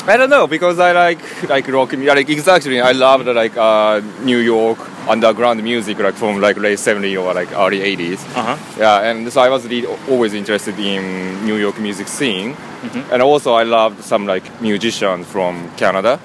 I 0.05 0.17
don't 0.17 0.31
know 0.31 0.47
because 0.49 0.79
I 0.81 0.93
like 0.93 1.21
like 1.49 1.69
rock. 1.69 1.93
mu- 1.93 2.07
Like 2.07 2.29
exactly, 2.29 2.81
I 2.81 2.93
love 2.93 3.25
like 3.27 3.57
uh, 3.57 4.01
New 4.25 4.39
York 4.39 4.79
underground 5.09 5.63
music, 5.63 5.99
like 6.01 6.15
from 6.15 6.41
like 6.41 6.57
late 6.57 6.79
'70s 6.79 7.17
or 7.23 7.33
like 7.35 7.53
early 7.53 7.79
'80s. 7.81 8.21
Uh 8.37 8.43
huh. 8.43 8.57
Yeah, 8.79 9.01
and 9.11 9.33
so 9.33 9.41
I 9.41 9.49
was 9.49 9.65
really 9.67 9.87
always 10.11 10.35
interested 10.35 10.77
in 10.79 11.45
New 11.45 11.57
York 11.57 11.79
music 11.79 12.09
scene, 12.09 12.55
Mm-hmm. 12.83 13.13
and 13.13 13.23
also 13.23 13.53
I 13.55 13.63
loved 13.63 14.03
some 14.03 14.27
like 14.27 14.43
musicians 14.61 15.27
from 15.29 15.71
Canada. 15.77 16.19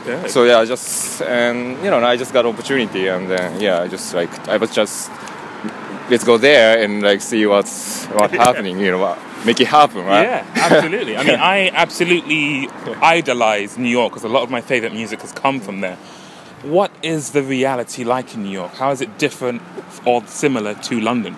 Okay. 0.00 0.28
So 0.28 0.44
yeah, 0.44 0.60
I 0.60 0.64
just 0.64 1.20
and 1.22 1.76
you 1.84 1.90
know 1.90 2.02
I 2.02 2.16
just 2.16 2.32
got 2.32 2.46
opportunity, 2.46 3.08
and 3.08 3.28
then 3.28 3.60
yeah, 3.60 3.82
I 3.84 3.88
just 3.88 4.14
like 4.14 4.32
I 4.48 4.56
was 4.56 4.70
just 4.70 5.10
let's 6.10 6.24
go 6.24 6.38
there 6.38 6.82
and 6.82 7.02
like 7.02 7.20
see 7.20 7.44
what's 7.46 8.06
what's 8.06 8.32
happening. 8.46 8.78
You 8.80 8.92
know, 8.92 8.98
what- 9.00 9.18
make 9.44 9.60
it 9.60 9.66
happen, 9.68 10.04
right? 10.04 10.22
Yeah, 10.22 10.46
absolutely. 10.56 11.16
I 11.16 11.22
mean, 11.24 11.38
I 11.38 11.70
absolutely 11.72 12.68
idolize 13.02 13.78
New 13.78 13.88
York 13.88 14.12
because 14.12 14.24
a 14.24 14.28
lot 14.28 14.42
of 14.42 14.50
my 14.50 14.60
favorite 14.60 14.92
music 14.92 15.20
has 15.22 15.32
come 15.32 15.60
from 15.60 15.80
there. 15.80 15.96
What 16.62 16.90
is 17.02 17.30
the 17.30 17.42
reality 17.42 18.04
like 18.04 18.34
in 18.34 18.42
New 18.42 18.50
York? 18.50 18.72
How 18.74 18.90
is 18.90 19.00
it 19.00 19.16
different 19.18 19.62
or 20.04 20.26
similar 20.26 20.74
to 20.74 21.00
London? 21.00 21.36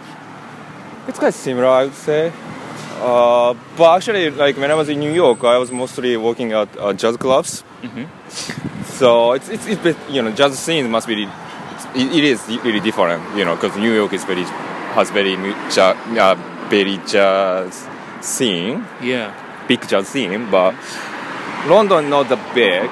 It's 1.07 1.19
quite 1.19 1.35
similar, 1.35 1.67
I 1.67 1.85
would 1.85 1.95
say. 1.95 2.33
Uh, 3.01 3.55
but 3.77 3.97
actually, 3.97 4.31
like 4.31 4.57
when 4.57 4.71
I 4.71 4.75
was 4.75 4.89
in 4.89 4.99
New 5.01 5.13
York, 5.13 5.43
I 5.45 5.59
was 5.59 5.71
mostly 5.71 6.17
working 6.17 6.53
at 6.53 6.69
uh, 6.79 6.93
jazz 6.93 7.17
clubs. 7.17 7.65
So 8.85 9.33
it's, 9.33 9.49
it's, 9.49 9.67
it's 9.67 9.99
you 10.11 10.21
know 10.23 10.31
jazz 10.33 10.59
scene 10.59 10.91
must 10.91 11.07
be 11.09 11.25
it's, 11.25 11.85
it, 11.95 12.13
it 12.19 12.25
is 12.25 12.47
really 12.63 12.81
different, 12.81 13.23
you 13.37 13.45
know, 13.45 13.55
because 13.57 13.75
New 13.77 13.93
York 13.95 14.13
is 14.13 14.25
very 14.25 14.43
has 14.95 15.11
very 15.11 15.37
mu- 15.37 15.55
ja, 15.75 15.95
uh, 16.19 16.37
very 16.71 16.99
jazz 17.07 17.87
scene, 18.21 18.85
Yeah. 19.03 19.33
big 19.69 19.87
jazz 19.89 20.09
scene, 20.09 20.49
but 20.51 20.75
London 21.67 22.09
not 22.09 22.29
that 22.29 22.55
big. 22.55 22.89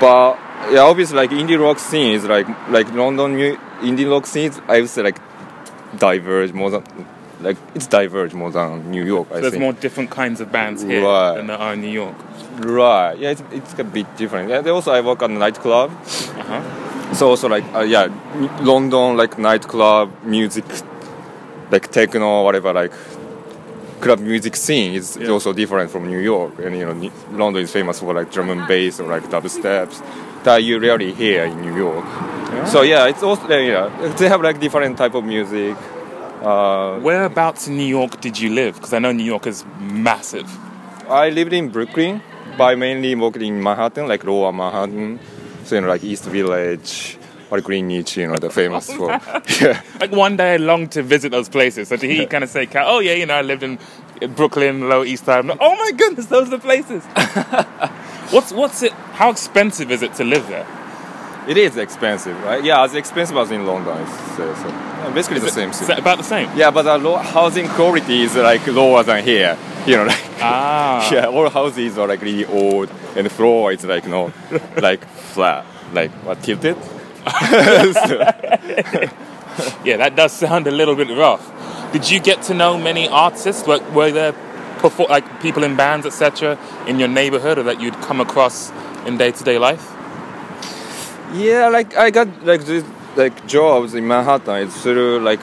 But 0.00 0.38
yeah, 0.72 0.80
obviously 0.82 1.16
like 1.16 1.30
indie 1.30 1.58
rock 1.58 1.78
scene 1.78 2.12
is 2.14 2.24
like 2.24 2.46
like 2.68 2.92
London 2.94 3.36
mu- 3.36 3.56
indie 3.82 4.10
rock 4.10 4.26
scenes. 4.26 4.60
I 4.68 4.80
would 4.80 4.90
say 4.90 5.02
like 5.02 5.18
diverge 5.98 6.52
more 6.52 6.70
than 6.70 6.82
like 7.40 7.56
it's 7.74 7.86
diverge 7.86 8.34
more 8.34 8.50
than 8.50 8.90
New 8.90 9.04
York. 9.04 9.28
I 9.30 9.40
there's 9.40 9.52
think. 9.52 9.62
more 9.62 9.72
different 9.72 10.10
kinds 10.10 10.40
of 10.40 10.50
bands 10.52 10.82
here 10.82 11.02
Right. 11.04 11.36
than 11.36 11.46
there 11.48 11.58
are 11.58 11.74
in 11.74 11.80
New 11.80 11.90
York. 11.90 12.14
Right. 12.60 13.14
Yeah, 13.18 13.30
it's, 13.30 13.42
it's 13.50 13.78
a 13.78 13.84
bit 13.84 14.06
different. 14.16 14.48
Yeah, 14.50 14.70
also 14.70 14.92
I 14.92 15.00
work 15.00 15.22
at 15.22 15.30
a 15.30 15.32
nightclub. 15.32 15.90
Uh-huh. 15.90 17.14
So 17.14 17.28
also 17.30 17.48
like 17.48 17.64
uh, 17.74 17.80
yeah, 17.80 18.08
London 18.60 19.16
like 19.16 19.38
nightclub 19.38 20.10
music, 20.24 20.64
like 21.72 21.90
techno 21.90 22.44
whatever 22.44 22.72
like 22.72 22.92
club 24.00 24.20
music 24.20 24.56
scene 24.56 24.94
is 24.94 25.16
Yeah. 25.16 25.30
also 25.30 25.52
different 25.52 25.90
from 25.90 26.06
New 26.08 26.18
York. 26.18 26.58
And 26.58 26.76
you 26.76 26.84
know 26.86 27.10
London 27.32 27.62
is 27.62 27.70
famous 27.72 27.98
for 28.00 28.12
like 28.14 28.30
drum 28.30 28.50
and 28.50 28.66
bass 28.68 29.00
or 29.00 29.08
like 29.08 29.28
dubsteps 29.30 30.02
that 30.44 30.62
you 30.62 30.78
rarely 30.78 31.12
hear 31.12 31.44
in 31.44 31.60
New 31.62 31.74
York. 31.76 32.04
So 32.66 32.82
yeah, 32.82 33.06
it's 33.08 33.22
also 33.22 33.48
yeah 33.48 33.88
they 34.18 34.28
have 34.28 34.42
like 34.42 34.60
different 34.60 34.96
type 34.98 35.14
of 35.14 35.24
music. 35.24 35.76
Uh, 36.42 36.98
Whereabouts 36.98 37.68
in 37.68 37.76
New 37.76 37.86
York 37.98 38.20
did 38.20 38.38
you 38.38 38.50
live? 38.50 38.74
Because 38.74 38.92
I 38.92 38.98
know 38.98 39.12
New 39.12 39.24
York 39.24 39.46
is 39.46 39.64
massive. 39.80 40.48
I 41.08 41.30
lived 41.30 41.52
in 41.52 41.68
Brooklyn, 41.70 42.20
but 42.58 42.64
I 42.64 42.74
mainly 42.74 43.14
worked 43.14 43.36
in 43.36 43.62
Manhattan, 43.62 44.08
like 44.08 44.24
lower 44.24 44.52
Manhattan. 44.52 45.20
So, 45.64 45.76
you 45.76 45.80
know, 45.82 45.86
like 45.88 46.02
East 46.02 46.24
Village 46.24 47.16
or 47.52 47.60
Greenwich, 47.60 48.16
you 48.16 48.26
know, 48.26 48.36
the 48.38 48.48
famous 48.48 48.90
for. 48.92 49.08
Yeah. 49.60 49.82
Like 50.00 50.10
one 50.12 50.36
day 50.38 50.54
I 50.54 50.56
longed 50.56 50.92
to 50.92 51.02
visit 51.02 51.30
those 51.32 51.50
places. 51.50 51.88
So 51.88 51.96
to 51.98 52.06
hear 52.06 52.22
you 52.22 52.26
kind 52.26 52.42
of 52.42 52.50
say, 52.50 52.66
"Oh 52.74 53.00
yeah, 53.00 53.12
you 53.12 53.26
know, 53.26 53.34
I 53.34 53.42
lived 53.42 53.62
in 53.62 53.78
Brooklyn, 54.34 54.88
Lower 54.88 55.04
East 55.04 55.26
Side." 55.26 55.44
Like, 55.44 55.58
oh 55.60 55.76
my 55.76 55.92
goodness, 55.92 56.26
those 56.26 56.48
are 56.48 56.56
the 56.56 56.58
places. 56.58 57.04
what's 58.32 58.52
what's 58.52 58.82
it? 58.82 58.92
How 59.20 59.30
expensive 59.30 59.90
is 59.90 60.02
it 60.02 60.14
to 60.14 60.24
live 60.24 60.48
there? 60.48 60.66
It 61.46 61.56
is 61.58 61.76
expensive, 61.76 62.40
right? 62.44 62.62
Yeah, 62.64 62.82
as 62.84 62.94
expensive 62.94 63.36
as 63.36 63.50
in 63.50 63.66
London. 63.66 63.98
It's, 64.02 64.38
uh, 64.38 64.54
so, 64.62 64.68
yeah, 64.68 65.10
basically 65.12 65.40
the 65.40 65.50
same 65.50 65.70
Is 65.70 65.80
thing. 65.80 65.98
about 65.98 66.18
the 66.18 66.24
same? 66.24 66.48
Yeah, 66.56 66.70
but 66.70 66.82
the 66.82 66.96
low, 66.96 67.16
housing 67.16 67.68
quality 67.68 68.22
is 68.22 68.36
like 68.36 68.64
lower 68.68 69.02
than 69.02 69.24
here. 69.24 69.58
You 69.86 69.96
know, 69.96 70.04
like 70.14 70.24
Ah. 70.40 71.12
yeah, 71.12 71.26
all 71.26 71.50
houses 71.50 71.98
are 71.98 72.08
like 72.08 72.22
really 72.22 72.46
old, 72.46 72.88
and 73.16 73.26
the 73.26 73.30
floor 73.30 73.72
is 73.72 73.84
like 73.84 74.04
you 74.04 74.10
no, 74.10 74.32
like 74.80 75.04
flat, 75.34 75.66
like 75.92 76.10
what 76.24 76.42
tilted. 76.42 76.76
Yeah, 79.84 79.98
that 79.98 80.16
does 80.16 80.32
sound 80.32 80.66
a 80.66 80.70
little 80.70 80.94
bit 80.96 81.08
rough. 81.10 81.52
Did 81.92 82.10
you 82.10 82.20
get 82.20 82.42
to 82.44 82.54
know 82.54 82.78
many 82.78 83.08
artists? 83.08 83.66
Were, 83.66 83.80
were 83.90 84.10
there 84.10 84.32
perfor- 84.78 85.08
like 85.08 85.42
people 85.42 85.62
in 85.62 85.76
bands, 85.76 86.06
etc., 86.06 86.58
in 86.86 86.98
your 86.98 87.08
neighborhood, 87.08 87.58
or 87.58 87.62
that 87.64 87.80
you'd 87.80 87.94
come 88.00 88.20
across 88.20 88.72
in 89.06 89.18
day-to-day 89.18 89.58
life? 89.58 89.92
Yeah, 91.34 91.68
like 91.68 91.96
I 91.96 92.10
got 92.10 92.28
like 92.44 92.64
this 92.64 92.84
like 93.16 93.46
jobs 93.46 93.94
in 93.94 94.06
Manhattan. 94.06 94.68
It's 94.68 94.82
through 94.82 95.20
like 95.20 95.40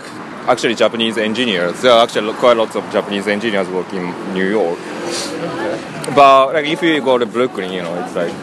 actually 0.47 0.75
Japanese 0.75 1.17
engineers. 1.17 1.81
There 1.81 1.91
are 1.91 2.03
actually 2.03 2.33
quite 2.33 2.57
lots 2.57 2.75
of 2.75 2.89
Japanese 2.91 3.27
engineers 3.27 3.67
working 3.69 4.07
in 4.07 4.33
New 4.33 4.49
York. 4.49 4.79
But 6.15 6.53
like 6.53 6.65
if 6.65 6.81
you 6.81 6.99
go 7.01 7.17
to 7.17 7.25
Brooklyn, 7.25 7.71
you 7.71 7.83
know, 7.83 8.03
it's 8.03 8.15
like 8.15 8.33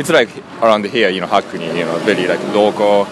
it's 0.00 0.10
like 0.10 0.30
around 0.62 0.84
here, 0.86 1.08
you 1.10 1.20
know, 1.20 1.26
Hackney, 1.28 1.66
you 1.78 1.84
know, 1.84 1.98
very 1.98 2.26
like 2.26 2.42
local. 2.54 3.06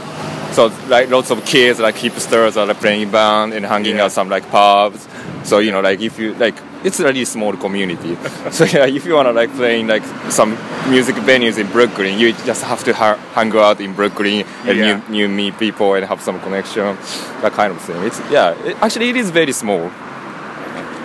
So 0.53 0.73
like 0.89 1.11
lots 1.11 1.31
of 1.31 1.45
kids, 1.45 1.79
like 1.79 1.95
hipsters, 1.95 2.57
are 2.57 2.67
like 2.67 2.81
playing 2.81 3.11
band 3.11 3.53
and 3.53 3.65
hanging 3.67 3.97
Yeah. 3.97 4.05
out 4.07 4.13
some 4.13 4.29
like 4.31 4.49
pubs. 4.51 5.07
So 5.45 5.59
you 5.59 5.71
know, 5.71 5.81
like 5.81 6.01
if 6.01 6.19
you 6.19 6.35
like, 6.35 6.55
it's 6.85 6.99
a 7.01 7.05
really 7.05 7.25
small 7.27 7.53
community. 7.57 8.17
so 8.51 8.65
yeah, 8.65 8.87
if 8.87 9.05
you 9.07 9.15
wanna 9.15 9.33
like 9.33 9.51
playing 9.55 9.87
like 9.87 10.03
some 10.31 10.51
music 10.89 11.17
venues 11.17 11.59
in 11.59 11.67
Brooklyn, 11.69 12.19
you 12.19 12.33
just 12.47 12.65
have 12.65 12.83
to 12.85 12.93
ha- 12.95 13.19
hang 13.35 13.55
out 13.57 13.81
in 13.81 13.93
Brooklyn 13.95 14.45
and 14.65 14.79
Yeah. 14.79 15.01
you, 15.11 15.15
you 15.23 15.29
meet 15.29 15.59
people 15.59 15.95
and 15.95 16.05
have 16.07 16.21
some 16.23 16.41
connection, 16.41 16.97
that 17.43 17.53
kind 17.53 17.71
of 17.73 17.81
thing. 17.83 18.03
It's 18.05 18.21
yeah, 18.31 18.55
it, 18.67 18.77
actually 18.83 19.11
it 19.11 19.17
is 19.17 19.31
very 19.31 19.53
small. 19.53 19.91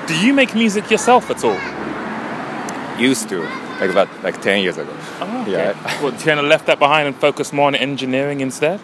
Do 0.08 0.14
you 0.26 0.34
make 0.34 0.54
music 0.56 0.90
yourself 0.92 1.30
at 1.30 1.44
all? 1.44 1.60
used 3.00 3.28
to, 3.30 3.42
like 3.88 3.92
about 3.92 4.24
like 4.24 4.42
ten 4.42 4.62
years 4.62 4.78
ago. 4.78 4.96
Oh, 5.20 5.42
okay. 5.42 5.52
Yeah. 5.52 6.02
Well, 6.02 6.14
you 6.14 6.20
kind 6.20 6.40
of 6.40 6.46
left 6.46 6.66
that 6.68 6.80
behind 6.80 7.08
and 7.08 7.16
focused 7.16 7.54
more 7.54 7.68
on 7.68 7.76
engineering 7.76 8.42
instead? 8.42 8.80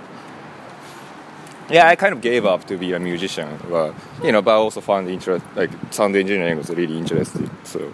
Yeah, 1.70 1.88
I 1.88 1.96
kind 1.96 2.14
of 2.14 2.22
gave 2.22 2.46
up 2.46 2.66
to 2.66 2.78
be 2.78 2.94
a 2.94 3.00
musician, 3.00 3.48
but 3.70 3.94
you 4.24 4.32
know, 4.32 4.42
but 4.42 4.52
I 4.52 4.56
also 4.56 4.82
found 4.82 5.08
interest 5.08 5.46
like 5.56 5.70
sound 5.92 6.16
engineering 6.16 6.58
was 6.58 6.70
really 6.70 6.98
interesting. 6.98 7.50
So 7.64 7.94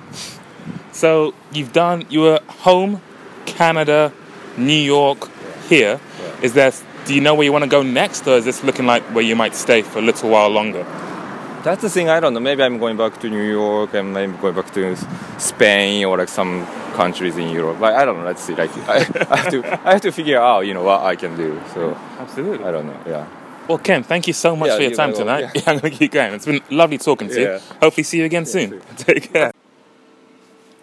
So 0.92 1.34
you've 1.52 1.74
done, 1.74 2.06
you 2.10 2.22
were 2.22 2.40
home, 2.48 3.02
Canada, 3.46 4.14
New 4.58 4.74
York, 4.74 5.30
here. 5.68 6.00
Is 6.42 6.54
there, 6.54 6.72
do 7.06 7.14
you 7.14 7.22
know 7.22 7.36
where 7.36 7.44
you 7.44 7.52
want 7.52 7.66
to 7.66 7.70
go 7.70 7.84
next, 7.84 8.26
or 8.28 8.38
is 8.38 8.46
this 8.46 8.64
looking 8.64 8.86
like 8.86 9.04
where 9.14 9.24
you 9.24 9.36
might 9.36 9.56
stay 9.56 9.82
for 9.82 10.00
a 10.00 10.02
little 10.02 10.30
while 10.30 10.50
longer? 10.50 10.86
that's 11.66 11.82
the 11.82 11.90
thing. 11.90 12.10
I 12.10 12.20
don't 12.20 12.36
know. 12.36 12.40
Maybe 12.40 12.62
I'm 12.62 12.78
going 12.78 12.96
back 12.96 13.20
to 13.22 13.30
New 13.30 13.42
York, 13.42 13.96
and 13.96 14.14
maybe 14.14 14.34
going 14.34 14.54
back 14.54 14.72
to 14.74 14.96
Spain 15.40 16.06
or 16.06 16.16
like 16.16 16.30
some 16.30 16.66
countries 16.96 17.38
in 17.38 17.50
Europe. 17.50 17.80
Like 17.80 17.96
I 17.96 18.06
don't 18.06 18.18
know. 18.20 18.26
Let's 18.26 18.42
see. 18.42 18.56
Like 18.56 18.76
I, 18.90 18.96
I 19.30 19.36
have 19.38 19.50
to, 19.52 19.88
I 19.88 19.92
have 19.94 20.02
to 20.02 20.12
figure 20.12 20.40
out, 20.40 20.62
you 20.62 20.74
know, 20.74 20.84
what 20.84 21.02
I 21.02 21.16
can 21.16 21.36
do. 21.38 21.62
So 21.74 21.94
Absolutely. 22.20 22.66
I 22.66 22.72
don't 22.72 22.88
know. 22.88 23.00
Yeah. 23.06 23.28
Well, 23.68 23.80
Ken, 23.80 24.04
thank 24.04 24.28
you 24.28 24.34
so 24.34 24.56
much 24.56 24.70
Yeah, 24.70 24.76
for 24.78 24.82
your 24.84 24.92
time 24.92 25.14
tonight. 25.14 25.42
welcome. 25.46 25.62
Yeah, 25.66 25.72
I'm 25.72 25.80
going 25.80 25.92
to 25.94 25.98
keep 26.00 26.12
going. 26.12 26.34
It's 26.36 26.46
been 26.46 26.62
lovely 26.70 27.00
talking 27.00 27.30
to 27.30 27.40
you. 27.40 27.48
Yeah. 27.48 27.60
Hopefully, 27.82 28.04
see 28.04 28.20
you 28.20 28.26
again 28.26 28.46
soon. 28.46 28.80
Take 28.98 29.34
care. 29.34 29.52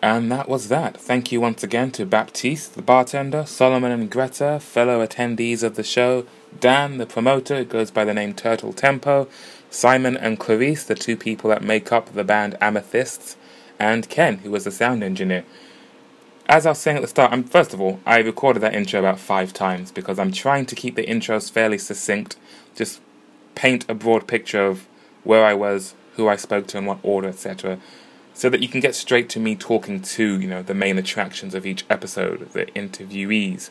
And 0.02 0.32
that 0.32 0.48
was 0.48 0.66
that. 0.66 0.96
Thank 1.00 1.30
you 1.30 1.40
once 1.40 1.62
again 1.62 1.92
to 1.92 2.04
Baptiste, 2.04 2.74
the 2.74 2.82
bartender, 2.82 3.46
Solomon 3.46 3.92
and 3.92 4.10
Greta, 4.10 4.58
fellow 4.60 5.04
attendees 5.06 5.62
of 5.62 5.76
the 5.76 5.84
show, 5.84 6.26
Dan, 6.58 6.98
the 6.98 7.06
promoter, 7.06 7.58
who 7.58 7.64
goes 7.64 7.92
by 7.92 8.04
the 8.04 8.12
name 8.12 8.34
Turtle 8.34 8.72
Tempo, 8.72 9.28
Simon 9.70 10.16
and 10.16 10.40
Clarice, 10.40 10.82
the 10.82 10.96
two 10.96 11.16
people 11.16 11.50
that 11.50 11.62
make 11.62 11.92
up 11.92 12.12
the 12.14 12.24
band 12.24 12.56
Amethysts, 12.60 13.36
and 13.78 14.08
Ken, 14.08 14.38
who 14.38 14.50
was 14.50 14.64
the 14.64 14.72
sound 14.72 15.04
engineer. 15.04 15.44
As 16.48 16.66
I 16.66 16.70
was 16.70 16.78
saying 16.78 16.96
at 16.96 17.02
the 17.02 17.08
start, 17.08 17.32
I'm, 17.32 17.44
first 17.44 17.72
of 17.72 17.80
all, 17.80 18.00
I 18.04 18.18
recorded 18.18 18.60
that 18.60 18.74
intro 18.74 18.98
about 18.98 19.20
five 19.20 19.52
times 19.52 19.92
because 19.92 20.18
I'm 20.18 20.32
trying 20.32 20.66
to 20.66 20.74
keep 20.74 20.96
the 20.96 21.06
intros 21.06 21.50
fairly 21.50 21.78
succinct, 21.78 22.36
just 22.74 23.00
paint 23.54 23.84
a 23.88 23.94
broad 23.94 24.26
picture 24.26 24.66
of 24.66 24.86
where 25.24 25.44
I 25.44 25.54
was, 25.54 25.94
who 26.16 26.28
I 26.28 26.36
spoke 26.36 26.66
to, 26.68 26.78
in 26.78 26.84
what 26.84 26.98
order, 27.02 27.28
etc., 27.28 27.78
so 28.34 28.48
that 28.48 28.62
you 28.62 28.68
can 28.68 28.80
get 28.80 28.94
straight 28.94 29.28
to 29.28 29.38
me 29.38 29.54
talking 29.54 30.00
to, 30.00 30.40
you 30.40 30.48
know, 30.48 30.62
the 30.62 30.74
main 30.74 30.98
attractions 30.98 31.54
of 31.54 31.66
each 31.66 31.84
episode, 31.90 32.50
the 32.52 32.64
interviewees. 32.66 33.68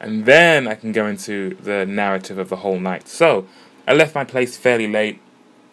And 0.00 0.26
then 0.26 0.66
I 0.66 0.74
can 0.74 0.90
go 0.90 1.06
into 1.06 1.54
the 1.54 1.86
narrative 1.86 2.36
of 2.36 2.48
the 2.48 2.56
whole 2.56 2.80
night. 2.80 3.06
So, 3.06 3.46
I 3.86 3.94
left 3.94 4.14
my 4.14 4.24
place 4.24 4.56
fairly 4.56 4.88
late. 4.88 5.20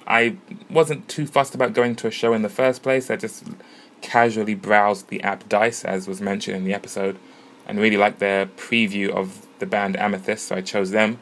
I 0.06 0.38
wasn't 0.70 1.08
too 1.08 1.26
fussed 1.26 1.56
about 1.56 1.74
going 1.74 1.96
to 1.98 2.08
a 2.08 2.12
show 2.12 2.34
in 2.34 2.44
the 2.44 2.50
first 2.50 2.84
place. 2.84 3.10
I 3.10 3.16
just 3.16 3.44
casually 4.02 4.56
browsed 4.56 5.08
the 5.08 5.22
app 5.22 5.48
Dice, 5.48 5.86
as 5.86 6.08
was 6.08 6.22
mentioned 6.22 6.58
in 6.58 6.66
the 6.66 6.74
episode, 6.74 7.18
and 7.68 7.80
really 7.80 7.98
liked 7.98 8.20
their 8.20 8.46
preview 8.46 9.10
of 9.10 9.48
the 9.60 9.66
band 9.66 9.96
Amethyst, 9.98 10.48
so 10.48 10.56
I 10.56 10.62
chose 10.62 10.92
them. 10.92 11.20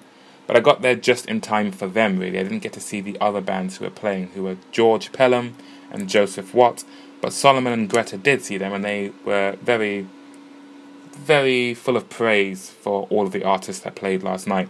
But 0.47 0.57
I 0.57 0.61
got 0.61 0.81
there 0.81 0.95
just 0.95 1.27
in 1.27 1.41
time 1.41 1.71
for 1.71 1.87
them, 1.87 2.17
really. 2.17 2.39
I 2.39 2.43
didn't 2.43 2.63
get 2.63 2.73
to 2.73 2.79
see 2.79 3.01
the 3.01 3.17
other 3.21 3.41
bands 3.41 3.77
who 3.77 3.85
were 3.85 3.91
playing, 3.91 4.29
who 4.29 4.43
were 4.43 4.57
George 4.71 5.11
Pelham 5.11 5.55
and 5.91 6.09
Joseph 6.09 6.53
Watt. 6.55 6.83
But 7.21 7.33
Solomon 7.33 7.73
and 7.73 7.89
Greta 7.89 8.17
did 8.17 8.41
see 8.41 8.57
them, 8.57 8.73
and 8.73 8.83
they 8.83 9.11
were 9.23 9.57
very, 9.61 10.07
very 11.11 11.73
full 11.73 11.97
of 11.97 12.09
praise 12.09 12.69
for 12.69 13.05
all 13.11 13.27
of 13.27 13.31
the 13.31 13.43
artists 13.43 13.83
that 13.83 13.95
played 13.95 14.23
last 14.23 14.47
night. 14.47 14.69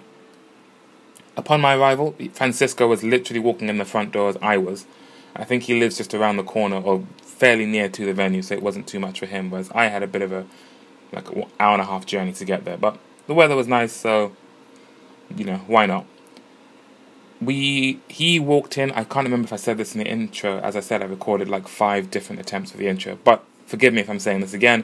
Upon 1.38 1.62
my 1.62 1.76
arrival, 1.76 2.14
Francisco 2.34 2.88
was 2.88 3.02
literally 3.02 3.40
walking 3.40 3.70
in 3.70 3.78
the 3.78 3.86
front 3.86 4.12
door 4.12 4.28
as 4.28 4.38
I 4.42 4.58
was. 4.58 4.86
I 5.34 5.46
think 5.46 5.64
he 5.64 5.80
lives 5.80 5.96
just 5.98 6.14
around 6.14 6.36
the 6.36 6.44
corner 6.44 6.82
or 6.82 7.06
fairly 7.40 7.66
near 7.66 7.88
to 7.88 8.06
the 8.06 8.14
venue, 8.14 8.42
so 8.42 8.54
it 8.54 8.62
wasn't 8.62 8.86
too 8.86 9.00
much 9.00 9.20
for 9.20 9.26
him. 9.26 9.50
Whereas 9.50 9.72
I 9.74 9.86
had 9.86 10.04
a 10.04 10.08
bit 10.08 10.22
of 10.22 10.32
a 10.32 10.46
like 11.12 11.30
an 11.32 11.46
hour 11.60 11.74
and 11.74 11.82
a 11.82 11.86
half 11.86 12.06
journey 12.06 12.34
to 12.34 12.46
get 12.46 12.66
there, 12.66 12.78
but 12.78 13.00
the 13.26 13.34
weather 13.34 13.56
was 13.56 13.68
nice, 13.68 13.94
so 13.94 14.34
you 15.36 15.46
know 15.46 15.58
why 15.66 15.86
not. 15.86 16.06
We 17.42 18.02
he 18.10 18.40
walked 18.40 18.78
in. 18.78 18.92
I 18.92 19.06
can't 19.06 19.26
remember 19.26 19.46
if 19.46 19.54
I 19.54 19.56
said 19.56 19.78
this 19.78 19.96
in 19.96 20.00
the 20.00 20.08
intro. 20.08 20.60
As 20.60 20.76
I 20.76 20.82
said, 20.82 21.02
I 21.02 21.06
recorded 21.06 21.48
like 21.50 21.68
five 21.68 22.12
different 22.12 22.42
attempts 22.42 22.72
of 22.72 22.78
the 22.78 22.88
intro, 22.88 23.18
but 23.24 23.44
forgive 23.66 23.94
me 23.94 24.02
if 24.02 24.10
I'm 24.10 24.20
saying 24.20 24.42
this 24.42 24.54
again. 24.54 24.84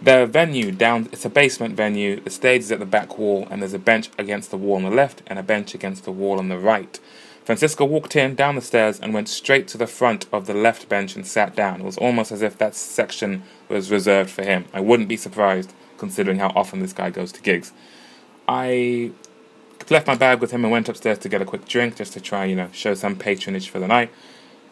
The 0.00 0.26
venue 0.26 0.70
down, 0.70 1.08
it's 1.10 1.24
a 1.24 1.30
basement 1.30 1.74
venue. 1.74 2.20
The 2.20 2.30
stage 2.30 2.62
is 2.62 2.72
at 2.72 2.78
the 2.78 2.86
back 2.86 3.18
wall, 3.18 3.48
and 3.50 3.62
there's 3.62 3.74
a 3.74 3.80
bench 3.80 4.10
against 4.18 4.50
the 4.50 4.56
wall 4.56 4.76
on 4.76 4.84
the 4.84 4.90
left 4.90 5.22
and 5.26 5.38
a 5.38 5.42
bench 5.42 5.74
against 5.74 6.04
the 6.04 6.12
wall 6.12 6.38
on 6.38 6.48
the 6.48 6.58
right. 6.58 7.00
Francisco 7.48 7.86
walked 7.86 8.14
in 8.14 8.34
down 8.34 8.56
the 8.56 8.60
stairs 8.60 9.00
and 9.00 9.14
went 9.14 9.26
straight 9.26 9.66
to 9.66 9.78
the 9.78 9.86
front 9.86 10.26
of 10.34 10.46
the 10.46 10.52
left 10.52 10.86
bench 10.86 11.16
and 11.16 11.26
sat 11.26 11.56
down. 11.56 11.80
It 11.80 11.84
was 11.84 11.96
almost 11.96 12.30
as 12.30 12.42
if 12.42 12.58
that 12.58 12.74
section 12.74 13.42
was 13.70 13.90
reserved 13.90 14.28
for 14.28 14.42
him. 14.42 14.66
I 14.74 14.80
wouldn't 14.80 15.08
be 15.08 15.16
surprised 15.16 15.72
considering 15.96 16.40
how 16.40 16.48
often 16.54 16.80
this 16.80 16.92
guy 16.92 17.08
goes 17.08 17.32
to 17.32 17.40
gigs. 17.40 17.72
I 18.46 19.12
left 19.88 20.06
my 20.06 20.14
bag 20.14 20.42
with 20.42 20.50
him 20.50 20.62
and 20.62 20.70
went 20.70 20.90
upstairs 20.90 21.20
to 21.20 21.30
get 21.30 21.40
a 21.40 21.46
quick 21.46 21.64
drink 21.66 21.96
just 21.96 22.12
to 22.12 22.20
try, 22.20 22.44
you 22.44 22.54
know, 22.54 22.68
show 22.72 22.92
some 22.92 23.16
patronage 23.16 23.70
for 23.70 23.78
the 23.78 23.88
night. 23.88 24.10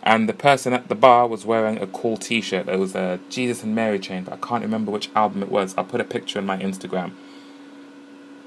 And 0.02 0.28
the 0.28 0.34
person 0.34 0.74
at 0.74 0.88
the 0.88 0.94
bar 0.94 1.26
was 1.26 1.46
wearing 1.46 1.78
a 1.78 1.86
cool 1.86 2.18
T-shirt. 2.18 2.68
It 2.68 2.78
was 2.78 2.94
a 2.94 3.18
Jesus 3.30 3.62
and 3.62 3.74
Mary 3.74 3.98
chain, 3.98 4.24
but 4.24 4.34
I 4.34 4.46
can't 4.46 4.62
remember 4.62 4.90
which 4.90 5.08
album 5.14 5.42
it 5.42 5.48
was. 5.48 5.74
I'll 5.78 5.84
put 5.84 6.02
a 6.02 6.04
picture 6.04 6.40
in 6.40 6.44
my 6.44 6.58
Instagram. 6.58 7.12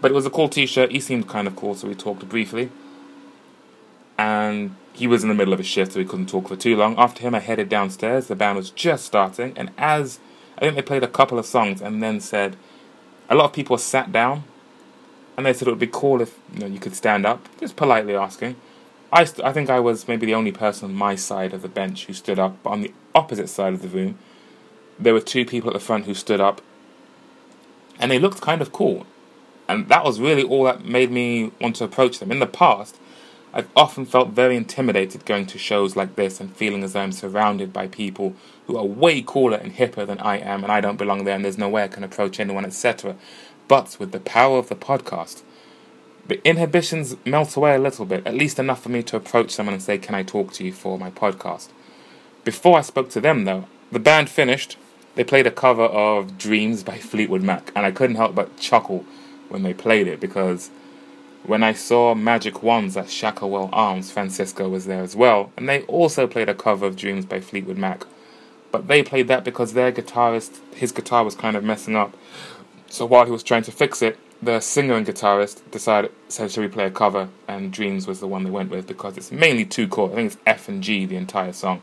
But 0.02 0.12
it 0.12 0.14
was 0.14 0.28
a 0.28 0.30
cool 0.30 0.50
T-shirt. 0.50 0.92
He 0.92 1.00
seemed 1.00 1.28
kind 1.28 1.48
of 1.48 1.56
cool, 1.56 1.74
so 1.74 1.88
we 1.88 1.96
talked 1.96 2.30
briefly. 2.30 2.70
And 4.50 4.76
he 4.94 5.08
was 5.08 5.24
in 5.24 5.30
the 5.30 5.36
middle 5.36 5.54
of 5.54 5.60
a 5.60 5.64
shift, 5.64 5.94
so 5.94 6.00
we 6.00 6.06
couldn't 6.06 6.30
talk 6.30 6.48
for 6.48 6.56
too 6.56 6.76
long. 6.76 6.98
After 6.98 7.22
him, 7.22 7.36
I 7.36 7.40
headed 7.40 7.70
downstairs. 7.70 8.28
The 8.28 8.36
band 8.36 8.58
was 8.58 8.72
just 8.72 9.06
starting, 9.06 9.54
and 9.56 9.72
as 9.78 10.20
I 10.58 10.62
think 10.62 10.76
they 10.76 10.82
played 10.82 11.04
a 11.04 11.08
couple 11.08 11.40
of 11.40 11.46
songs, 11.46 11.82
and 11.82 12.02
then 12.04 12.20
said, 12.20 12.58
a 13.30 13.36
lot 13.36 13.46
of 13.46 13.54
people 13.54 13.78
sat 13.78 14.12
down, 14.12 14.44
and 15.38 15.46
they 15.46 15.54
said 15.54 15.68
it 15.68 15.72
would 15.72 15.80
be 15.80 15.88
cool 15.88 16.22
if 16.22 16.38
you 16.54 16.60
know 16.60 16.66
you 16.66 16.80
could 16.80 16.96
stand 16.96 17.26
up. 17.26 17.48
Just 17.60 17.76
politely 17.76 18.16
asking. 18.16 18.56
I, 19.12 19.24
st- 19.24 19.46
I 19.46 19.54
think 19.54 19.70
I 19.70 19.80
was 19.80 20.08
maybe 20.08 20.26
the 20.26 20.36
only 20.36 20.52
person 20.52 20.90
on 20.90 20.96
my 20.96 21.16
side 21.16 21.54
of 21.54 21.62
the 21.62 21.70
bench 21.70 22.06
who 22.06 22.14
stood 22.14 22.38
up. 22.38 22.62
But 22.62 22.72
on 22.72 22.82
the 22.82 22.94
opposite 23.16 23.50
side 23.50 23.74
of 23.74 23.82
the 23.82 23.88
room, 23.88 24.20
there 25.00 25.14
were 25.14 25.22
two 25.22 25.46
people 25.46 25.70
at 25.70 25.74
the 25.74 25.80
front 25.80 26.06
who 26.06 26.14
stood 26.14 26.42
up, 26.42 26.62
and 28.00 28.12
they 28.12 28.20
looked 28.20 28.42
kind 28.42 28.62
of 28.62 28.72
cool. 28.72 29.06
And 29.68 29.88
that 29.90 30.04
was 30.04 30.20
really 30.20 30.44
all 30.44 30.64
that 30.66 30.84
made 30.84 31.12
me 31.12 31.52
want 31.62 31.76
to 31.78 31.84
approach 31.84 32.20
them. 32.20 32.32
In 32.32 32.40
the 32.40 32.48
past, 32.48 32.98
I've 33.52 33.70
often 33.76 34.06
felt 34.06 34.30
very 34.30 34.56
intimidated 34.56 35.26
going 35.26 35.48
to 35.48 35.58
shows 35.58 35.96
like 35.96 36.16
this 36.16 36.40
and 36.40 36.56
feeling 36.56 36.84
as 36.84 36.94
though 36.94 37.02
I'm 37.02 37.12
surrounded 37.12 37.74
by 37.74 37.88
people 37.88 38.36
who 38.68 38.78
are 38.78 38.86
way 38.86 39.24
cooler 39.26 39.58
and 39.58 39.74
hipper 39.74 40.06
than 40.06 40.20
I 40.20 40.38
am, 40.38 40.64
and 40.64 40.72
I 40.72 40.82
don't 40.82 40.98
belong 40.98 41.24
there, 41.24 41.36
and 41.36 41.44
there's 41.44 41.58
no 41.58 41.70
way 41.70 41.84
I 41.84 41.88
can 41.88 42.04
approach 42.04 42.40
anyone, 42.40 42.64
etc. 42.64 43.16
But 43.68 43.98
with 44.00 44.12
the 44.12 44.20
power 44.20 44.60
of 44.60 44.70
the 44.70 44.76
podcast, 44.76 45.42
the 46.28 46.46
inhibitions 46.48 47.16
melt 47.26 47.56
away 47.56 47.74
a 47.74 47.80
little 47.80 48.06
bit, 48.06 48.28
at 48.28 48.36
least 48.36 48.60
enough 48.60 48.84
for 48.84 48.90
me 48.90 49.02
to 49.02 49.16
approach 49.16 49.50
someone 49.50 49.74
and 49.74 49.82
say, 49.82 49.98
Can 49.98 50.14
I 50.14 50.22
talk 50.22 50.54
to 50.54 50.64
you 50.64 50.72
for 50.72 51.00
my 51.00 51.10
podcast? 51.10 51.70
Before 52.44 52.78
I 52.78 52.82
spoke 52.82 53.10
to 53.12 53.22
them, 53.22 53.46
though, 53.46 53.66
the 53.92 54.00
band 54.00 54.30
finished. 54.30 54.78
They 55.16 55.24
played 55.24 55.48
a 55.48 55.52
cover 55.52 55.84
of 55.84 56.38
Dreams 56.38 56.84
by 56.84 57.00
Fleetwood 57.00 57.42
Mac, 57.42 57.72
and 57.76 57.84
I 57.84 57.92
couldn't 57.92 58.18
help 58.18 58.36
but 58.36 58.58
chuckle 58.58 59.06
when 59.50 59.64
they 59.64 59.74
played 59.74 60.08
it 60.08 60.20
because 60.20 60.70
when 61.44 61.64
I 61.64 61.74
saw 61.74 62.14
Magic 62.14 62.62
Wands 62.62 62.98
at 62.98 63.06
Shacklewell 63.06 63.70
Arms, 63.72 64.12
Francisco 64.12 64.70
was 64.70 64.86
there 64.86 65.02
as 65.02 65.16
well, 65.16 65.52
and 65.58 65.68
they 65.68 65.82
also 65.84 66.28
played 66.28 66.50
a 66.50 66.54
cover 66.54 66.86
of 66.86 66.96
Dreams 66.96 67.26
by 67.26 67.40
Fleetwood 67.40 67.78
Mac. 67.78 68.06
But 68.72 68.88
they 68.88 69.02
played 69.02 69.28
that 69.30 69.44
because 69.44 69.74
their 69.74 69.92
guitarist, 69.92 70.60
his 70.74 70.92
guitar 70.92 71.24
was 71.24 71.36
kind 71.36 71.56
of 71.56 71.64
messing 71.64 71.96
up. 71.96 72.16
So 72.88 73.06
while 73.06 73.26
he 73.26 73.32
was 73.32 73.44
trying 73.44 73.64
to 73.64 73.72
fix 73.72 74.02
it, 74.02 74.20
the 74.42 74.60
singer 74.60 74.96
and 74.96 75.06
guitarist 75.06 75.70
decided, 75.72 76.12
said, 76.28 76.52
should 76.52 76.62
we 76.62 76.68
play 76.68 76.86
a 76.86 76.92
cover? 76.92 77.30
And 77.48 77.74
Dreams 77.74 78.08
was 78.08 78.20
the 78.20 78.28
one 78.28 78.44
they 78.44 78.50
went 78.50 78.70
with 78.70 78.88
because 78.88 79.18
it's 79.18 79.32
mainly 79.32 79.66
two 79.66 79.88
chords. 79.88 80.14
I 80.14 80.16
think 80.18 80.34
it's 80.34 80.42
F 80.46 80.70
and 80.70 80.84
G, 80.84 81.06
the 81.06 81.16
entire 81.16 81.54
song. 81.54 81.82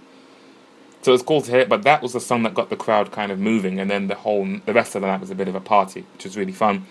So 1.03 1.13
it 1.13 1.15
was 1.15 1.23
cool 1.23 1.43
to 1.43 1.51
hear, 1.51 1.67
but 1.67 1.83
that 1.83 2.03
was 2.03 2.15
the 2.15 2.21
song 2.21 2.43
that 2.45 2.55
got 2.55 2.71
the 2.71 2.77
crowd 2.77 3.13
kind 3.13 3.31
of 3.31 3.39
moving, 3.39 3.79
and 3.79 3.89
then 3.89 4.09
the 4.09 4.17
whole, 4.17 4.45
the 4.65 4.73
rest 4.73 4.97
of 4.97 5.03
the 5.03 5.07
night 5.07 5.21
was 5.21 5.31
a 5.31 5.37
bit 5.37 5.47
of 5.47 5.55
a 5.55 5.61
party, 5.61 6.05
which 6.15 6.25
was 6.25 6.37
really 6.37 6.53
fun. 6.53 6.87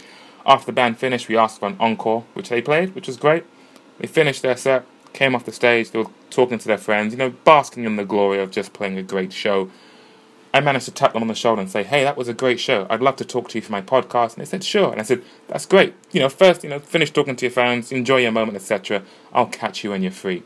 After 0.45 0.67
the 0.67 0.73
band 0.73 0.97
finished, 0.97 1.27
we 1.27 1.37
asked 1.37 1.59
for 1.59 1.67
an 1.67 1.77
encore, 1.79 2.23
which 2.33 2.49
they 2.49 2.61
played, 2.61 2.93
which 2.93 3.07
was 3.07 3.17
great. 3.17 3.45
They 3.97 4.07
finished 4.07 4.41
their 4.41 4.57
set, 4.57 4.85
came 5.13 5.33
off 5.33 5.45
the 5.45 5.51
stage, 5.51 5.91
they 5.91 5.99
were 5.99 6.09
talking 6.29 6.59
to 6.59 6.67
their 6.67 6.77
friends, 6.77 7.13
you 7.13 7.17
know, 7.17 7.31
basking 7.31 7.85
in 7.85 7.95
the 7.95 8.05
glory 8.05 8.39
of 8.39 8.51
just 8.51 8.73
playing 8.73 8.97
a 8.97 9.03
great 9.03 9.33
show. 9.33 9.71
I 10.53 10.61
managed 10.61 10.85
to 10.85 10.91
tap 10.91 11.13
them 11.13 11.21
on 11.21 11.27
the 11.27 11.35
shoulder 11.35 11.61
and 11.61 11.69
say, 11.69 11.83
"Hey, 11.83 12.03
that 12.03 12.15
was 12.15 12.29
a 12.29 12.33
great 12.33 12.61
show. 12.61 12.87
I'd 12.89 13.01
love 13.01 13.17
to 13.17 13.25
talk 13.25 13.49
to 13.49 13.57
you 13.57 13.61
for 13.61 13.73
my 13.73 13.81
podcast." 13.81 14.35
And 14.35 14.41
they 14.41 14.49
said, 14.49 14.63
"Sure." 14.63 14.89
And 14.89 15.01
I 15.01 15.03
said, 15.03 15.21
"That's 15.47 15.65
great. 15.65 15.93
You 16.11 16.21
know, 16.21 16.29
first, 16.29 16.63
you 16.63 16.69
know, 16.69 16.79
finish 16.79 17.11
talking 17.11 17.35
to 17.35 17.45
your 17.45 17.51
fans, 17.51 17.91
enjoy 17.91 18.17
your 18.21 18.31
moment, 18.31 18.55
etc. 18.55 19.01
I'll 19.33 19.47
catch 19.47 19.83
you 19.83 19.89
when 19.89 20.01
you're 20.01 20.13
free." 20.13 20.43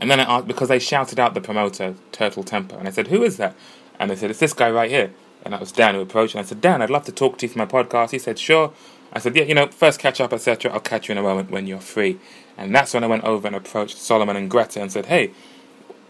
And 0.00 0.08
then 0.08 0.20
I 0.20 0.24
asked 0.24 0.46
because 0.46 0.68
they 0.68 0.78
shouted 0.78 1.18
out 1.18 1.34
the 1.34 1.40
promoter, 1.40 1.94
Turtle 2.12 2.44
Temper, 2.44 2.76
and 2.78 2.86
I 2.86 2.92
said, 2.92 3.08
"Who 3.08 3.24
is 3.24 3.38
that?" 3.38 3.56
And 3.98 4.08
they 4.08 4.16
said, 4.16 4.30
"It's 4.30 4.38
this 4.38 4.52
guy 4.52 4.70
right 4.70 4.90
here." 4.90 5.10
And 5.46 5.52
that 5.54 5.60
was 5.60 5.72
Dan 5.72 5.94
who 5.94 6.00
approached, 6.00 6.34
and 6.34 6.44
I 6.44 6.48
said, 6.48 6.60
"Dan, 6.60 6.82
I'd 6.82 6.90
love 6.90 7.04
to 7.04 7.12
talk 7.12 7.38
to 7.38 7.46
you 7.46 7.52
for 7.52 7.58
my 7.58 7.66
podcast." 7.66 8.10
He 8.10 8.18
said, 8.18 8.38
"Sure." 8.38 8.72
I 9.12 9.18
said, 9.18 9.34
"Yeah, 9.36 9.44
you 9.44 9.54
know, 9.54 9.68
first 9.68 9.98
catch 9.98 10.20
up, 10.20 10.32
etc. 10.32 10.72
I'll 10.72 10.80
catch 10.80 11.08
you 11.08 11.12
in 11.12 11.18
a 11.18 11.22
moment 11.22 11.50
when 11.50 11.66
you're 11.66 11.80
free." 11.80 12.18
And 12.58 12.74
that's 12.74 12.92
when 12.92 13.04
I 13.04 13.06
went 13.06 13.24
over 13.24 13.46
and 13.46 13.56
approached 13.56 13.98
Solomon 13.98 14.36
and 14.36 14.50
Greta 14.50 14.80
and 14.82 14.92
said, 14.92 15.06
"Hey, 15.06 15.30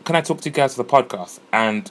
can 0.05 0.17
I 0.17 0.23
talk 0.23 0.41
to 0.41 0.49
you 0.49 0.55
guys 0.55 0.75
for 0.75 0.83
the 0.83 0.89
podcast?" 0.89 1.39
And 1.53 1.91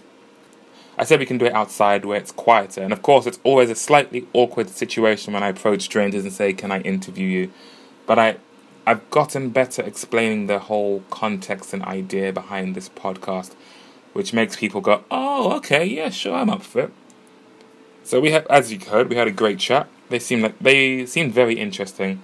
I 0.97 1.03
said 1.03 1.19
we 1.19 1.25
can 1.25 1.37
do 1.37 1.45
it 1.45 1.53
outside 1.53 2.05
where 2.05 2.17
it's 2.17 2.31
quieter. 2.31 2.81
And 2.81 2.93
of 2.93 3.01
course, 3.01 3.25
it's 3.25 3.39
always 3.43 3.69
a 3.69 3.75
slightly 3.75 4.27
awkward 4.33 4.69
situation 4.69 5.33
when 5.33 5.43
I 5.43 5.49
approach 5.49 5.81
strangers 5.81 6.23
and 6.23 6.31
say, 6.31 6.53
Can 6.53 6.71
I 6.71 6.79
interview 6.81 7.27
you? 7.27 7.51
But 8.05 8.19
I, 8.19 8.37
I've 8.87 9.09
gotten 9.09 9.49
better 9.49 9.81
explaining 9.81 10.47
the 10.47 10.59
whole 10.59 11.03
context 11.09 11.73
and 11.73 11.83
idea 11.83 12.31
behind 12.31 12.75
this 12.75 12.87
podcast, 12.87 13.53
which 14.13 14.31
makes 14.31 14.55
people 14.55 14.79
go, 14.79 15.03
Oh, 15.11 15.53
okay, 15.57 15.83
yeah, 15.85 16.09
sure, 16.09 16.35
I'm 16.35 16.49
up 16.49 16.63
for 16.63 16.83
it. 16.83 16.93
So 18.05 18.21
we 18.21 18.31
had, 18.31 18.45
as 18.47 18.71
you 18.71 18.79
heard, 18.79 19.09
we 19.09 19.15
had 19.15 19.27
a 19.27 19.31
great 19.31 19.57
chat. 19.57 19.87
They 20.09 20.19
seemed 20.19 20.43
like 20.43 20.59
they 20.59 21.07
seemed 21.07 21.33
very 21.33 21.55
interesting. 21.55 22.21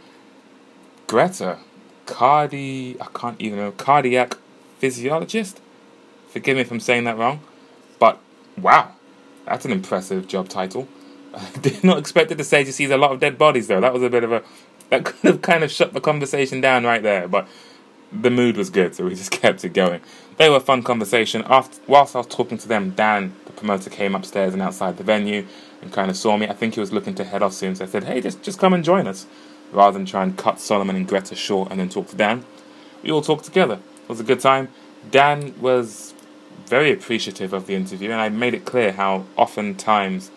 Greta, 1.08 1.58
cardi, 2.06 2.96
I 3.02 3.08
can't 3.14 3.42
even 3.42 3.58
know, 3.58 3.72
cardiac 3.72 4.38
physiologist. 4.78 5.60
Forgive 6.30 6.56
me 6.56 6.62
if 6.62 6.72
I'm 6.72 6.80
saying 6.80 7.06
that 7.06 7.18
wrong, 7.18 7.42
but 7.98 8.20
wow, 8.58 8.92
that's 9.46 9.66
an 9.66 9.72
impressive 9.72 10.28
job 10.28 10.50
title. 10.50 10.88
I 11.34 11.50
did 11.62 11.84
not 11.84 11.98
expect 11.98 12.32
it 12.32 12.38
to 12.38 12.44
say 12.44 12.64
she 12.64 12.72
sees 12.72 12.92
a 12.92 12.98
lot 12.98 13.12
of 13.12 13.20
dead 13.20 13.40
bodies 13.40 13.68
though. 13.68 13.82
That 13.82 13.92
was 13.92 14.04
a 14.04 14.10
bit 14.10 14.24
of 14.24 14.32
a 14.32 14.44
that 14.92 15.04
could 15.06 15.24
have 15.24 15.42
kind 15.42 15.64
of 15.64 15.72
shut 15.72 15.94
the 15.94 16.00
conversation 16.00 16.62
down 16.62 16.84
right 16.84 17.02
there, 17.02 17.28
but 17.28 17.48
the 18.12 18.30
mood 18.30 18.56
was 18.56 18.70
good, 18.70 18.94
so 18.94 19.06
we 19.06 19.16
just 19.16 19.32
kept 19.42 19.66
it 19.66 19.74
going. 19.74 20.02
They 20.38 20.48
were 20.48 20.58
a 20.58 20.62
fun 20.62 20.84
conversation. 20.84 21.44
After 21.48 21.82
whilst 21.88 22.16
I 22.16 22.20
was 22.20 22.28
talking 22.28 22.60
to 22.60 22.68
them, 22.68 22.92
Dan, 22.92 23.36
promoter, 23.62 23.89
came 23.89 24.16
upstairs 24.16 24.53
and 24.53 24.62
outside 24.62 24.97
the 24.97 25.03
venue 25.03 25.45
and 25.82 25.93
kind 25.93 26.09
of 26.12 26.18
saw 26.18 26.38
me. 26.38 26.47
I 26.47 26.53
think 26.53 26.74
he 26.74 26.80
was 26.80 26.91
looking 26.91 27.16
to 27.16 27.24
head 27.24 27.41
off 27.41 27.53
soon, 27.53 27.76
so 27.76 27.86
I 27.86 27.88
said, 27.88 28.03
"Hey, 28.03 28.20
just 28.22 28.41
just 28.41 28.59
come 28.59 28.74
and 28.74 28.84
join 28.84 29.07
us," 29.07 29.26
rather 29.72 29.97
than 29.97 30.05
try 30.05 30.24
and 30.24 30.38
cut 30.38 30.59
Solomon 30.59 30.95
and 30.95 31.07
Greta 31.07 31.36
short 31.36 31.72
and 31.72 31.80
then 31.80 31.89
talk 31.89 32.07
to 32.09 32.16
Dan. 32.16 32.43
We 33.03 33.12
all 33.12 33.22
talked 33.22 33.45
together. 33.45 33.80
It 34.03 34.09
was 34.09 34.20
a 34.20 34.30
good 34.32 34.39
time. 34.39 34.68
Dan 35.09 35.53
was 35.59 36.14
very 36.68 36.91
appreciative 36.91 37.53
of 37.53 37.68
the 37.68 37.76
interview, 37.76 38.12
and 38.12 38.22
I 38.22 38.30
made 38.30 38.53
it 38.53 38.66
clear 38.66 38.91
how 38.93 39.26
oftentimes 39.36 40.32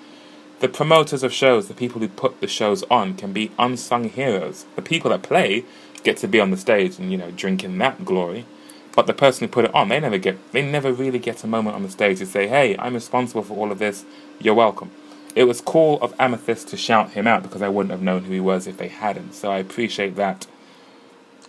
the 0.60 0.68
promoters 0.68 1.22
of 1.22 1.32
shows, 1.32 1.68
the 1.68 1.74
people 1.74 2.00
who 2.00 2.08
put 2.08 2.40
the 2.40 2.46
shows 2.46 2.82
on, 2.90 3.14
can 3.14 3.32
be 3.32 3.50
unsung 3.58 4.04
heroes. 4.08 4.64
The 4.76 4.82
people 4.82 5.10
that 5.10 5.22
play 5.22 5.64
get 6.02 6.16
to 6.18 6.28
be 6.28 6.40
on 6.40 6.50
the 6.50 6.56
stage 6.56 6.98
and 6.98 7.10
you 7.10 7.18
know 7.18 7.30
drink 7.30 7.64
in 7.64 7.78
that 7.78 8.04
glory, 8.04 8.46
but 8.94 9.06
the 9.06 9.12
person 9.14 9.46
who 9.46 9.52
put 9.52 9.64
it 9.64 9.74
on, 9.74 9.88
they 9.88 10.00
never 10.00 10.18
get, 10.18 10.52
they 10.52 10.62
never 10.62 10.92
really 10.92 11.18
get 11.18 11.44
a 11.44 11.46
moment 11.46 11.76
on 11.76 11.82
the 11.82 11.90
stage 11.90 12.18
to 12.18 12.26
say, 12.26 12.46
"Hey, 12.46 12.76
I'm 12.78 12.94
responsible 12.94 13.42
for 13.42 13.56
all 13.56 13.72
of 13.72 13.78
this. 13.78 14.04
You're 14.40 14.54
welcome." 14.54 14.90
It 15.34 15.44
was 15.44 15.60
cool 15.60 15.98
of 16.00 16.14
Amethyst 16.20 16.68
to 16.68 16.76
shout 16.76 17.10
him 17.10 17.26
out 17.26 17.42
because 17.42 17.60
I 17.60 17.68
wouldn't 17.68 17.90
have 17.90 18.02
known 18.02 18.24
who 18.24 18.32
he 18.32 18.40
was 18.40 18.66
if 18.68 18.76
they 18.76 18.88
hadn't. 18.88 19.34
So 19.34 19.50
I 19.50 19.58
appreciate 19.58 20.14
that 20.16 20.46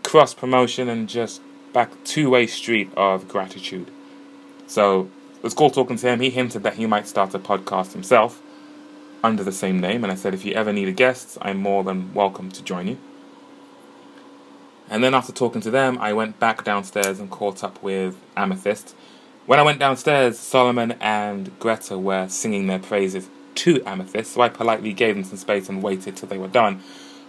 cross 0.04 0.34
promotion 0.34 0.90
and 0.90 1.08
just 1.08 1.42
back 1.72 1.92
two 2.04 2.30
way 2.32 2.48
street 2.48 2.90
of 2.98 3.28
gratitude. 3.28 3.92
So 4.66 5.10
it 5.38 5.44
was 5.44 5.54
cool 5.54 5.70
talking 5.70 5.98
to 5.98 6.08
him. 6.08 6.20
He 6.20 6.32
hinted 6.32 6.64
that 6.64 6.76
he 6.76 6.88
might 6.88 7.08
start 7.08 7.36
a 7.36 7.40
podcast 7.40 7.94
himself 7.94 8.42
under 9.24 9.44
the 9.44 9.52
same 9.52 9.80
name, 9.80 10.04
and 10.04 10.12
I 10.12 10.16
said, 10.16 10.34
if 10.34 10.46
you 10.46 10.54
ever 10.54 10.72
need 10.72 10.88
a 10.88 10.92
guest, 10.92 11.38
I'm 11.42 11.58
more 11.58 11.84
than 11.84 12.14
welcome 12.14 12.52
to 12.52 12.64
join 12.64 12.88
you. 12.88 12.98
And 14.90 15.04
then 15.04 15.14
after 15.14 15.32
talking 15.32 15.62
to 15.62 15.72
them, 15.72 15.98
I 16.00 16.14
went 16.14 16.40
back 16.40 16.64
downstairs 16.64 17.20
and 17.20 17.30
caught 17.30 17.64
up 17.64 17.82
with 17.82 18.16
Amethyst. 18.38 18.96
When 19.46 19.60
I 19.60 19.64
went 19.64 19.80
downstairs, 19.80 20.40
Solomon 20.40 20.94
and 21.00 21.58
Greta 21.60 21.98
were 21.98 22.28
singing 22.28 22.68
their 22.68 22.80
praises 22.80 23.30
to 23.56 23.82
Amethyst, 23.84 24.34
so 24.34 24.42
I 24.42 24.50
politely 24.50 24.94
gave 24.94 25.16
them 25.16 25.24
some 25.24 25.38
space 25.38 25.70
and 25.70 25.82
waited 25.82 26.16
till 26.16 26.30
they 26.30 26.38
were 26.38 26.48
done. 26.48 26.84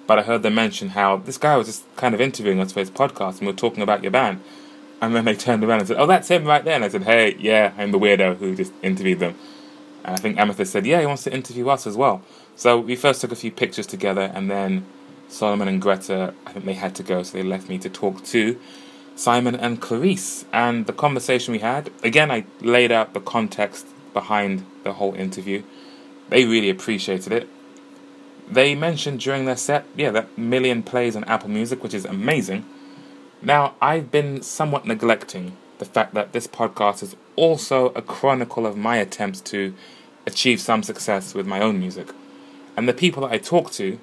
But 0.06 0.18
I 0.18 0.22
heard 0.22 0.42
them 0.42 0.54
mention 0.54 0.90
how 0.90 1.16
this 1.16 1.38
guy 1.38 1.56
was 1.56 1.66
just 1.66 1.84
kind 1.96 2.14
of 2.14 2.20
interviewing 2.20 2.60
us 2.60 2.72
for 2.72 2.80
his 2.80 2.90
podcast, 2.90 3.38
and 3.38 3.42
we 3.42 3.48
were 3.48 3.52
talking 3.52 3.82
about 3.82 4.02
your 4.02 4.12
band. 4.12 4.40
And 5.00 5.14
then 5.14 5.24
they 5.24 5.34
turned 5.34 5.62
around 5.62 5.80
and 5.80 5.88
said, 5.88 5.98
"Oh, 5.98 6.06
that's 6.06 6.28
him 6.28 6.44
right 6.44 6.64
there." 6.64 6.74
And 6.74 6.84
I 6.84 6.88
said, 6.88 7.02
"Hey, 7.02 7.36
yeah, 7.38 7.72
I'm 7.76 7.90
the 7.90 7.98
weirdo 7.98 8.38
who 8.38 8.54
just 8.54 8.72
interviewed 8.82 9.18
them." 9.18 9.34
And 10.04 10.14
I 10.14 10.18
think 10.18 10.38
Amethyst 10.38 10.72
said, 10.72 10.86
"Yeah, 10.86 11.00
he 11.00 11.06
wants 11.06 11.24
to 11.24 11.32
interview 11.32 11.68
us 11.68 11.86
as 11.86 11.96
well." 11.96 12.22
So 12.54 12.78
we 12.78 12.96
first 12.96 13.20
took 13.20 13.32
a 13.32 13.36
few 13.36 13.50
pictures 13.50 13.86
together, 13.86 14.30
and 14.34 14.50
then 14.50 14.86
Solomon 15.28 15.68
and 15.68 15.82
Greta, 15.82 16.34
I 16.46 16.52
think 16.52 16.64
they 16.64 16.74
had 16.74 16.94
to 16.96 17.02
go, 17.02 17.22
so 17.22 17.36
they 17.36 17.42
left 17.42 17.68
me 17.68 17.78
to 17.78 17.88
talk 17.90 18.24
to 18.26 18.58
Simon 19.16 19.54
and 19.54 19.80
Clarice. 19.80 20.44
And 20.52 20.86
the 20.86 20.92
conversation 20.92 21.52
we 21.52 21.58
had, 21.58 21.90
again, 22.02 22.30
I 22.30 22.44
laid 22.60 22.92
out 22.92 23.14
the 23.14 23.20
context 23.20 23.86
behind 24.12 24.64
the 24.84 24.94
whole 24.94 25.14
interview. 25.14 25.62
They 26.28 26.44
really 26.44 26.70
appreciated 26.70 27.32
it. 27.32 27.48
They 28.48 28.74
mentioned 28.74 29.20
during 29.20 29.44
their 29.44 29.56
set, 29.56 29.84
yeah, 29.96 30.10
that 30.10 30.38
million 30.38 30.82
plays 30.82 31.16
on 31.16 31.24
Apple 31.24 31.50
Music, 31.50 31.82
which 31.82 31.94
is 31.94 32.04
amazing. 32.04 32.64
Now, 33.42 33.74
I've 33.82 34.10
been 34.10 34.42
somewhat 34.42 34.86
neglecting 34.86 35.56
the 35.78 35.84
fact 35.84 36.14
that 36.14 36.32
this 36.32 36.46
podcast 36.46 37.02
is 37.02 37.16
also 37.34 37.88
a 37.90 38.02
chronicle 38.02 38.66
of 38.66 38.76
my 38.76 38.96
attempts 38.96 39.40
to 39.42 39.74
achieve 40.26 40.60
some 40.60 40.82
success 40.82 41.34
with 41.34 41.46
my 41.46 41.60
own 41.60 41.78
music. 41.78 42.12
And 42.76 42.88
the 42.88 42.94
people 42.94 43.22
that 43.22 43.32
I 43.32 43.38
talk 43.38 43.70
to, 43.72 43.98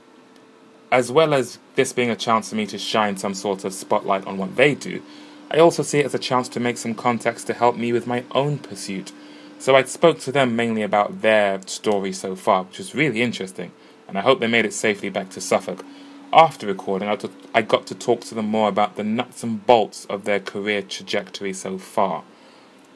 as 0.94 1.12
well 1.12 1.34
as 1.34 1.58
this 1.74 1.92
being 1.92 2.12
a 2.12 2.16
chance 2.16 2.50
for 2.50 2.56
me 2.56 2.68
to 2.68 2.78
shine 2.78 3.18
some 3.18 3.34
sort 3.34 3.66
of 3.66 3.74
spotlight 3.74 4.28
on 4.28 4.38
what 4.38 4.56
they 4.56 4.76
do, 4.76 5.02
I 5.50 5.58
also 5.58 5.82
see 5.82 5.98
it 6.00 6.06
as 6.06 6.14
a 6.14 6.20
chance 6.20 6.48
to 6.50 6.60
make 6.60 6.78
some 6.78 6.94
context 6.94 7.48
to 7.48 7.56
help 7.56 7.76
me 7.76 7.92
with 7.92 8.06
my 8.06 8.24
own 8.30 8.60
pursuit. 8.60 9.12
So 9.58 9.76
I 9.76 9.84
spoke 9.86 10.20
to 10.20 10.32
them 10.32 10.56
mainly 10.56 10.84
about 10.84 11.24
their 11.24 11.60
story 11.66 12.14
so 12.14 12.36
far, 12.36 12.62
which 12.62 12.78
was 12.78 12.94
really 12.94 13.24
interesting, 13.24 13.72
and 14.08 14.20
I 14.20 14.22
hope 14.22 14.40
they 14.40 14.46
made 14.46 14.66
it 14.66 14.74
safely 14.74 15.10
back 15.10 15.32
to 15.32 15.42
Suffolk. 15.42 15.84
After 16.32 16.68
recording, 16.68 17.10
I 17.56 17.62
got 17.64 17.88
to 17.88 17.96
talk 17.96 18.22
to 18.26 18.36
them 18.36 18.46
more 18.46 18.70
about 18.70 18.96
the 18.96 19.04
nuts 19.04 19.42
and 19.42 19.66
bolts 19.66 20.06
of 20.06 20.26
their 20.26 20.40
career 20.40 20.84
trajectory 20.84 21.54
so 21.54 21.80
far. 21.80 22.24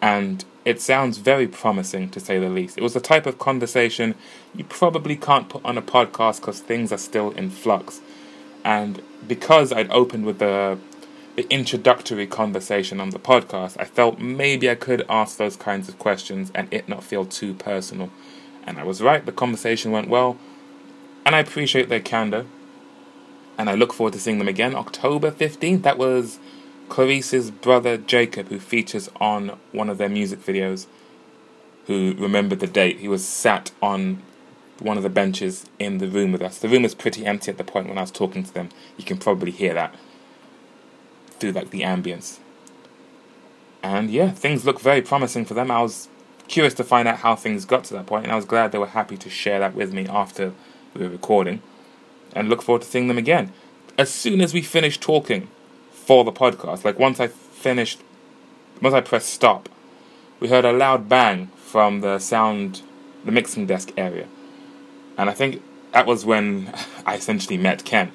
And 0.01 0.43
it 0.65 0.81
sounds 0.81 1.17
very 1.17 1.47
promising, 1.47 2.09
to 2.09 2.19
say 2.19 2.39
the 2.39 2.49
least. 2.49 2.77
It 2.77 2.83
was 2.83 2.93
the 2.93 2.99
type 2.99 3.25
of 3.25 3.39
conversation 3.39 4.15
you 4.53 4.63
probably 4.63 5.15
can't 5.15 5.49
put 5.49 5.63
on 5.63 5.77
a 5.77 5.81
podcast 5.81 6.41
because 6.41 6.59
things 6.59 6.91
are 6.91 6.97
still 6.97 7.31
in 7.31 7.49
flux. 7.49 8.01
And 8.63 9.01
because 9.27 9.71
I'd 9.71 9.89
opened 9.91 10.25
with 10.25 10.39
the 10.39 10.77
the 11.37 11.47
introductory 11.53 12.25
conversation 12.25 12.99
on 12.99 13.11
the 13.11 13.19
podcast, 13.19 13.77
I 13.79 13.85
felt 13.85 14.17
maybe 14.17 14.71
I 14.71 14.75
could 14.75 15.05
ask 15.07 15.37
those 15.37 15.55
kinds 15.55 15.87
of 15.87 15.99
questions 15.99 16.51
and 16.55 16.67
it 16.73 16.89
not 16.89 17.03
feel 17.03 17.25
too 17.25 17.53
personal. 17.53 18.09
And 18.65 18.79
I 18.79 18.83
was 18.83 19.03
right, 19.03 19.23
the 19.23 19.31
conversation 19.31 19.91
went 19.91 20.09
well, 20.09 20.37
and 21.27 21.35
I 21.35 21.39
appreciate 21.39 21.89
their 21.89 21.99
candor. 21.99 22.47
And 23.55 23.69
I 23.69 23.75
look 23.75 23.93
forward 23.93 24.13
to 24.13 24.19
seeing 24.19 24.39
them 24.39 24.47
again 24.47 24.73
October 24.73 25.29
15th. 25.29 25.83
That 25.83 25.99
was 25.99 26.39
Clarice's 26.89 27.51
brother 27.51 27.97
Jacob, 27.97 28.47
who 28.47 28.59
features 28.59 29.09
on 29.19 29.57
one 29.71 29.89
of 29.89 29.97
their 29.97 30.09
music 30.09 30.39
videos, 30.39 30.88
who 31.88 32.15
remembered 32.17 32.59
the 32.59 32.67
date. 32.67 32.99
He 32.99 33.07
was 33.07 33.25
sat 33.25 33.71
on 33.81 34.21
one 34.79 34.97
of 34.97 35.03
the 35.03 35.09
benches 35.09 35.65
in 35.79 35.97
the 35.97 36.07
room 36.07 36.31
with 36.31 36.41
us. 36.41 36.57
The 36.59 36.69
room 36.69 36.83
was 36.83 36.95
pretty 36.95 37.25
empty 37.25 37.51
at 37.51 37.57
the 37.57 37.63
point 37.63 37.88
when 37.88 37.97
I 37.97 38.01
was 38.01 38.11
talking 38.11 38.43
to 38.43 38.53
them. 38.53 38.69
You 38.97 39.03
can 39.03 39.17
probably 39.17 39.51
hear 39.51 39.73
that 39.73 39.95
through 41.39 41.51
like 41.51 41.69
the 41.69 41.81
ambience. 41.81 42.39
And 43.83 44.09
yeah, 44.09 44.31
things 44.31 44.65
look 44.65 44.79
very 44.79 45.01
promising 45.01 45.45
for 45.45 45.53
them. 45.53 45.71
I 45.71 45.81
was 45.81 46.09
curious 46.47 46.73
to 46.75 46.83
find 46.83 47.07
out 47.07 47.19
how 47.19 47.35
things 47.35 47.65
got 47.65 47.83
to 47.85 47.93
that 47.93 48.05
point, 48.05 48.23
and 48.23 48.31
I 48.31 48.35
was 48.35 48.45
glad 48.45 48.71
they 48.71 48.77
were 48.77 48.88
happy 48.88 49.17
to 49.17 49.29
share 49.29 49.59
that 49.59 49.75
with 49.75 49.93
me 49.93 50.07
after 50.07 50.53
we 50.93 51.03
were 51.03 51.09
recording. 51.09 51.61
And 52.33 52.49
look 52.49 52.61
forward 52.61 52.81
to 52.83 52.88
seeing 52.88 53.07
them 53.07 53.17
again. 53.17 53.53
As 53.97 54.09
soon 54.09 54.41
as 54.41 54.53
we 54.53 54.61
finished 54.61 55.01
talking 55.01 55.47
for 56.08 56.24
the 56.24 56.32
podcast, 56.32 56.84
like 56.84 56.97
once 56.97 57.20
I 57.20 57.28
finished, 57.28 57.99
once 58.82 58.95
I 58.95 59.01
pressed 59.01 59.30
stop, 59.30 59.70
we 60.39 60.47
heard 60.47 60.66
a 60.66 60.72
loud 60.72 61.08
bang 61.08 61.47
from 61.58 62.01
the 62.01 62.18
sound, 62.18 62.82
the 63.24 63.32
mixing 63.32 63.68
desk 63.68 63.91
area. 63.97 64.26
And 65.20 65.30
I 65.30 65.34
think 65.34 65.62
that 65.91 66.08
was 66.08 66.26
when 66.26 66.74
I 67.05 67.16
essentially 67.16 67.58
met 67.58 67.86
Ken 67.86 68.12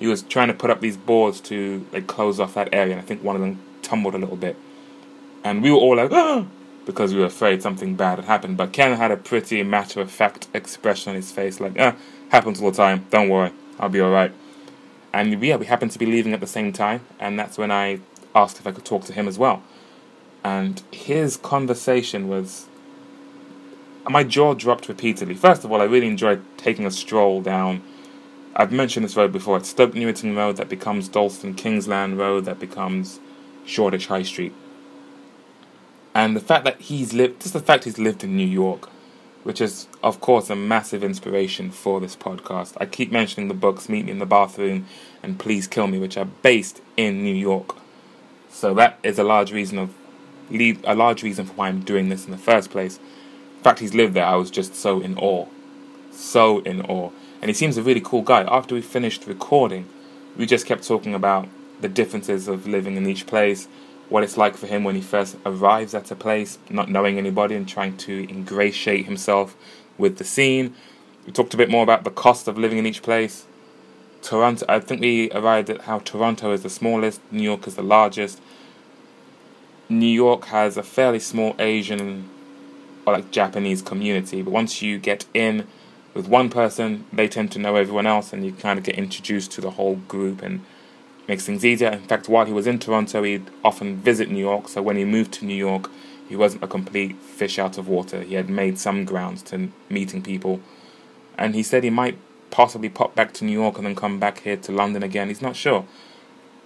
he 0.00 0.06
was 0.06 0.22
trying 0.22 0.48
to 0.48 0.54
put 0.54 0.70
up 0.70 0.80
these 0.80 0.96
boards 0.96 1.40
to 1.42 1.86
like 1.92 2.06
close 2.08 2.40
off 2.40 2.54
that 2.54 2.70
area, 2.72 2.94
and 2.94 3.02
I 3.02 3.04
think 3.04 3.22
one 3.22 3.36
of 3.36 3.42
them 3.42 3.60
tumbled 3.82 4.14
a 4.14 4.18
little 4.18 4.36
bit, 4.36 4.56
and 5.44 5.62
we 5.62 5.70
were 5.70 5.76
all 5.76 5.96
like, 5.96 6.10
ah! 6.10 6.46
because 6.86 7.12
we 7.12 7.20
were 7.20 7.26
afraid 7.26 7.62
something 7.62 7.94
bad 7.94 8.18
had 8.18 8.24
happened. 8.24 8.56
But 8.56 8.72
Ken 8.72 8.96
had 8.96 9.12
a 9.12 9.16
pretty 9.16 9.62
matter 9.62 10.00
of 10.00 10.10
fact 10.10 10.48
expression 10.54 11.10
on 11.10 11.16
his 11.16 11.30
face, 11.30 11.60
like, 11.60 11.78
ah, 11.78 11.94
happens 12.30 12.60
all 12.60 12.70
the 12.70 12.76
time. 12.76 13.06
Don't 13.10 13.28
worry, 13.28 13.52
I'll 13.78 13.90
be 13.90 14.00
all 14.00 14.10
right. 14.10 14.32
And 15.12 15.42
yeah, 15.42 15.56
we 15.56 15.66
happened 15.66 15.90
to 15.92 15.98
be 15.98 16.06
leaving 16.06 16.32
at 16.32 16.40
the 16.40 16.46
same 16.46 16.72
time, 16.72 17.04
and 17.18 17.38
that's 17.38 17.58
when 17.58 17.70
I 17.70 18.00
asked 18.34 18.58
if 18.58 18.66
I 18.66 18.72
could 18.72 18.84
talk 18.84 19.04
to 19.04 19.12
him 19.12 19.26
as 19.26 19.38
well. 19.38 19.62
And 20.44 20.82
his 20.90 21.36
conversation 21.36 22.28
was. 22.28 22.66
My 24.08 24.24
jaw 24.24 24.54
dropped 24.54 24.88
repeatedly. 24.88 25.34
First 25.34 25.62
of 25.62 25.70
all, 25.70 25.80
I 25.80 25.84
really 25.84 26.06
enjoyed 26.06 26.42
taking 26.56 26.86
a 26.86 26.90
stroll 26.90 27.42
down 27.42 27.82
I've 28.54 28.72
mentioned 28.72 29.04
this 29.04 29.16
road 29.16 29.32
before. 29.32 29.56
It's 29.56 29.68
Stoke 29.68 29.94
Newington 29.94 30.34
Road 30.34 30.56
that 30.56 30.68
becomes 30.68 31.08
Dalston 31.08 31.54
Kingsland 31.54 32.18
Road 32.18 32.44
that 32.46 32.58
becomes 32.58 33.20
Shoreditch 33.64 34.08
High 34.08 34.22
Street. 34.22 34.52
And 36.14 36.34
the 36.34 36.40
fact 36.40 36.64
that 36.64 36.80
he's 36.80 37.12
lived, 37.14 37.42
just 37.42 37.54
the 37.54 37.60
fact 37.60 37.84
he's 37.84 37.98
lived 37.98 38.24
in 38.24 38.36
New 38.36 38.46
York, 38.46 38.90
which 39.42 39.60
is, 39.60 39.88
of 40.02 40.20
course, 40.20 40.50
a 40.50 40.56
massive 40.56 41.02
inspiration 41.02 41.70
for 41.70 42.00
this 42.00 42.16
podcast. 42.16 42.74
I 42.78 42.86
keep 42.86 43.10
mentioning 43.10 43.48
the 43.48 43.54
books 43.54 43.88
Meet 43.88 44.06
Me 44.06 44.12
in 44.12 44.18
the 44.18 44.26
Bathroom 44.26 44.86
and 45.22 45.38
Please 45.38 45.66
Kill 45.66 45.86
Me, 45.86 45.98
which 45.98 46.16
are 46.16 46.26
based 46.26 46.80
in 46.96 47.22
New 47.22 47.34
York. 47.34 47.76
So 48.50 48.74
that 48.74 48.98
is 49.02 49.18
a 49.18 49.24
large 49.24 49.52
reason 49.52 49.78
of 49.78 49.94
a 50.52 50.94
large 50.94 51.22
reason 51.22 51.46
for 51.46 51.52
why 51.54 51.68
I'm 51.68 51.80
doing 51.80 52.08
this 52.08 52.24
in 52.24 52.32
the 52.32 52.38
first 52.38 52.70
place. 52.70 52.98
In 53.56 53.62
fact, 53.62 53.78
he's 53.78 53.94
lived 53.94 54.14
there. 54.14 54.24
I 54.24 54.34
was 54.36 54.50
just 54.50 54.74
so 54.74 55.00
in 55.00 55.16
awe. 55.16 55.46
So 56.10 56.58
in 56.60 56.82
awe. 56.82 57.10
And 57.40 57.48
he 57.48 57.54
seems 57.54 57.76
a 57.76 57.82
really 57.82 58.00
cool 58.00 58.22
guy. 58.22 58.42
After 58.42 58.74
we 58.74 58.82
finished 58.82 59.26
recording, 59.26 59.88
we 60.36 60.46
just 60.46 60.66
kept 60.66 60.86
talking 60.86 61.14
about 61.14 61.48
the 61.80 61.88
differences 61.88 62.48
of 62.48 62.66
living 62.66 62.96
in 62.96 63.06
each 63.06 63.26
place, 63.26 63.68
what 64.10 64.24
it's 64.24 64.36
like 64.36 64.56
for 64.56 64.66
him 64.66 64.84
when 64.84 64.96
he 64.96 65.00
first 65.00 65.36
arrives 65.46 65.94
at 65.94 66.10
a 66.10 66.16
place, 66.16 66.58
not 66.68 66.90
knowing 66.90 67.16
anybody 67.16 67.54
and 67.54 67.66
trying 67.66 67.96
to 67.96 68.28
ingratiate 68.28 69.06
himself 69.06 69.56
with 69.96 70.18
the 70.18 70.24
scene. 70.24 70.74
We 71.24 71.32
talked 71.32 71.54
a 71.54 71.56
bit 71.56 71.70
more 71.70 71.84
about 71.84 72.04
the 72.04 72.10
cost 72.10 72.48
of 72.48 72.58
living 72.58 72.76
in 72.76 72.86
each 72.86 73.02
place. 73.02 73.46
Toronto, 74.20 74.66
I 74.68 74.80
think 74.80 75.00
we 75.00 75.30
arrived 75.30 75.70
at 75.70 75.82
how 75.82 76.00
Toronto 76.00 76.52
is 76.52 76.62
the 76.62 76.68
smallest, 76.68 77.20
New 77.30 77.42
York 77.42 77.66
is 77.66 77.76
the 77.76 77.82
largest. 77.82 78.40
New 79.88 80.06
York 80.06 80.46
has 80.46 80.76
a 80.76 80.82
fairly 80.82 81.20
small 81.20 81.54
Asian 81.58 82.28
or 83.06 83.14
like 83.14 83.30
Japanese 83.30 83.80
community, 83.80 84.42
but 84.42 84.50
once 84.50 84.82
you 84.82 84.98
get 84.98 85.24
in 85.32 85.66
with 86.14 86.28
one 86.28 86.50
person, 86.50 87.06
they 87.12 87.28
tend 87.28 87.52
to 87.52 87.58
know 87.58 87.76
everyone 87.76 88.06
else, 88.06 88.32
and 88.32 88.44
you 88.44 88.52
kind 88.52 88.78
of 88.78 88.84
get 88.84 88.96
introduced 88.96 89.52
to 89.52 89.60
the 89.60 89.70
whole 89.70 89.96
group 89.96 90.42
and 90.42 90.64
makes 91.28 91.46
things 91.46 91.64
easier. 91.64 91.90
In 91.90 92.02
fact, 92.02 92.28
while 92.28 92.46
he 92.46 92.52
was 92.52 92.66
in 92.66 92.78
Toronto, 92.78 93.22
he'd 93.22 93.50
often 93.64 93.96
visit 93.96 94.30
New 94.30 94.40
York. 94.40 94.68
So 94.68 94.82
when 94.82 94.96
he 94.96 95.04
moved 95.04 95.32
to 95.34 95.44
New 95.44 95.54
York, 95.54 95.90
he 96.28 96.36
wasn't 96.36 96.62
a 96.62 96.68
complete 96.68 97.16
fish 97.16 97.58
out 97.58 97.76
of 97.78 97.88
water. 97.88 98.22
He 98.22 98.34
had 98.34 98.48
made 98.48 98.78
some 98.78 99.04
grounds 99.04 99.42
to 99.44 99.68
meeting 99.88 100.22
people, 100.22 100.60
and 101.36 101.54
he 101.54 101.62
said 101.62 101.82
he 101.82 101.90
might 101.90 102.18
possibly 102.50 102.88
pop 102.88 103.14
back 103.14 103.32
to 103.34 103.44
New 103.44 103.52
York 103.52 103.76
and 103.76 103.86
then 103.86 103.96
come 103.96 104.18
back 104.20 104.40
here 104.40 104.56
to 104.56 104.72
London 104.72 105.02
again. 105.02 105.28
He's 105.28 105.42
not 105.42 105.56
sure, 105.56 105.84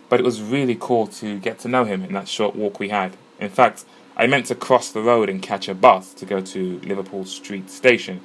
but 0.09 0.21
it 0.21 0.23
was 0.23 0.43
really 0.43 0.77
cool 0.79 1.07
to 1.09 1.39
get 1.39 1.59
to 1.61 1.69
know 1.69 1.85
him 1.85 2.05
in 2.05 2.13
that 2.13 2.29
short 2.29 2.55
walk 2.55 2.79
we 2.79 2.91
had. 2.91 3.17
In 3.41 3.49
fact, 3.49 3.85
I 4.17 4.27
meant 4.27 4.47
to 4.47 4.55
cross 4.55 4.91
the 4.91 5.01
road 5.01 5.29
and 5.29 5.43
catch 5.43 5.69
a 5.69 5.75
bus 5.75 6.15
to 6.15 6.27
go 6.27 6.41
to 6.41 6.81
Liverpool 6.81 7.25
Street 7.25 7.69
Station. 7.69 8.21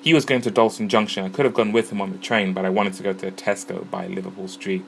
He 0.00 0.14
was 0.14 0.24
going 0.24 0.42
to 0.42 0.50
Dalston 0.50 0.88
Junction. 0.88 1.24
I 1.24 1.28
could 1.28 1.44
have 1.44 1.54
gone 1.54 1.72
with 1.72 1.90
him 1.90 2.00
on 2.00 2.12
the 2.12 2.18
train, 2.18 2.52
but 2.52 2.64
I 2.64 2.70
wanted 2.70 2.94
to 2.94 3.02
go 3.02 3.12
to 3.12 3.30
Tesco 3.30 3.88
by 3.90 4.06
Liverpool 4.08 4.48
Street, 4.48 4.84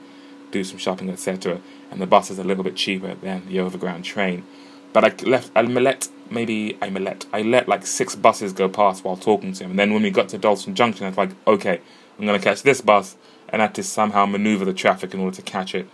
do 0.55 0.63
some 0.63 0.77
shopping, 0.77 1.09
etc. 1.09 1.59
And 1.91 2.01
the 2.01 2.07
bus 2.07 2.31
is 2.31 2.39
a 2.39 2.43
little 2.43 2.63
bit 2.63 2.75
cheaper 2.75 3.13
than 3.15 3.45
the 3.47 3.59
overground 3.59 4.05
train. 4.05 4.45
But 4.93 5.03
I 5.03 5.25
left. 5.25 5.51
I 5.55 5.61
let 5.61 6.07
maybe 6.29 6.77
I 6.81 6.87
let 6.89 7.25
I 7.33 7.41
let 7.41 7.67
like 7.67 7.85
six 7.85 8.15
buses 8.15 8.53
go 8.53 8.69
past 8.69 9.03
while 9.03 9.17
talking 9.17 9.51
to 9.53 9.63
him. 9.65 9.71
And 9.71 9.79
then 9.79 9.93
when 9.93 10.03
we 10.03 10.11
got 10.11 10.29
to 10.29 10.37
Dalston 10.37 10.73
Junction, 10.73 11.05
I 11.05 11.09
was 11.09 11.17
like, 11.17 11.31
okay, 11.45 11.81
I'm 12.17 12.25
gonna 12.25 12.39
catch 12.39 12.63
this 12.63 12.79
bus, 12.79 13.17
and 13.49 13.61
I 13.61 13.65
had 13.65 13.75
to 13.75 13.83
somehow 13.83 14.25
maneuver 14.25 14.63
the 14.63 14.73
traffic 14.73 15.13
in 15.13 15.19
order 15.19 15.35
to 15.35 15.41
catch 15.41 15.75
it. 15.75 15.87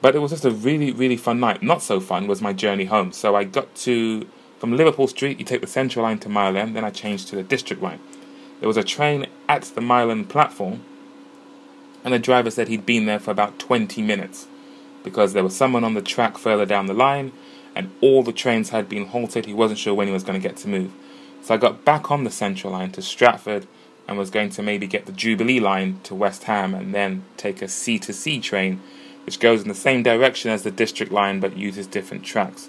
But 0.00 0.14
it 0.14 0.20
was 0.20 0.30
just 0.30 0.44
a 0.44 0.50
really, 0.50 0.92
really 0.92 1.16
fun 1.16 1.40
night. 1.40 1.62
Not 1.62 1.82
so 1.82 1.98
fun 1.98 2.26
was 2.26 2.40
my 2.40 2.52
journey 2.52 2.84
home. 2.84 3.10
So 3.10 3.34
I 3.34 3.44
got 3.44 3.74
to, 3.86 4.28
from 4.58 4.76
Liverpool 4.76 5.08
Street, 5.08 5.38
you 5.38 5.46
take 5.46 5.62
the 5.62 5.66
Central 5.66 6.04
Line 6.04 6.18
to 6.18 6.28
Mile 6.28 6.58
End, 6.58 6.76
then 6.76 6.84
I 6.84 6.90
changed 6.90 7.28
to 7.28 7.36
the 7.36 7.42
District 7.42 7.82
Line. 7.82 8.00
There 8.60 8.68
was 8.68 8.76
a 8.76 8.84
train 8.84 9.26
at 9.48 9.62
the 9.74 9.80
Mile 9.80 10.10
End 10.10 10.28
platform, 10.28 10.84
and 12.04 12.14
the 12.14 12.18
driver 12.18 12.50
said 12.50 12.68
he'd 12.68 12.86
been 12.86 13.06
there 13.06 13.18
for 13.18 13.30
about 13.30 13.58
20 13.58 14.02
minutes 14.02 14.46
because 15.02 15.32
there 15.32 15.42
was 15.42 15.56
someone 15.56 15.84
on 15.84 15.94
the 15.94 16.02
track 16.02 16.38
further 16.38 16.64
down 16.64 16.86
the 16.86 16.94
line, 16.94 17.32
and 17.74 17.90
all 18.00 18.22
the 18.22 18.32
trains 18.32 18.70
had 18.70 18.88
been 18.88 19.06
halted. 19.06 19.46
He 19.46 19.54
wasn't 19.54 19.78
sure 19.80 19.94
when 19.94 20.06
he 20.06 20.12
was 20.12 20.22
going 20.22 20.40
to 20.40 20.48
get 20.48 20.56
to 20.58 20.68
move. 20.68 20.92
So 21.42 21.54
I 21.54 21.58
got 21.58 21.84
back 21.84 22.10
on 22.10 22.24
the 22.24 22.30
Central 22.30 22.72
Line 22.72 22.92
to 22.92 23.02
Stratford 23.02 23.66
and 24.06 24.16
was 24.16 24.30
going 24.30 24.50
to 24.50 24.62
maybe 24.62 24.86
get 24.86 25.06
the 25.06 25.12
Jubilee 25.12 25.60
Line 25.60 26.00
to 26.04 26.14
West 26.14 26.44
Ham 26.44 26.74
and 26.74 26.94
then 26.94 27.24
take 27.36 27.60
a 27.60 27.66
c2c 27.66 28.42
train 28.42 28.80
which 29.24 29.40
goes 29.40 29.62
in 29.62 29.68
the 29.68 29.74
same 29.74 30.02
direction 30.02 30.50
as 30.50 30.62
the 30.62 30.70
District 30.70 31.10
Line 31.10 31.40
but 31.40 31.56
uses 31.56 31.86
different 31.86 32.24
tracks. 32.24 32.68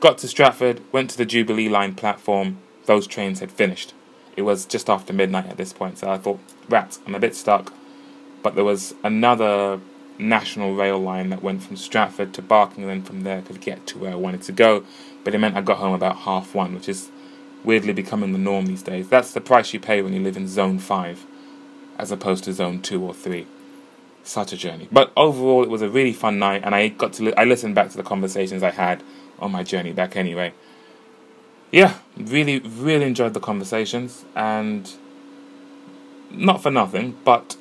Got 0.00 0.18
to 0.18 0.28
Stratford, 0.28 0.80
went 0.92 1.10
to 1.10 1.18
the 1.18 1.26
Jubilee 1.26 1.68
Line 1.68 1.94
platform, 1.94 2.58
those 2.86 3.06
trains 3.06 3.40
had 3.40 3.50
finished. 3.50 3.92
It 4.36 4.42
was 4.42 4.64
just 4.64 4.88
after 4.88 5.12
midnight 5.12 5.46
at 5.46 5.56
this 5.56 5.72
point, 5.72 5.98
so 5.98 6.10
I 6.10 6.18
thought, 6.18 6.40
rats, 6.68 7.00
I'm 7.06 7.14
a 7.14 7.20
bit 7.20 7.34
stuck. 7.34 7.72
But 8.42 8.54
there 8.54 8.64
was 8.64 8.94
another 9.02 9.80
national 10.18 10.74
rail 10.74 10.98
line 10.98 11.30
that 11.30 11.42
went 11.42 11.62
from 11.62 11.76
Stratford 11.76 12.34
to 12.34 12.42
Barking 12.42 12.84
and 12.84 12.90
then 12.90 13.02
from 13.02 13.22
there 13.22 13.42
could 13.42 13.60
get 13.60 13.86
to 13.88 13.98
where 13.98 14.12
I 14.12 14.16
wanted 14.16 14.42
to 14.42 14.52
go. 14.52 14.84
But 15.24 15.34
it 15.34 15.38
meant 15.38 15.56
I 15.56 15.60
got 15.60 15.78
home 15.78 15.94
about 15.94 16.18
half 16.18 16.54
one, 16.54 16.74
which 16.74 16.88
is 16.88 17.10
weirdly 17.64 17.92
becoming 17.92 18.32
the 18.32 18.38
norm 18.38 18.66
these 18.66 18.82
days. 18.82 19.08
That's 19.08 19.32
the 19.32 19.40
price 19.40 19.72
you 19.72 19.80
pay 19.80 20.02
when 20.02 20.12
you 20.12 20.20
live 20.20 20.36
in 20.36 20.48
zone 20.48 20.78
5 20.78 21.26
as 21.98 22.10
opposed 22.10 22.44
to 22.44 22.52
zone 22.52 22.82
2 22.82 23.02
or 23.02 23.14
3 23.14 23.46
such 24.24 24.52
a 24.52 24.56
journey. 24.56 24.88
But 24.90 25.12
overall, 25.16 25.62
it 25.62 25.68
was 25.68 25.82
a 25.82 25.88
really 25.88 26.12
fun 26.12 26.38
night, 26.38 26.62
and 26.64 26.74
I 26.74 26.88
got 26.88 27.12
to 27.14 27.24
li- 27.24 27.34
I 27.36 27.44
listened 27.44 27.74
back 27.74 27.90
to 27.90 27.96
the 27.96 28.02
conversations 28.02 28.62
I 28.62 28.70
had 28.70 29.02
on 29.38 29.50
my 29.52 29.62
journey 29.62 29.92
back. 29.92 30.16
Anyway, 30.16 30.52
yeah, 31.70 31.98
really, 32.16 32.60
really 32.60 33.04
enjoyed 33.04 33.34
the 33.34 33.40
conversations, 33.40 34.24
and 34.34 34.90
not 36.30 36.62
for 36.62 36.70
nothing, 36.70 37.16
but 37.24 37.56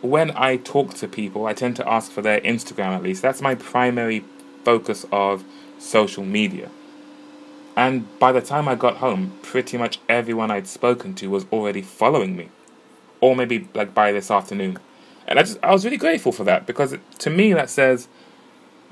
when 0.00 0.30
I 0.36 0.56
talk 0.56 0.94
to 0.94 1.08
people, 1.08 1.46
I 1.46 1.54
tend 1.54 1.76
to 1.76 1.88
ask 1.88 2.10
for 2.10 2.22
their 2.22 2.40
Instagram 2.40 2.94
at 2.94 3.02
least. 3.02 3.22
That's 3.22 3.40
my 3.40 3.54
primary 3.54 4.24
focus 4.64 5.06
of 5.10 5.44
social 5.78 6.24
media. 6.24 6.70
And 7.76 8.06
by 8.18 8.32
the 8.32 8.40
time 8.40 8.68
I 8.68 8.74
got 8.74 8.96
home, 8.96 9.38
pretty 9.42 9.76
much 9.76 10.00
everyone 10.08 10.50
I'd 10.50 10.66
spoken 10.66 11.14
to 11.16 11.30
was 11.30 11.46
already 11.52 11.82
following 11.82 12.36
me. 12.36 12.48
Or 13.20 13.36
maybe 13.36 13.68
like 13.74 13.94
by 13.94 14.12
this 14.12 14.30
afternoon. 14.30 14.78
And 15.26 15.38
I 15.38 15.42
just 15.42 15.58
I 15.62 15.72
was 15.72 15.84
really 15.84 15.96
grateful 15.96 16.32
for 16.32 16.44
that 16.44 16.66
because 16.66 16.96
to 17.18 17.30
me 17.30 17.52
that 17.52 17.68
says 17.68 18.08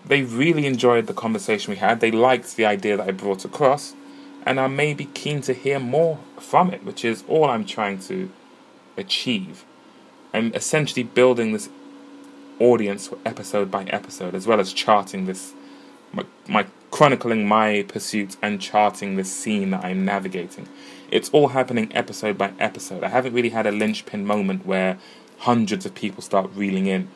they 0.04 0.22
really 0.22 0.66
enjoyed 0.66 1.06
the 1.06 1.14
conversation 1.14 1.70
we 1.70 1.78
had. 1.78 2.00
They 2.00 2.10
liked 2.10 2.56
the 2.56 2.66
idea 2.66 2.96
that 2.96 3.08
I 3.08 3.12
brought 3.12 3.44
across, 3.44 3.94
and 4.44 4.58
are 4.58 4.68
maybe 4.68 5.06
keen 5.06 5.40
to 5.42 5.52
hear 5.52 5.80
more 5.80 6.18
from 6.38 6.70
it, 6.70 6.84
which 6.84 7.04
is 7.04 7.24
all 7.26 7.46
I'm 7.46 7.64
trying 7.64 7.98
to 8.00 8.30
achieve. 8.96 9.64
I'm 10.36 10.52
essentially 10.52 11.02
building 11.02 11.52
this 11.52 11.70
audience 12.58 13.08
episode 13.24 13.70
by 13.70 13.84
episode, 13.84 14.34
as 14.34 14.46
well 14.46 14.60
as 14.60 14.74
charting 14.74 15.24
this, 15.24 15.54
my, 16.12 16.26
my 16.46 16.66
chronicling 16.90 17.48
my 17.48 17.86
pursuits 17.88 18.36
and 18.42 18.60
charting 18.60 19.16
the 19.16 19.24
scene 19.24 19.70
that 19.70 19.82
I'm 19.82 20.04
navigating. 20.04 20.68
It's 21.10 21.30
all 21.30 21.48
happening 21.48 21.90
episode 21.94 22.36
by 22.36 22.52
episode. 22.58 23.02
I 23.02 23.08
haven't 23.08 23.32
really 23.32 23.48
had 23.48 23.66
a 23.66 23.70
linchpin 23.70 24.26
moment 24.26 24.66
where 24.66 24.98
hundreds 25.38 25.86
of 25.86 25.94
people 25.94 26.20
start 26.20 26.50
reeling 26.54 26.86
in. 26.86 27.08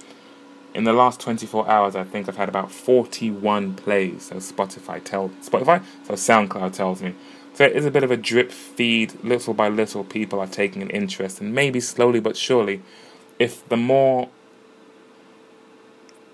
In 0.73 0.85
the 0.85 0.95
last 0.95 1.21
24 1.21 1.69
hours, 1.69 1.95
I 1.95 2.05
think 2.05 2.27
I've 2.27 2.39
had 2.39 2.49
about 2.49 2.73
41 2.73 3.75
plays. 3.75 4.29
So 4.29 4.37
Spotify 4.37 5.05
tells 5.05 5.33
Spotify, 5.47 5.83
so 6.07 6.15
SoundCloud 6.15 6.73
tells 6.73 7.03
me. 7.03 7.15
So 7.53 7.65
it 7.65 7.77
is 7.77 7.85
a 7.85 7.91
bit 7.91 8.03
of 8.03 8.11
a 8.11 8.17
drip 8.17 8.51
feed. 8.51 9.23
Little 9.23 9.53
by 9.53 9.69
little, 9.69 10.05
people 10.05 10.41
are 10.41 10.47
taking 10.47 10.81
an 10.81 10.89
interest, 10.89 11.43
and 11.43 11.53
maybe 11.55 11.81
slowly 11.81 12.21
but 12.21 12.35
surely, 12.35 12.81
if 13.41 13.69
the 13.69 13.77
more 13.77 14.29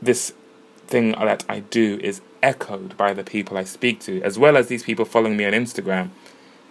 this 0.02 0.34
thing 0.86 1.12
that 1.12 1.44
I 1.48 1.60
do 1.60 1.98
is 2.02 2.20
echoed 2.42 2.96
by 2.96 3.14
the 3.14 3.24
people 3.24 3.56
I 3.56 3.64
speak 3.64 4.00
to, 4.00 4.20
as 4.22 4.38
well 4.38 4.56
as 4.56 4.66
these 4.66 4.82
people 4.82 5.04
following 5.04 5.36
me 5.36 5.46
on 5.46 5.52
Instagram. 5.52 6.10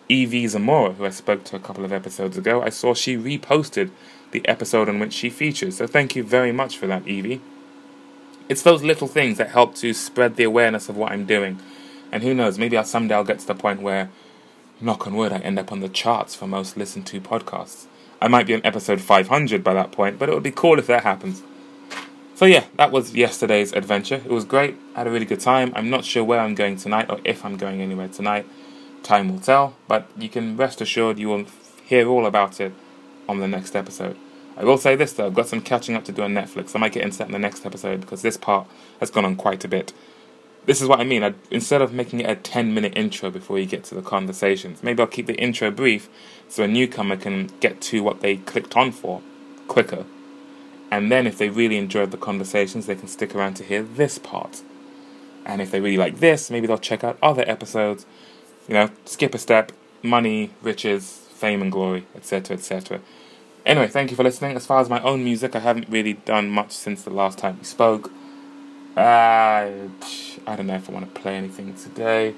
Evie 0.07 0.45
Zamora, 0.45 0.93
who 0.93 1.05
I 1.05 1.09
spoke 1.09 1.45
to 1.45 1.55
a 1.55 1.59
couple 1.59 1.83
of 1.83 1.91
episodes 1.91 2.37
ago, 2.37 2.61
I 2.61 2.69
saw 2.69 2.93
she 2.93 3.17
reposted 3.17 3.89
the 4.31 4.47
episode 4.47 4.87
on 4.87 4.99
which 4.99 5.13
she 5.13 5.31
features. 5.31 5.77
So 5.77 5.87
thank 5.87 6.15
you 6.15 6.23
very 6.23 6.51
much 6.51 6.77
for 6.77 6.85
that, 6.85 7.07
Evie. 7.07 7.41
It's 8.47 8.61
those 8.61 8.83
little 8.83 9.07
things 9.07 9.39
that 9.39 9.49
help 9.49 9.73
to 9.75 9.93
spread 9.93 10.35
the 10.35 10.43
awareness 10.43 10.89
of 10.89 10.97
what 10.97 11.11
I'm 11.11 11.25
doing. 11.25 11.59
And 12.11 12.21
who 12.21 12.35
knows, 12.35 12.59
maybe 12.59 12.77
I'll 12.77 12.83
someday 12.83 13.15
I'll 13.15 13.23
get 13.23 13.39
to 13.39 13.47
the 13.47 13.55
point 13.55 13.81
where, 13.81 14.11
knock 14.79 15.07
on 15.07 15.15
wood, 15.15 15.31
I 15.31 15.39
end 15.39 15.57
up 15.57 15.71
on 15.71 15.79
the 15.79 15.89
charts 15.89 16.35
for 16.35 16.45
most 16.45 16.77
listened 16.77 17.07
to 17.07 17.19
podcasts. 17.19 17.87
I 18.21 18.27
might 18.27 18.47
be 18.47 18.53
on 18.53 18.61
episode 18.63 19.01
500 19.01 19.63
by 19.63 19.73
that 19.73 19.91
point, 19.91 20.17
but 20.17 20.29
it 20.29 20.33
would 20.33 20.43
be 20.43 20.51
cool 20.51 20.79
if 20.79 20.87
that 20.87 21.03
happens. 21.03 21.43
So 22.35 22.45
yeah, 22.45 22.65
that 22.75 22.91
was 22.91 23.15
yesterday's 23.15 23.71
adventure. 23.71 24.15
It 24.15 24.29
was 24.31 24.43
great. 24.43 24.75
I 24.93 24.99
had 24.99 25.07
a 25.07 25.11
really 25.11 25.25
good 25.25 25.39
time. 25.39 25.71
I'm 25.75 25.89
not 25.89 26.03
sure 26.03 26.23
where 26.23 26.39
I'm 26.39 26.55
going 26.55 26.75
tonight 26.75 27.09
or 27.09 27.19
if 27.23 27.45
I'm 27.45 27.55
going 27.55 27.81
anywhere 27.81 28.09
tonight. 28.09 28.45
Time 29.03 29.31
will 29.31 29.39
tell, 29.39 29.75
but 29.87 30.09
you 30.17 30.27
can 30.27 30.57
rest 30.57 30.81
assured 30.81 31.17
you 31.17 31.29
will 31.29 31.45
hear 31.85 32.07
all 32.07 32.25
about 32.25 32.59
it 32.59 32.73
on 33.29 33.39
the 33.39 33.47
next 33.47 33.75
episode. 33.75 34.17
I 34.57 34.63
will 34.63 34.77
say 34.77 34.95
this 34.95 35.13
though, 35.13 35.27
I've 35.27 35.33
got 35.33 35.47
some 35.47 35.61
catching 35.61 35.95
up 35.95 36.05
to 36.05 36.11
do 36.11 36.23
on 36.23 36.33
Netflix. 36.33 36.75
I 36.75 36.79
might 36.79 36.93
get 36.93 37.03
into 37.03 37.17
that 37.19 37.27
in 37.27 37.33
the 37.33 37.39
next 37.39 37.65
episode 37.65 38.01
because 38.01 38.21
this 38.21 38.37
part 38.37 38.67
has 38.99 39.09
gone 39.09 39.25
on 39.25 39.35
quite 39.35 39.63
a 39.63 39.67
bit. 39.67 39.93
This 40.65 40.81
is 40.81 40.87
what 40.87 40.99
I 40.99 41.03
mean. 41.03 41.23
I, 41.23 41.33
instead 41.51 41.81
of 41.81 41.93
making 41.93 42.21
it 42.21 42.29
a 42.29 42.35
10 42.35 42.73
minute 42.73 42.93
intro 42.95 43.29
before 43.29 43.59
you 43.59 43.65
get 43.65 43.83
to 43.85 43.95
the 43.95 44.01
conversations, 44.01 44.81
maybe 44.81 45.01
I'll 45.01 45.07
keep 45.07 45.27
the 45.27 45.35
intro 45.35 45.69
brief 45.69 46.09
so 46.49 46.63
a 46.63 46.67
newcomer 46.67 47.17
can 47.17 47.51
get 47.59 47.81
to 47.81 48.03
what 48.03 48.21
they 48.21 48.37
clicked 48.37 48.75
on 48.75 48.91
for 48.91 49.21
quicker. 49.67 50.05
And 50.91 51.11
then 51.11 51.27
if 51.27 51.37
they 51.37 51.49
really 51.49 51.77
enjoyed 51.77 52.11
the 52.11 52.17
conversations, 52.17 52.85
they 52.85 52.95
can 52.95 53.07
stick 53.07 53.35
around 53.35 53.55
to 53.55 53.63
hear 53.63 53.83
this 53.83 54.17
part. 54.17 54.61
And 55.45 55.61
if 55.61 55.69
they 55.69 55.79
really 55.79 55.97
like 55.97 56.19
this, 56.19 56.49
maybe 56.49 56.65
they'll 56.67 56.77
check 56.77 57.03
out 57.03 57.17
other 57.21 57.43
episodes. 57.47 58.05
You 58.67 58.73
know, 58.73 58.89
skip 59.05 59.35
a 59.35 59.37
step, 59.37 59.71
money, 60.01 60.51
riches, 60.61 61.27
fame 61.33 61.61
and 61.61 61.71
glory, 61.71 62.05
etc., 62.15 62.57
etc. 62.57 63.01
Anyway, 63.65 63.87
thank 63.87 64.09
you 64.09 64.15
for 64.15 64.23
listening. 64.23 64.55
As 64.55 64.65
far 64.65 64.79
as 64.79 64.89
my 64.89 65.01
own 65.01 65.23
music, 65.23 65.55
I 65.55 65.59
haven't 65.59 65.89
really 65.89 66.13
done 66.13 66.49
much 66.49 66.71
since 66.71 67.03
the 67.03 67.09
last 67.11 67.37
time 67.37 67.57
we 67.59 67.65
spoke. 67.65 68.11
Uh, 68.95 69.69
I 70.47 70.55
don't 70.55 70.67
know 70.67 70.75
if 70.75 70.89
I 70.89 70.93
want 70.93 71.13
to 71.13 71.21
play 71.21 71.35
anything 71.35 71.73
today. 71.73 72.33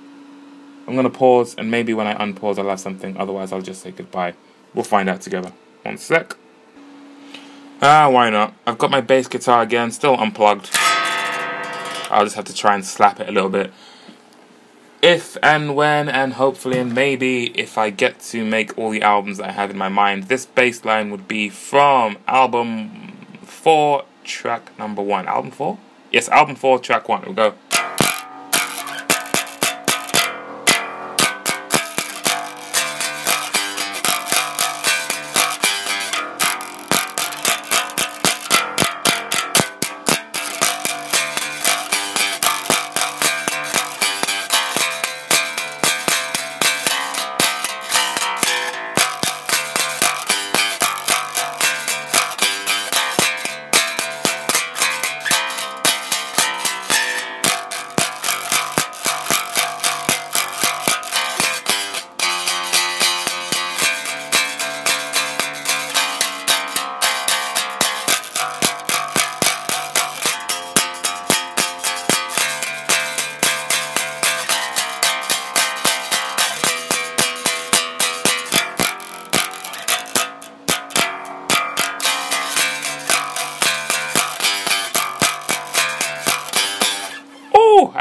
I'm 0.88 0.96
gonna 0.96 1.10
pause, 1.10 1.54
and 1.56 1.70
maybe 1.70 1.94
when 1.94 2.08
I 2.08 2.16
unpause, 2.16 2.58
I'll 2.58 2.70
have 2.70 2.80
something. 2.80 3.18
Otherwise, 3.18 3.52
I'll 3.52 3.62
just 3.62 3.82
say 3.82 3.92
goodbye. 3.92 4.34
We'll 4.74 4.86
find 4.86 5.10
out 5.10 5.22
together. 5.22 5.52
One 5.84 5.98
sec. 5.98 6.36
Ah, 7.82 8.10
why 8.10 8.32
not? 8.32 8.56
I've 8.66 8.80
got 8.80 8.90
my 8.90 9.02
bass 9.02 9.28
guitar 9.28 9.62
again, 9.62 9.92
still 9.92 10.16
unplugged. 10.16 10.70
I'll 12.10 12.24
just 12.24 12.36
have 12.36 12.46
to 12.46 12.56
try 12.56 12.74
and 12.74 12.84
slap 12.84 13.20
it 13.20 13.30
a 13.30 13.32
little 13.32 13.50
bit. 13.50 13.72
If 15.02 15.38
and 15.44 15.76
when 15.76 16.10
and 16.10 16.34
hopefully 16.34 16.80
and 16.80 16.96
maybe 16.96 17.48
if 17.60 17.78
I 17.78 17.92
get 17.92 18.20
to 18.32 18.44
make 18.44 18.76
all 18.78 18.90
the 18.90 19.04
albums 19.04 19.38
that 19.38 19.50
I 19.50 19.52
have 19.52 19.70
in 19.70 19.78
my 19.78 19.90
mind, 19.90 20.24
this 20.24 20.48
bass 20.48 20.84
line 20.84 21.12
would 21.12 21.28
be 21.28 21.50
from 21.50 22.18
album 22.28 23.12
4, 23.44 24.06
track 24.24 24.78
number 24.80 25.04
1. 25.04 25.28
Album 25.28 25.52
4? 25.52 25.78
Yes, 26.18 26.30
album 26.30 26.56
4, 26.56 26.80
track 26.80 27.08
1. 27.08 27.22
We'll 27.28 27.36
go. 27.36 27.54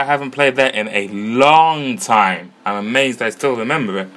Haven't 0.06 0.30
played 0.30 0.56
that 0.56 0.74
in 0.74 0.88
a 0.88 1.08
long 1.08 1.98
time. 1.98 2.52
I'm 2.64 2.76
amazed 2.86 3.20
I 3.20 3.30
still 3.30 3.56
remember 3.56 3.98
it. 3.98 4.08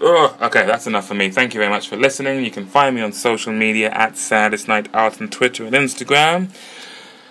Ugh, 0.00 0.36
okay, 0.42 0.66
that's 0.66 0.86
enough 0.86 1.06
for 1.06 1.14
me. 1.14 1.30
Thank 1.30 1.54
you 1.54 1.60
very 1.60 1.70
much 1.70 1.88
for 1.88 1.96
listening. 1.96 2.44
You 2.44 2.50
can 2.50 2.66
find 2.66 2.96
me 2.96 3.02
on 3.02 3.12
social 3.12 3.52
media 3.52 3.90
at 3.90 4.16
Saddest 4.16 4.66
Night 4.66 4.88
Out 4.92 5.20
on 5.20 5.28
Twitter 5.28 5.64
and 5.64 5.74
Instagram. 5.74 6.50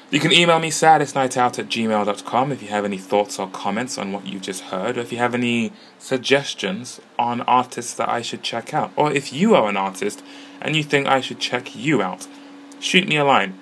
You 0.10 0.20
can 0.20 0.34
email 0.34 0.60
me 0.60 0.72
saddestnightout 0.72 1.58
at 1.58 1.70
gmail.com 1.70 2.52
if 2.52 2.62
you 2.62 2.68
have 2.68 2.84
any 2.84 2.98
thoughts 2.98 3.40
or 3.40 3.48
comments 3.48 3.98
on 3.98 4.12
what 4.12 4.28
you've 4.28 4.42
just 4.42 4.64
heard, 4.64 4.98
or 4.98 5.02
if 5.02 5.12
you 5.14 5.18
have 5.18 5.34
any 5.34 5.72
suggestions 6.00 7.00
on 7.18 7.40
artists 7.42 7.94
that 7.94 8.10
I 8.10 8.22
should 8.22 8.44
check 8.44 8.74
out, 8.74 8.92
or 8.98 9.12
if 9.12 9.32
you 9.32 9.56
are 9.56 9.70
an 9.70 9.78
artist 9.78 10.22
and 10.62 10.76
you 10.76 10.84
think 10.84 11.08
I 11.08 11.22
should 11.22 11.40
check 11.40 11.76
you 11.76 12.02
out. 12.02 12.28
Shoot 12.82 13.08
me 13.08 13.16
a 13.16 13.24
line. 13.24 13.58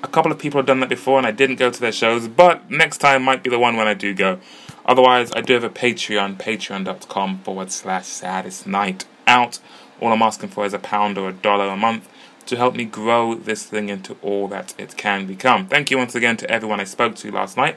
A 0.00 0.08
couple 0.08 0.30
of 0.30 0.38
people 0.38 0.58
have 0.58 0.66
done 0.66 0.78
that 0.80 0.88
before 0.88 1.18
and 1.18 1.26
I 1.26 1.32
didn't 1.32 1.56
go 1.56 1.70
to 1.70 1.80
their 1.80 1.92
shows, 1.92 2.28
but 2.28 2.70
next 2.70 2.98
time 2.98 3.24
might 3.24 3.42
be 3.42 3.50
the 3.50 3.58
one 3.58 3.76
when 3.76 3.88
I 3.88 3.94
do 3.94 4.14
go. 4.14 4.38
Otherwise, 4.86 5.32
I 5.34 5.40
do 5.40 5.54
have 5.54 5.64
a 5.64 5.70
Patreon, 5.70 6.36
patreon.com 6.36 7.40
forward 7.40 7.72
slash 7.72 8.06
saddest 8.06 8.66
night 8.66 9.06
out. 9.26 9.58
All 10.00 10.12
I'm 10.12 10.22
asking 10.22 10.50
for 10.50 10.64
is 10.64 10.72
a 10.72 10.78
pound 10.78 11.18
or 11.18 11.28
a 11.28 11.32
dollar 11.32 11.66
a 11.66 11.76
month 11.76 12.08
to 12.46 12.56
help 12.56 12.76
me 12.76 12.84
grow 12.84 13.34
this 13.34 13.64
thing 13.64 13.88
into 13.88 14.16
all 14.22 14.46
that 14.48 14.72
it 14.78 14.96
can 14.96 15.26
become. 15.26 15.66
Thank 15.66 15.90
you 15.90 15.98
once 15.98 16.14
again 16.14 16.36
to 16.38 16.50
everyone 16.50 16.80
I 16.80 16.84
spoke 16.84 17.16
to 17.16 17.32
last 17.32 17.56
night. 17.56 17.76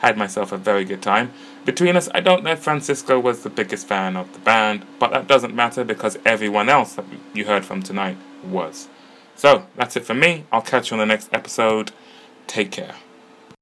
Had 0.00 0.18
myself 0.18 0.50
a 0.50 0.58
very 0.58 0.84
good 0.84 1.02
time. 1.02 1.32
Between 1.64 1.96
us, 1.96 2.08
I 2.12 2.20
don't 2.20 2.42
know 2.42 2.52
if 2.52 2.58
Francisco 2.58 3.20
was 3.20 3.42
the 3.42 3.50
biggest 3.50 3.86
fan 3.86 4.16
of 4.16 4.32
the 4.32 4.38
band, 4.40 4.84
but 4.98 5.12
that 5.12 5.28
doesn't 5.28 5.54
matter 5.54 5.84
because 5.84 6.18
everyone 6.26 6.68
else 6.68 6.94
that 6.94 7.04
you 7.32 7.44
heard 7.44 7.64
from 7.64 7.82
tonight 7.82 8.16
was. 8.44 8.88
So, 9.40 9.64
that's 9.74 9.96
it 9.96 10.04
for 10.04 10.12
me. 10.12 10.44
I'll 10.52 10.60
catch 10.60 10.90
you 10.90 10.96
on 10.96 10.98
the 10.98 11.06
next 11.06 11.30
episode. 11.32 11.92
Take 12.46 12.72
care. 12.72 12.94